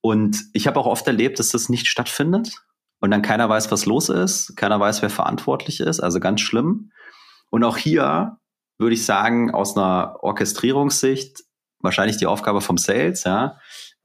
Und 0.00 0.44
ich 0.52 0.66
habe 0.66 0.80
auch 0.80 0.86
oft 0.86 1.06
erlebt, 1.06 1.38
dass 1.38 1.50
das 1.50 1.68
nicht 1.68 1.86
stattfindet 1.86 2.52
und 3.00 3.10
dann 3.10 3.22
keiner 3.22 3.48
weiß, 3.48 3.70
was 3.70 3.86
los 3.86 4.08
ist, 4.08 4.56
keiner 4.56 4.80
weiß, 4.80 5.02
wer 5.02 5.10
verantwortlich 5.10 5.80
ist, 5.80 6.00
also 6.00 6.20
ganz 6.20 6.40
schlimm. 6.40 6.90
Und 7.50 7.64
auch 7.64 7.76
hier 7.76 8.38
würde 8.78 8.94
ich 8.94 9.04
sagen, 9.04 9.52
aus 9.52 9.76
einer 9.76 10.18
Orchestrierungssicht 10.22 11.42
wahrscheinlich 11.80 12.16
die 12.16 12.26
Aufgabe 12.26 12.60
vom 12.60 12.78
Sales, 12.78 13.24
ja. 13.24 13.58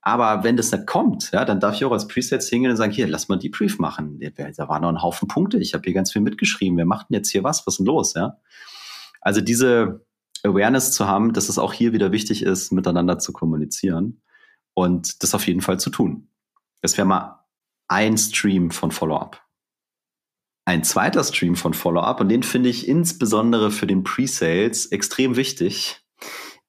Aber 0.06 0.44
wenn 0.44 0.58
das 0.58 0.72
nicht 0.72 0.86
kommt, 0.86 1.32
ja, 1.32 1.46
dann 1.46 1.62
darf 1.62 1.76
ich 1.76 1.86
auch 1.86 1.92
als 1.94 2.10
Presets 2.10 2.50
hingehen 2.50 2.72
und 2.72 2.78
sagen, 2.78 2.92
hier, 2.92 3.08
lass 3.08 3.30
mal 3.30 3.40
Debrief 3.40 3.80
machen. 3.80 4.20
Da 4.36 4.68
waren 4.68 4.82
noch 4.82 4.90
ein 4.90 5.02
Haufen 5.02 5.30
Punkte. 5.30 5.60
Ich 5.60 5.74
habe 5.74 5.84
hier 5.86 5.94
ganz 5.94 6.12
viel 6.12 6.22
mitgeschrieben. 6.22 6.78
Wir 6.78 6.86
machten 6.86 7.14
jetzt 7.14 7.30
hier 7.30 7.46
was. 7.46 7.66
Was 7.66 7.76
ist 7.76 7.78
denn 7.78 7.86
los, 7.86 8.14
ja? 8.14 8.38
Also 9.22 9.40
diese 9.40 10.06
Awareness 10.44 10.92
zu 10.92 11.08
haben, 11.08 11.32
dass 11.32 11.48
es 11.48 11.58
auch 11.58 11.72
hier 11.72 11.94
wieder 11.94 12.12
wichtig 12.12 12.44
ist, 12.44 12.74
miteinander 12.74 13.18
zu 13.18 13.32
kommunizieren 13.32 14.22
und 14.74 15.24
das 15.24 15.34
auf 15.34 15.48
jeden 15.48 15.62
Fall 15.62 15.80
zu 15.80 15.90
tun. 15.90 16.28
Das 16.82 16.98
wäre 16.98 17.08
mal 17.08 17.46
ein 17.88 18.18
Stream 18.18 18.72
von 18.72 18.92
Follow-up. 18.92 19.42
Ein 20.66 20.84
zweiter 20.84 21.24
Stream 21.24 21.56
von 21.56 21.74
Follow-up, 21.74 22.22
und 22.22 22.30
den 22.30 22.44
finde 22.44 22.70
ich 22.70 22.88
insbesondere 22.88 23.70
für 23.70 23.88
den 23.88 24.04
Pre-Sales 24.04 24.88
extrem 24.88 25.36
wichtig, 25.36 26.02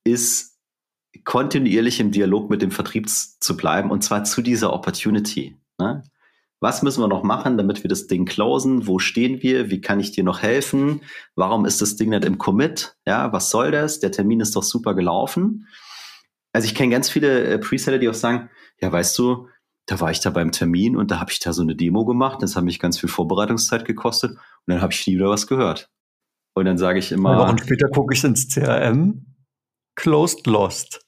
ist 0.03 0.59
kontinuierlich 1.25 2.01
im 2.01 2.11
Dialog 2.11 2.51
mit 2.51 2.61
dem 2.61 2.71
Vertrieb 2.71 3.09
zu 3.09 3.57
bleiben 3.57 3.91
und 3.91 4.03
zwar 4.03 4.25
zu 4.25 4.43
dieser 4.43 4.73
Opportunity. 4.73 5.57
Ne? 5.79 6.03
Was 6.61 6.83
müssen 6.83 7.03
wir 7.03 7.09
noch 7.09 7.23
machen, 7.23 7.57
damit 7.57 7.85
wir 7.85 7.89
das 7.89 8.07
Ding 8.07 8.25
closen? 8.25 8.87
Wo 8.87 8.99
stehen 8.99 9.43
wir? 9.43 9.71
Wie 9.71 9.81
kann 9.81 10.01
ich 10.01 10.13
dir 10.13 10.25
noch 10.25 10.43
helfen? 10.43 11.03
Warum 11.35 11.67
ist 11.67 11.81
das 11.83 11.97
Ding 11.97 12.11
nicht 12.11 12.25
im 12.25 12.39
Commit? 12.39 12.97
Ja, 13.07 13.33
was 13.33 13.51
soll 13.51 13.71
das? 13.71 14.01
Der 14.01 14.13
Termin 14.13 14.41
ist 14.41 14.57
doch 14.57 14.63
super 14.63 14.95
gelaufen. 14.95 15.69
Also 16.53 16.67
ich 16.67 16.75
kenne 16.75 16.93
ganz 16.93 17.11
viele 17.11 17.45
äh, 17.45 17.59
Preseller, 17.59 17.99
die 17.99 18.09
auch 18.09 18.15
sagen, 18.15 18.49
ja, 18.81 18.91
weißt 18.91 19.19
du, 19.19 19.49
da 19.87 20.01
war 20.01 20.11
ich 20.11 20.21
da 20.21 20.31
beim 20.31 20.51
Termin 20.51 20.97
und 20.97 21.11
da 21.11 21.21
habe 21.21 21.31
ich 21.31 21.41
da 21.41 21.53
so 21.53 21.63
eine 21.63 21.77
Demo 21.77 22.05
gemacht. 22.05 22.43
Das 22.43 22.57
hat 22.57 22.65
mich 22.65 22.81
ganz 22.81 22.99
viel 22.99 23.09
Vorbereitungszeit 23.09 23.85
gekostet 23.85 24.33
und 24.33 24.39
dann 24.67 24.81
habe 24.81 24.93
ich 24.93 25.07
nie 25.07 25.17
wieder 25.17 25.29
was 25.29 25.47
gehört. 25.47 25.91
Und 26.55 26.65
dann 26.65 26.79
sage 26.79 26.99
ich 26.99 27.13
immer. 27.13 27.39
Wochen 27.39 27.59
später 27.59 27.89
gucke 27.89 28.15
ich 28.15 28.25
ins 28.25 28.49
CRM. 28.49 29.27
Closed 29.97 30.47
Lost. 30.47 31.05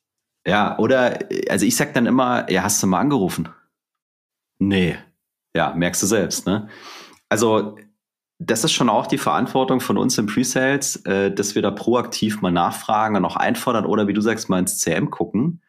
Ja, 0.46 0.78
oder, 0.78 1.18
also 1.48 1.66
ich 1.66 1.76
sag 1.76 1.94
dann 1.94 2.06
immer, 2.06 2.50
ja, 2.50 2.62
hast 2.62 2.82
du 2.82 2.86
mal 2.86 3.00
angerufen? 3.00 3.48
Nee. 4.58 4.96
Ja, 5.56 5.74
merkst 5.74 6.02
du 6.02 6.06
selbst, 6.06 6.46
ne? 6.46 6.68
Also, 7.28 7.76
das 8.38 8.62
ist 8.62 8.72
schon 8.72 8.88
auch 8.88 9.06
die 9.06 9.18
Verantwortung 9.18 9.80
von 9.80 9.96
uns 9.96 10.18
im 10.18 10.26
Pre-Sales, 10.26 10.96
äh, 11.06 11.32
dass 11.32 11.54
wir 11.54 11.62
da 11.62 11.70
proaktiv 11.70 12.42
mal 12.42 12.52
nachfragen 12.52 13.16
und 13.16 13.24
auch 13.24 13.36
einfordern 13.36 13.86
oder 13.86 14.06
wie 14.06 14.12
du 14.12 14.20
sagst, 14.20 14.48
mal 14.48 14.58
ins 14.58 14.78
CM 14.78 15.10
gucken, 15.10 15.62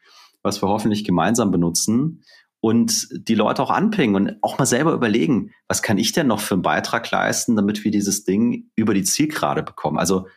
was 0.44 0.62
wir 0.62 0.70
hoffentlich 0.70 1.04
gemeinsam 1.04 1.50
benutzen 1.50 2.24
und 2.68 3.08
die 3.30 3.36
Leute 3.36 3.64
auch 3.64 3.70
anpingen 3.70 4.16
und 4.16 4.44
auch 4.44 4.60
mal 4.60 4.66
selber 4.66 4.92
überlegen, 4.92 5.52
was 5.70 5.82
kann 5.82 5.98
ich 5.98 6.12
denn 6.12 6.28
noch 6.28 6.42
für 6.42 6.56
einen 6.56 6.64
Beitrag 6.64 7.10
leisten, 7.10 7.56
damit 7.56 7.86
wir 7.86 7.92
dieses 7.92 8.26
Ding 8.26 8.66
über 8.76 8.94
die 8.94 9.04
Zielgerade 9.04 9.64
bekommen. 9.64 9.98
Also 9.98 10.28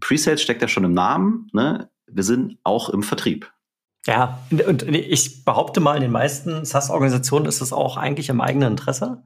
Pre-Sales 0.00 0.40
steckt 0.40 0.62
ja 0.62 0.68
schon 0.68 0.84
im 0.84 0.92
Namen, 0.94 1.48
ne? 1.52 1.90
wir 2.06 2.22
sind 2.22 2.58
auch 2.62 2.90
im 2.90 3.02
Vertrieb. 3.02 3.52
Ja, 4.06 4.38
und 4.68 4.84
ich 4.84 5.44
behaupte 5.44 5.80
mal, 5.80 5.96
in 5.96 6.02
den 6.02 6.12
meisten 6.12 6.64
SaaS-Organisationen 6.64 7.46
ist 7.46 7.60
es 7.60 7.72
auch 7.72 7.96
eigentlich 7.96 8.28
im 8.28 8.40
eigenen 8.40 8.70
Interesse, 8.70 9.24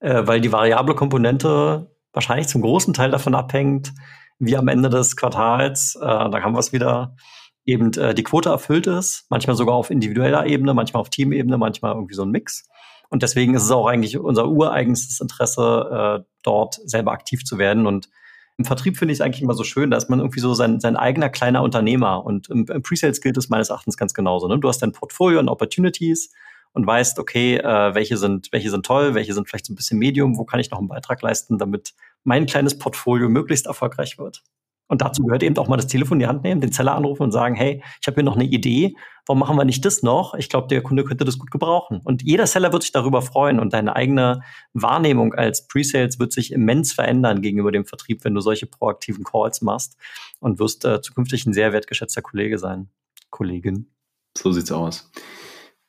äh, 0.00 0.26
weil 0.26 0.40
die 0.40 0.50
variable 0.50 0.96
Komponente 0.96 1.94
wahrscheinlich 2.12 2.48
zum 2.48 2.62
großen 2.62 2.94
Teil 2.94 3.12
davon 3.12 3.36
abhängt, 3.36 3.92
wie 4.40 4.56
am 4.56 4.66
Ende 4.66 4.90
des 4.90 5.14
Quartals, 5.14 5.94
äh, 5.94 6.04
da 6.04 6.42
haben 6.42 6.54
wir 6.54 6.58
es 6.58 6.72
wieder, 6.72 7.14
eben 7.64 7.92
äh, 7.94 8.14
die 8.14 8.22
Quote 8.22 8.48
erfüllt 8.48 8.86
ist, 8.86 9.26
manchmal 9.28 9.56
sogar 9.56 9.74
auf 9.74 9.90
individueller 9.90 10.46
Ebene, 10.46 10.74
manchmal 10.74 11.00
auf 11.00 11.10
Teamebene, 11.10 11.58
manchmal 11.58 11.94
irgendwie 11.94 12.14
so 12.14 12.22
ein 12.22 12.30
Mix. 12.30 12.68
Und 13.08 13.22
deswegen 13.22 13.54
ist 13.54 13.64
es 13.64 13.70
auch 13.70 13.86
eigentlich 13.86 14.18
unser 14.18 14.48
ureigenstes 14.48 15.20
Interesse, 15.20 16.20
äh, 16.20 16.24
dort 16.42 16.74
selber 16.84 17.12
aktiv 17.12 17.44
zu 17.44 17.58
werden. 17.58 17.86
Und 17.86 18.08
im 18.56 18.64
Vertrieb 18.64 18.96
finde 18.96 19.12
ich 19.12 19.18
es 19.18 19.20
eigentlich 19.20 19.42
immer 19.42 19.54
so 19.54 19.64
schön, 19.64 19.90
da 19.90 19.96
ist 19.96 20.08
man 20.08 20.20
irgendwie 20.20 20.40
so 20.40 20.54
sein, 20.54 20.80
sein 20.80 20.96
eigener 20.96 21.28
kleiner 21.28 21.62
Unternehmer. 21.62 22.24
Und 22.24 22.48
im, 22.48 22.66
im 22.66 22.82
Pre-Sales 22.82 23.20
gilt 23.20 23.36
es 23.36 23.48
meines 23.48 23.70
Erachtens 23.70 23.96
ganz 23.96 24.14
genauso. 24.14 24.48
Ne? 24.48 24.58
Du 24.58 24.68
hast 24.68 24.80
dein 24.80 24.92
Portfolio 24.92 25.40
und 25.40 25.48
Opportunities 25.48 26.32
und 26.72 26.86
weißt, 26.86 27.18
okay, 27.18 27.56
äh, 27.56 27.94
welche 27.94 28.16
sind, 28.16 28.48
welche 28.52 28.70
sind 28.70 28.86
toll, 28.86 29.14
welche 29.14 29.34
sind 29.34 29.48
vielleicht 29.48 29.66
so 29.66 29.72
ein 29.72 29.76
bisschen 29.76 29.98
Medium, 29.98 30.38
wo 30.38 30.44
kann 30.44 30.60
ich 30.60 30.70
noch 30.70 30.78
einen 30.78 30.88
Beitrag 30.88 31.20
leisten, 31.20 31.58
damit 31.58 31.94
mein 32.22 32.46
kleines 32.46 32.78
Portfolio 32.78 33.28
möglichst 33.28 33.66
erfolgreich 33.66 34.18
wird. 34.18 34.42
Und 34.90 35.02
dazu 35.02 35.22
gehört 35.22 35.44
eben 35.44 35.56
auch 35.56 35.68
mal 35.68 35.76
das 35.76 35.86
Telefon 35.86 36.16
in 36.16 36.18
die 36.18 36.26
Hand 36.26 36.42
nehmen, 36.42 36.60
den 36.60 36.72
Seller 36.72 36.96
anrufen 36.96 37.22
und 37.22 37.30
sagen, 37.30 37.54
hey, 37.54 37.80
ich 38.00 38.08
habe 38.08 38.16
hier 38.16 38.24
noch 38.24 38.34
eine 38.34 38.44
Idee, 38.44 38.96
warum 39.24 39.38
machen 39.38 39.56
wir 39.56 39.64
nicht 39.64 39.84
das 39.84 40.02
noch? 40.02 40.34
Ich 40.34 40.48
glaube, 40.48 40.66
der 40.66 40.82
Kunde 40.82 41.04
könnte 41.04 41.24
das 41.24 41.38
gut 41.38 41.52
gebrauchen. 41.52 42.00
Und 42.02 42.22
jeder 42.22 42.44
Seller 42.48 42.72
wird 42.72 42.82
sich 42.82 42.90
darüber 42.90 43.22
freuen 43.22 43.60
und 43.60 43.72
deine 43.72 43.94
eigene 43.94 44.42
Wahrnehmung 44.72 45.32
als 45.32 45.68
Pre-Sales 45.68 46.18
wird 46.18 46.32
sich 46.32 46.52
immens 46.52 46.92
verändern 46.92 47.40
gegenüber 47.40 47.70
dem 47.70 47.84
Vertrieb, 47.84 48.24
wenn 48.24 48.34
du 48.34 48.40
solche 48.40 48.66
proaktiven 48.66 49.22
Calls 49.22 49.62
machst 49.62 49.96
und 50.40 50.58
wirst 50.58 50.84
äh, 50.84 51.00
zukünftig 51.00 51.46
ein 51.46 51.52
sehr 51.52 51.72
wertgeschätzter 51.72 52.20
Kollege 52.20 52.58
sein. 52.58 52.88
Kollegin. 53.30 53.88
So 54.36 54.50
sieht's 54.50 54.72
aus. 54.72 55.08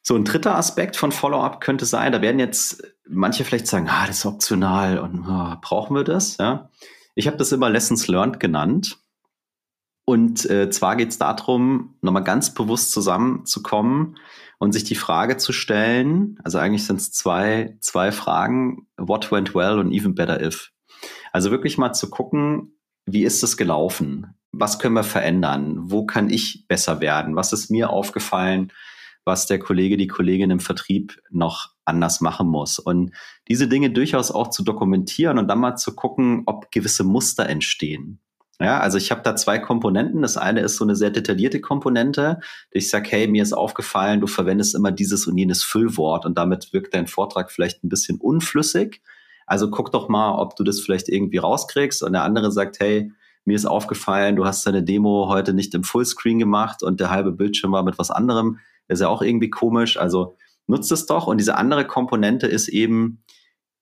So, 0.03 0.15
ein 0.15 0.25
dritter 0.25 0.55
Aspekt 0.55 0.95
von 0.95 1.11
Follow-up 1.11 1.59
könnte 1.59 1.85
sein, 1.85 2.11
da 2.11 2.21
werden 2.21 2.39
jetzt 2.39 2.83
manche 3.07 3.43
vielleicht 3.43 3.65
sagen, 3.65 3.87
ah, 3.89 4.05
das 4.05 4.19
ist 4.19 4.25
optional 4.27 4.99
und 4.99 5.25
oh, 5.27 5.55
brauchen 5.59 5.95
wir 5.95 6.03
das? 6.03 6.37
Ja. 6.37 6.69
Ich 7.15 7.27
habe 7.27 7.37
das 7.37 7.51
immer 7.51 7.69
Lessons 7.69 8.07
Learned 8.07 8.39
genannt. 8.39 8.97
Und 10.05 10.49
äh, 10.49 10.69
zwar 10.69 10.95
geht 10.95 11.09
es 11.09 11.17
darum, 11.17 11.95
nochmal 12.01 12.23
ganz 12.23 12.53
bewusst 12.53 12.91
zusammenzukommen 12.91 14.17
und 14.57 14.73
sich 14.73 14.83
die 14.83 14.95
Frage 14.95 15.37
zu 15.37 15.53
stellen, 15.53 16.39
also 16.43 16.57
eigentlich 16.57 16.85
sind 16.85 16.97
es 16.97 17.11
zwei, 17.11 17.77
zwei 17.79 18.11
Fragen, 18.11 18.87
what 18.97 19.31
went 19.31 19.55
well 19.55 19.79
und 19.79 19.91
even 19.91 20.15
better 20.15 20.41
if. 20.41 20.71
Also 21.31 21.49
wirklich 21.51 21.77
mal 21.77 21.93
zu 21.93 22.09
gucken, 22.09 22.77
wie 23.05 23.23
ist 23.23 23.43
es 23.43 23.57
gelaufen? 23.57 24.35
Was 24.51 24.79
können 24.79 24.95
wir 24.95 25.03
verändern? 25.03 25.89
Wo 25.89 26.05
kann 26.05 26.29
ich 26.29 26.65
besser 26.67 26.99
werden? 26.99 27.35
Was 27.35 27.53
ist 27.53 27.71
mir 27.71 27.89
aufgefallen, 27.89 28.71
was 29.25 29.45
der 29.45 29.59
Kollege, 29.59 29.97
die 29.97 30.07
Kollegin 30.07 30.51
im 30.51 30.59
Vertrieb 30.59 31.21
noch 31.29 31.69
anders 31.85 32.21
machen 32.21 32.47
muss. 32.47 32.79
Und 32.79 33.11
diese 33.47 33.67
Dinge 33.67 33.91
durchaus 33.91 34.31
auch 34.31 34.49
zu 34.49 34.63
dokumentieren 34.63 35.37
und 35.37 35.47
dann 35.47 35.59
mal 35.59 35.75
zu 35.75 35.95
gucken, 35.95 36.43
ob 36.45 36.71
gewisse 36.71 37.03
Muster 37.03 37.47
entstehen. 37.47 38.19
Ja, 38.59 38.79
also 38.79 38.99
ich 38.99 39.09
habe 39.09 39.23
da 39.23 39.35
zwei 39.35 39.57
Komponenten. 39.57 40.21
Das 40.21 40.37
eine 40.37 40.61
ist 40.61 40.77
so 40.77 40.85
eine 40.85 40.95
sehr 40.95 41.09
detaillierte 41.09 41.61
Komponente. 41.61 42.39
Ich 42.69 42.91
sage, 42.91 43.09
hey, 43.09 43.27
mir 43.27 43.41
ist 43.41 43.53
aufgefallen, 43.53 44.21
du 44.21 44.27
verwendest 44.27 44.75
immer 44.75 44.91
dieses 44.91 45.25
und 45.25 45.35
jenes 45.37 45.63
Füllwort 45.63 46.25
und 46.27 46.37
damit 46.37 46.71
wirkt 46.71 46.93
dein 46.93 47.07
Vortrag 47.07 47.51
vielleicht 47.51 47.83
ein 47.83 47.89
bisschen 47.89 48.19
unflüssig. 48.19 49.01
Also 49.47 49.71
guck 49.71 49.91
doch 49.91 50.09
mal, 50.09 50.35
ob 50.35 50.55
du 50.55 50.63
das 50.63 50.79
vielleicht 50.79 51.09
irgendwie 51.09 51.39
rauskriegst. 51.39 52.03
Und 52.03 52.13
der 52.13 52.23
andere 52.23 52.51
sagt, 52.51 52.79
hey, 52.79 53.11
mir 53.45 53.55
ist 53.55 53.65
aufgefallen, 53.65 54.35
du 54.35 54.45
hast 54.45 54.65
deine 54.67 54.83
Demo 54.83 55.27
heute 55.27 55.53
nicht 55.53 55.73
im 55.73 55.83
Fullscreen 55.83 56.37
gemacht 56.37 56.83
und 56.83 56.99
der 56.99 57.09
halbe 57.09 57.31
Bildschirm 57.31 57.71
war 57.71 57.83
mit 57.83 57.97
was 57.97 58.11
anderem. 58.11 58.59
Das 58.87 58.99
ist 58.99 59.03
ja 59.03 59.09
auch 59.09 59.21
irgendwie 59.21 59.49
komisch. 59.49 59.97
Also 59.97 60.35
nutzt 60.67 60.91
es 60.91 61.05
doch. 61.05 61.27
Und 61.27 61.37
diese 61.37 61.55
andere 61.55 61.85
Komponente 61.85 62.47
ist 62.47 62.67
eben 62.67 63.23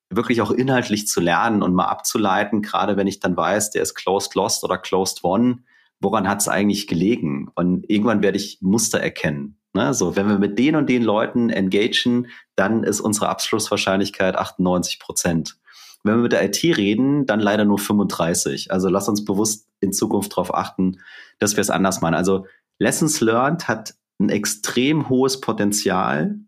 wirklich 0.09 0.41
auch 0.41 0.51
inhaltlich 0.51 1.07
zu 1.07 1.21
lernen 1.21 1.61
und 1.61 1.73
mal 1.73 1.85
abzuleiten, 1.85 2.61
gerade 2.61 2.97
wenn 2.97 3.07
ich 3.07 3.19
dann 3.19 3.37
weiß, 3.37 3.71
der 3.71 3.83
ist 3.83 3.93
closed 3.93 4.35
lost 4.35 4.63
oder 4.63 4.77
closed 4.77 5.23
won, 5.23 5.65
woran 5.99 6.27
hat 6.27 6.41
es 6.41 6.47
eigentlich 6.47 6.87
gelegen? 6.87 7.49
Und 7.55 7.87
irgendwann 7.89 8.23
werde 8.23 8.37
ich 8.37 8.59
Muster 8.61 8.99
erkennen. 8.99 9.59
Ne? 9.73 9.93
So, 9.93 10.15
wenn 10.15 10.27
wir 10.27 10.39
mit 10.39 10.57
den 10.57 10.75
und 10.75 10.89
den 10.89 11.03
Leuten 11.03 11.49
engagen, 11.49 12.27
dann 12.55 12.83
ist 12.83 13.01
unsere 13.01 13.29
Abschlusswahrscheinlichkeit 13.29 14.35
98 14.35 14.99
Prozent. 14.99 15.57
Wenn 16.03 16.15
wir 16.15 16.23
mit 16.23 16.31
der 16.31 16.45
IT 16.45 16.63
reden, 16.63 17.25
dann 17.25 17.39
leider 17.39 17.65
nur 17.65 17.77
35. 17.77 18.71
Also 18.71 18.89
lass 18.89 19.09
uns 19.09 19.25
bewusst 19.25 19.67
in 19.81 19.93
Zukunft 19.93 20.31
darauf 20.31 20.53
achten, 20.53 21.01
dass 21.39 21.55
wir 21.55 21.61
es 21.61 21.69
anders 21.69 22.01
machen. 22.01 22.15
Also 22.15 22.45
Lessons 22.79 23.19
Learned 23.21 23.67
hat 23.67 23.93
ein 24.19 24.29
extrem 24.29 25.09
hohes 25.09 25.41
Potenzial, 25.41 26.39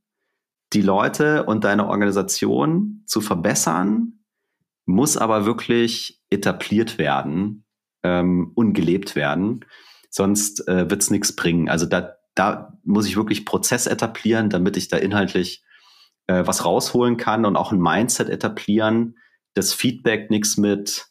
die 0.74 0.82
Leute 0.82 1.45
und 1.45 1.63
deine 1.63 1.88
Organisation 1.88 3.03
zu 3.05 3.22
verbessern, 3.22 4.24
muss 4.86 5.17
aber 5.17 5.45
wirklich 5.45 6.22
etabliert 6.30 6.97
werden 6.97 7.65
ähm, 8.03 8.51
und 8.55 8.74
gelebt 8.74 9.15
werden. 9.15 9.65
Sonst 10.09 10.67
äh, 10.67 10.89
wird 10.89 11.01
es 11.01 11.09
nichts 11.09 11.36
bringen. 11.36 11.69
Also 11.69 11.86
da, 11.86 12.15
da 12.36 12.78
muss 12.84 13.07
ich 13.07 13.15
wirklich 13.15 13.45
Prozess 13.45 13.88
etablieren, 13.88 14.49
damit 14.49 14.78
ich 14.78 14.88
da 14.88 14.97
inhaltlich 14.97 15.63
äh, 16.28 16.45
was 16.45 16.65
rausholen 16.65 17.17
kann 17.17 17.45
und 17.45 17.55
auch 17.55 17.72
ein 17.72 17.80
Mindset 17.80 18.30
etablieren, 18.30 19.17
das 19.53 19.74
Feedback 19.74 20.30
nichts 20.30 20.57
mit 20.57 21.11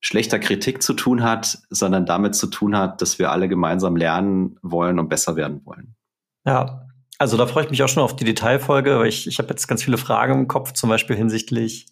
schlechter 0.00 0.38
Kritik 0.38 0.82
zu 0.82 0.94
tun 0.94 1.22
hat, 1.22 1.58
sondern 1.70 2.06
damit 2.06 2.34
zu 2.34 2.46
tun 2.46 2.76
hat, 2.76 3.02
dass 3.02 3.18
wir 3.18 3.32
alle 3.32 3.48
gemeinsam 3.48 3.96
lernen 3.96 4.58
wollen 4.62 4.98
und 4.98 5.08
besser 5.08 5.36
werden 5.36 5.62
wollen. 5.64 5.96
Ja, 6.46 6.86
also 7.18 7.36
da 7.36 7.46
freue 7.46 7.64
ich 7.64 7.70
mich 7.70 7.82
auch 7.82 7.88
schon 7.88 8.02
auf 8.02 8.14
die 8.14 8.24
Detailfolge, 8.24 8.98
weil 8.98 9.08
ich, 9.08 9.26
ich 9.26 9.38
habe 9.38 9.48
jetzt 9.48 9.66
ganz 9.66 9.82
viele 9.82 9.98
Fragen 9.98 10.34
im 10.34 10.48
Kopf, 10.48 10.72
zum 10.72 10.88
Beispiel 10.88 11.16
hinsichtlich 11.16 11.86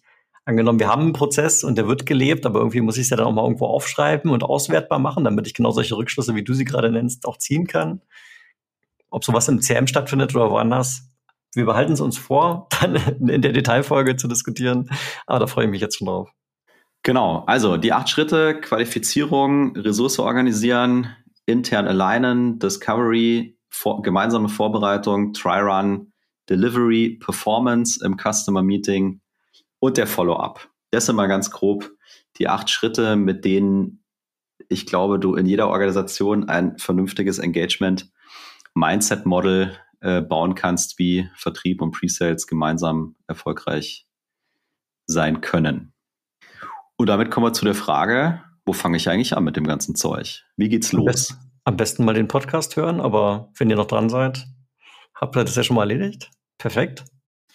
Angenommen, 0.47 0.79
wir 0.79 0.87
haben 0.87 1.01
einen 1.01 1.11
Prozess 1.13 1.65
und 1.65 1.77
der 1.77 1.89
wird 1.89 2.05
gelebt, 2.05 2.45
aber 2.45 2.59
irgendwie 2.59 2.79
muss 2.79 2.95
ich 2.95 3.03
es 3.03 3.09
ja 3.09 3.17
dann 3.17 3.25
auch 3.25 3.33
mal 3.33 3.43
irgendwo 3.43 3.65
aufschreiben 3.65 4.31
und 4.31 4.45
auswertbar 4.45 4.97
machen, 4.97 5.25
damit 5.25 5.45
ich 5.45 5.53
genau 5.53 5.71
solche 5.71 5.97
Rückschlüsse, 5.97 6.35
wie 6.35 6.43
du 6.45 6.53
sie 6.53 6.63
gerade 6.63 6.89
nennst, 6.89 7.25
auch 7.25 7.37
ziehen 7.37 7.67
kann. 7.67 8.01
Ob 9.09 9.25
sowas 9.25 9.49
im 9.49 9.59
CM 9.59 9.87
stattfindet 9.87 10.33
oder 10.33 10.49
woanders, 10.49 11.09
wir 11.53 11.65
behalten 11.65 11.91
es 11.91 11.99
uns 11.99 12.17
vor, 12.17 12.69
dann 12.81 12.95
in 13.27 13.41
der 13.41 13.51
Detailfolge 13.51 14.15
zu 14.15 14.29
diskutieren. 14.29 14.89
Aber 15.25 15.39
da 15.39 15.47
freue 15.47 15.65
ich 15.65 15.71
mich 15.71 15.81
jetzt 15.81 15.97
schon 15.97 16.07
drauf. 16.07 16.29
Genau, 17.07 17.45
also 17.47 17.77
die 17.77 17.93
acht 17.93 18.09
Schritte, 18.09 18.59
Qualifizierung, 18.59 19.77
Ressource 19.77 20.19
organisieren, 20.19 21.15
intern 21.45 21.87
alignen, 21.87 22.59
Discovery, 22.59 23.57
vor, 23.69 24.01
gemeinsame 24.01 24.49
Vorbereitung, 24.49 25.31
Try-Run, 25.31 26.11
Delivery, 26.49 27.17
Performance 27.23 28.05
im 28.05 28.17
Customer 28.17 28.61
Meeting 28.61 29.21
und 29.79 29.95
der 29.95 30.05
Follow-up. 30.05 30.69
Das 30.91 31.05
sind 31.05 31.15
mal 31.15 31.29
ganz 31.29 31.49
grob 31.49 31.89
die 32.39 32.49
acht 32.49 32.69
Schritte, 32.69 33.15
mit 33.15 33.45
denen 33.45 34.03
ich 34.67 34.85
glaube, 34.85 35.17
du 35.17 35.35
in 35.35 35.45
jeder 35.45 35.69
Organisation 35.69 36.49
ein 36.49 36.77
vernünftiges 36.77 37.39
Engagement 37.39 38.11
Mindset 38.73 39.25
Model 39.25 39.79
äh, 40.01 40.19
bauen 40.19 40.55
kannst, 40.55 40.99
wie 40.99 41.29
Vertrieb 41.35 41.81
und 41.81 41.91
Pre-Sales 41.91 42.47
gemeinsam 42.47 43.15
erfolgreich 43.27 44.05
sein 45.05 45.39
können. 45.39 45.93
Und 46.97 47.07
damit 47.07 47.29
kommen 47.31 47.45
wir 47.45 47.53
zu 47.53 47.63
der 47.63 47.75
Frage, 47.75 48.41
wo 48.65 48.73
fange 48.73 48.97
ich 48.97 49.07
eigentlich 49.09 49.37
an 49.37 49.43
mit 49.43 49.55
dem 49.55 49.65
ganzen 49.65 49.95
Zeug? 49.95 50.43
Wie 50.57 50.67
geht's 50.67 50.91
los? 50.91 51.05
Am 51.05 51.13
besten, 51.13 51.35
am 51.63 51.77
besten 51.77 52.05
mal 52.05 52.13
den 52.13 52.27
Podcast 52.27 52.75
hören, 52.75 52.99
aber 52.99 53.51
wenn 53.55 53.69
ihr 53.69 53.75
noch 53.75 53.85
dran 53.85 54.09
seid, 54.09 54.47
habt 55.13 55.37
ihr 55.37 55.43
das 55.43 55.55
ja 55.55 55.63
schon 55.63 55.75
mal 55.75 55.89
erledigt. 55.89 56.31
Perfekt. 56.57 57.05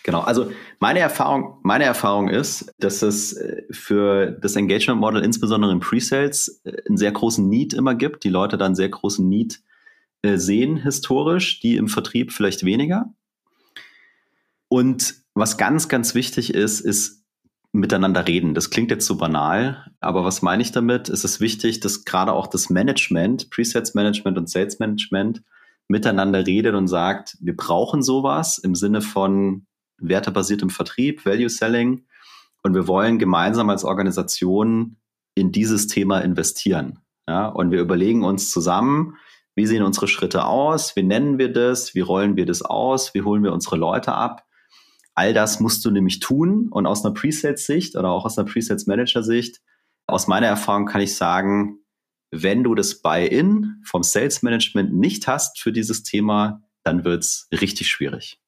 Genau, 0.04 0.20
also 0.20 0.50
meine 0.80 0.98
Erfahrung, 0.98 1.60
meine 1.62 1.84
Erfahrung 1.84 2.28
ist, 2.28 2.72
dass 2.78 3.02
es 3.02 3.34
äh, 3.34 3.62
für 3.70 4.32
das 4.32 4.56
Engagement 4.56 5.00
Model 5.00 5.22
insbesondere 5.22 5.70
im 5.70 5.80
Pre-Sales 5.80 6.60
äh, 6.64 6.72
einen 6.88 6.96
sehr 6.96 7.12
großen 7.12 7.48
Need 7.48 7.72
immer 7.72 7.94
gibt. 7.94 8.24
Die 8.24 8.28
Leute 8.28 8.58
dann 8.58 8.74
sehr 8.74 8.88
großen 8.88 9.28
Need 9.28 9.60
äh, 10.22 10.38
sehen 10.38 10.76
historisch, 10.76 11.60
die 11.60 11.76
im 11.76 11.88
Vertrieb 11.88 12.32
vielleicht 12.32 12.64
weniger. 12.64 13.12
Und 14.68 15.14
was 15.34 15.56
ganz, 15.56 15.88
ganz 15.88 16.14
wichtig 16.14 16.52
ist, 16.54 16.80
ist 16.80 17.21
miteinander 17.72 18.28
reden. 18.28 18.54
Das 18.54 18.70
klingt 18.70 18.90
jetzt 18.90 19.06
so 19.06 19.16
banal, 19.16 19.90
aber 20.00 20.24
was 20.24 20.42
meine 20.42 20.62
ich 20.62 20.72
damit? 20.72 21.08
Es 21.08 21.24
ist 21.24 21.40
wichtig, 21.40 21.80
dass 21.80 22.04
gerade 22.04 22.32
auch 22.32 22.46
das 22.46 22.68
Management, 22.68 23.50
Presets 23.50 23.94
Management 23.94 24.36
und 24.36 24.50
Sales 24.50 24.78
Management 24.78 25.42
miteinander 25.88 26.46
redet 26.46 26.74
und 26.74 26.86
sagt, 26.88 27.36
wir 27.40 27.56
brauchen 27.56 28.02
sowas 28.02 28.58
im 28.58 28.74
Sinne 28.74 29.00
von 29.00 29.66
wertebasiertem 29.98 30.70
Vertrieb, 30.70 31.24
Value 31.24 31.48
Selling. 31.48 32.04
Und 32.62 32.74
wir 32.74 32.86
wollen 32.86 33.18
gemeinsam 33.18 33.70
als 33.70 33.84
Organisation 33.84 34.96
in 35.34 35.50
dieses 35.50 35.86
Thema 35.86 36.18
investieren. 36.18 36.98
Ja, 37.28 37.46
und 37.46 37.70
wir 37.70 37.80
überlegen 37.80 38.24
uns 38.24 38.50
zusammen, 38.50 39.16
wie 39.54 39.66
sehen 39.66 39.82
unsere 39.82 40.08
Schritte 40.08 40.44
aus, 40.44 40.96
wie 40.96 41.02
nennen 41.02 41.38
wir 41.38 41.52
das, 41.52 41.94
wie 41.94 42.00
rollen 42.00 42.36
wir 42.36 42.46
das 42.46 42.62
aus, 42.62 43.14
wie 43.14 43.22
holen 43.22 43.42
wir 43.42 43.52
unsere 43.52 43.76
Leute 43.76 44.12
ab. 44.12 44.44
All 45.14 45.34
das 45.34 45.60
musst 45.60 45.84
du 45.84 45.90
nämlich 45.90 46.20
tun. 46.20 46.68
Und 46.70 46.86
aus 46.86 47.04
einer 47.04 47.14
Presets-Sicht 47.14 47.96
oder 47.96 48.10
auch 48.10 48.24
aus 48.24 48.38
einer 48.38 48.48
Presets-Manager-Sicht, 48.48 49.60
aus 50.06 50.26
meiner 50.26 50.46
Erfahrung 50.46 50.86
kann 50.86 51.00
ich 51.00 51.14
sagen, 51.14 51.78
wenn 52.30 52.64
du 52.64 52.74
das 52.74 53.02
Buy-in 53.02 53.76
vom 53.84 54.02
Sales 54.02 54.42
Management 54.42 54.94
nicht 54.94 55.28
hast 55.28 55.60
für 55.60 55.72
dieses 55.72 56.02
Thema, 56.02 56.62
dann 56.82 57.04
wird's 57.04 57.48
richtig 57.52 57.90
schwierig. 57.90 58.40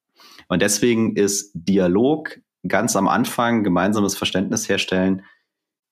Und 0.47 0.61
deswegen 0.61 1.15
ist 1.15 1.51
Dialog 1.53 2.39
ganz 2.67 2.95
am 2.95 3.07
Anfang, 3.07 3.63
gemeinsames 3.63 4.15
Verständnis 4.15 4.67
herstellen, 4.67 5.23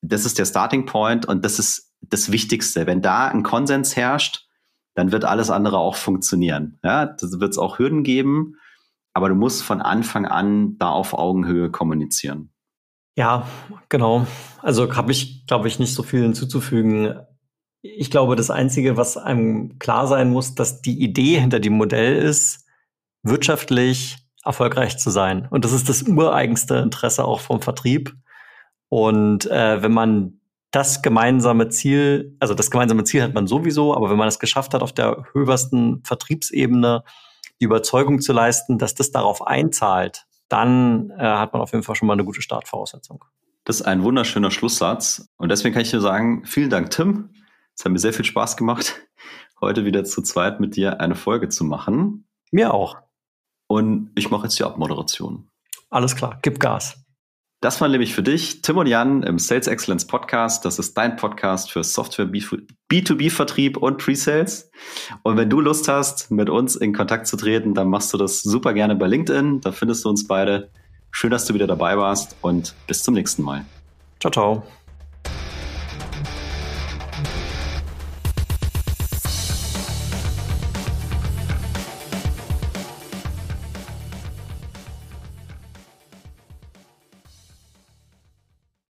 das 0.01 0.26
ist 0.26 0.38
der 0.38 0.45
Starting 0.45 0.86
Point 0.86 1.26
und 1.26 1.45
das 1.45 1.59
ist 1.59 1.93
das 2.01 2.32
Wichtigste. 2.32 2.86
Wenn 2.88 3.01
da 3.01 3.28
ein 3.28 3.43
Konsens 3.43 3.95
herrscht, 3.95 4.47
dann 4.95 5.11
wird 5.11 5.24
alles 5.24 5.49
andere 5.49 5.78
auch 5.78 5.95
funktionieren. 5.95 6.78
Ja, 6.84 7.05
das 7.05 7.39
wird 7.39 7.51
es 7.51 7.57
auch 7.57 7.80
Hürden 7.80 8.03
geben, 8.03 8.57
aber 9.14 9.30
du 9.30 9.36
musst 9.36 9.64
von 9.64 9.82
Anfang 9.82 10.26
an 10.26 10.78
da 10.78 10.89
auf 10.89 11.14
Augenhöhe 11.14 11.70
kommunizieren. 11.72 12.51
Ja, 13.16 13.47
genau. 13.89 14.26
Also 14.61 14.95
habe 14.95 15.11
ich, 15.11 15.45
glaube 15.45 15.68
ich, 15.68 15.80
nicht 15.80 15.93
so 15.93 16.01
viel 16.03 16.24
hinzuzufügen. 16.24 17.20
Ich 17.82 18.09
glaube, 18.09 18.36
das 18.36 18.49
Einzige, 18.49 18.97
was 18.97 19.18
einem 19.18 19.78
klar 19.78 20.07
sein 20.07 20.32
muss, 20.32 20.55
dass 20.55 20.82
die 20.82 20.99
Idee 20.99 21.39
hinter 21.39 21.59
dem 21.59 21.74
Modell 21.74 22.16
ist, 22.16 22.66
wirtschaftlich 23.22 24.18
erfolgreich 24.43 24.97
zu 24.97 25.09
sein. 25.09 25.47
Und 25.49 25.64
das 25.64 25.74
ist 25.74 25.89
das 25.89 26.03
ureigenste 26.03 26.76
Interesse 26.76 27.24
auch 27.24 27.39
vom 27.39 27.61
Vertrieb. 27.61 28.16
Und 28.89 29.45
äh, 29.45 29.82
wenn 29.82 29.93
man 29.93 30.39
das 30.72 31.03
gemeinsame 31.03 31.70
Ziel, 31.70 32.36
also 32.39 32.55
das 32.55 32.72
gemeinsame 32.72 33.03
Ziel 33.03 33.22
hat 33.22 33.36
man 33.36 33.47
sowieso, 33.47 33.95
aber 33.95 34.09
wenn 34.09 34.18
man 34.18 34.28
es 34.28 34.39
geschafft 34.39 34.74
hat, 34.74 34.82
auf 34.82 34.91
der 34.91 35.26
höchsten 35.34 36.03
Vertriebsebene 36.03 37.03
die 37.60 37.66
Überzeugung 37.66 38.20
zu 38.22 38.34
leisten, 38.34 38.78
dass 38.78 38.95
das 38.95 39.12
darauf 39.12 39.45
einzahlt, 39.45 40.26
dann 40.49 41.12
äh, 41.12 41.24
hat 41.24 41.54
man 41.54 41.62
auf 41.62 41.72
jeden 41.72 41.84
Fall 41.84 41.95
schon 41.95 42.08
mal 42.08 42.14
eine 42.14 42.26
gute 42.26 42.41
Startvoraussetzung. 42.41 43.24
Das 43.64 43.78
ist 43.78 43.86
ein 43.86 44.04
wunderschöner 44.04 44.51
Schlusssatz. 44.51 45.30
Und 45.38 45.49
deswegen 45.49 45.74
kann 45.74 45.84
ich 45.84 45.93
nur 45.93 46.01
sagen, 46.01 46.45
vielen 46.45 46.70
Dank, 46.70 46.91
Tim. 46.91 47.30
Es 47.76 47.86
hat 47.86 47.91
mir 47.91 47.99
sehr 47.99 48.14
viel 48.14 48.26
Spaß 48.26 48.58
gemacht, 48.58 49.01
heute 49.62 49.86
wieder 49.86 50.04
zu 50.04 50.22
zweit 50.22 50.60
mit 50.60 50.76
dir 50.76 50.99
eine 50.99 51.16
Folge 51.16 51.49
zu 51.49 51.64
machen. 51.64 52.28
Mir 52.51 52.74
auch. 52.74 52.97
Und 53.68 54.12
ich 54.16 54.30
mache 54.30 54.43
jetzt 54.43 54.60
die 54.60 54.64
Abmoderation. 54.64 55.49
Alles 55.89 56.16
klar, 56.16 56.39
gib 56.41 56.60
Gas. 56.60 57.03
Das 57.64 57.80
war 57.80 57.88
nämlich 57.88 58.14
für 58.14 58.24
dich 58.24 58.61
Tim 58.61 58.76
und 58.76 58.88
Jan 58.88 59.24
im 59.24 59.39
Sales 59.39 59.68
Excellence 59.68 60.05
Podcast. 60.05 60.66
Das 60.66 60.80
ist 60.80 60.97
dein 60.97 61.16
Podcast 61.16 61.72
für 61.72 61.82
Software 61.82 62.26
B2B-Vertrieb 62.26 63.78
und 63.78 63.99
Pre-Sales. 63.99 64.70
Und 65.22 65.38
wenn 65.38 65.49
du 65.49 65.61
Lust 65.61 65.88
hast, 65.88 66.30
mit 66.30 66.49
uns 66.49 66.76
in 66.76 66.91
Kontakt 66.93 67.26
zu 67.26 67.38
treten, 67.38 67.74
dann 67.74 67.88
machst 67.88 68.11
du 68.14 68.18
das 68.18 68.41
super 68.41 68.74
gerne 68.74 68.97
bei 68.97 69.07
LinkedIn. 69.07 69.61
Da 69.61 69.72
findest 69.72 70.03
du 70.03 70.09
uns 70.09 70.28
beide. 70.28 70.72
Schön, 71.11 71.32
dass 71.32 71.45
du 71.45 71.53
wieder 71.53 71.68
dabei 71.68 71.97
warst 71.97 72.36
und 72.41 72.76
bis 72.86 73.01
zum 73.01 73.14
nächsten 73.14 73.43
Mal. 73.43 73.66
Ciao, 74.20 74.30
ciao. 74.30 74.64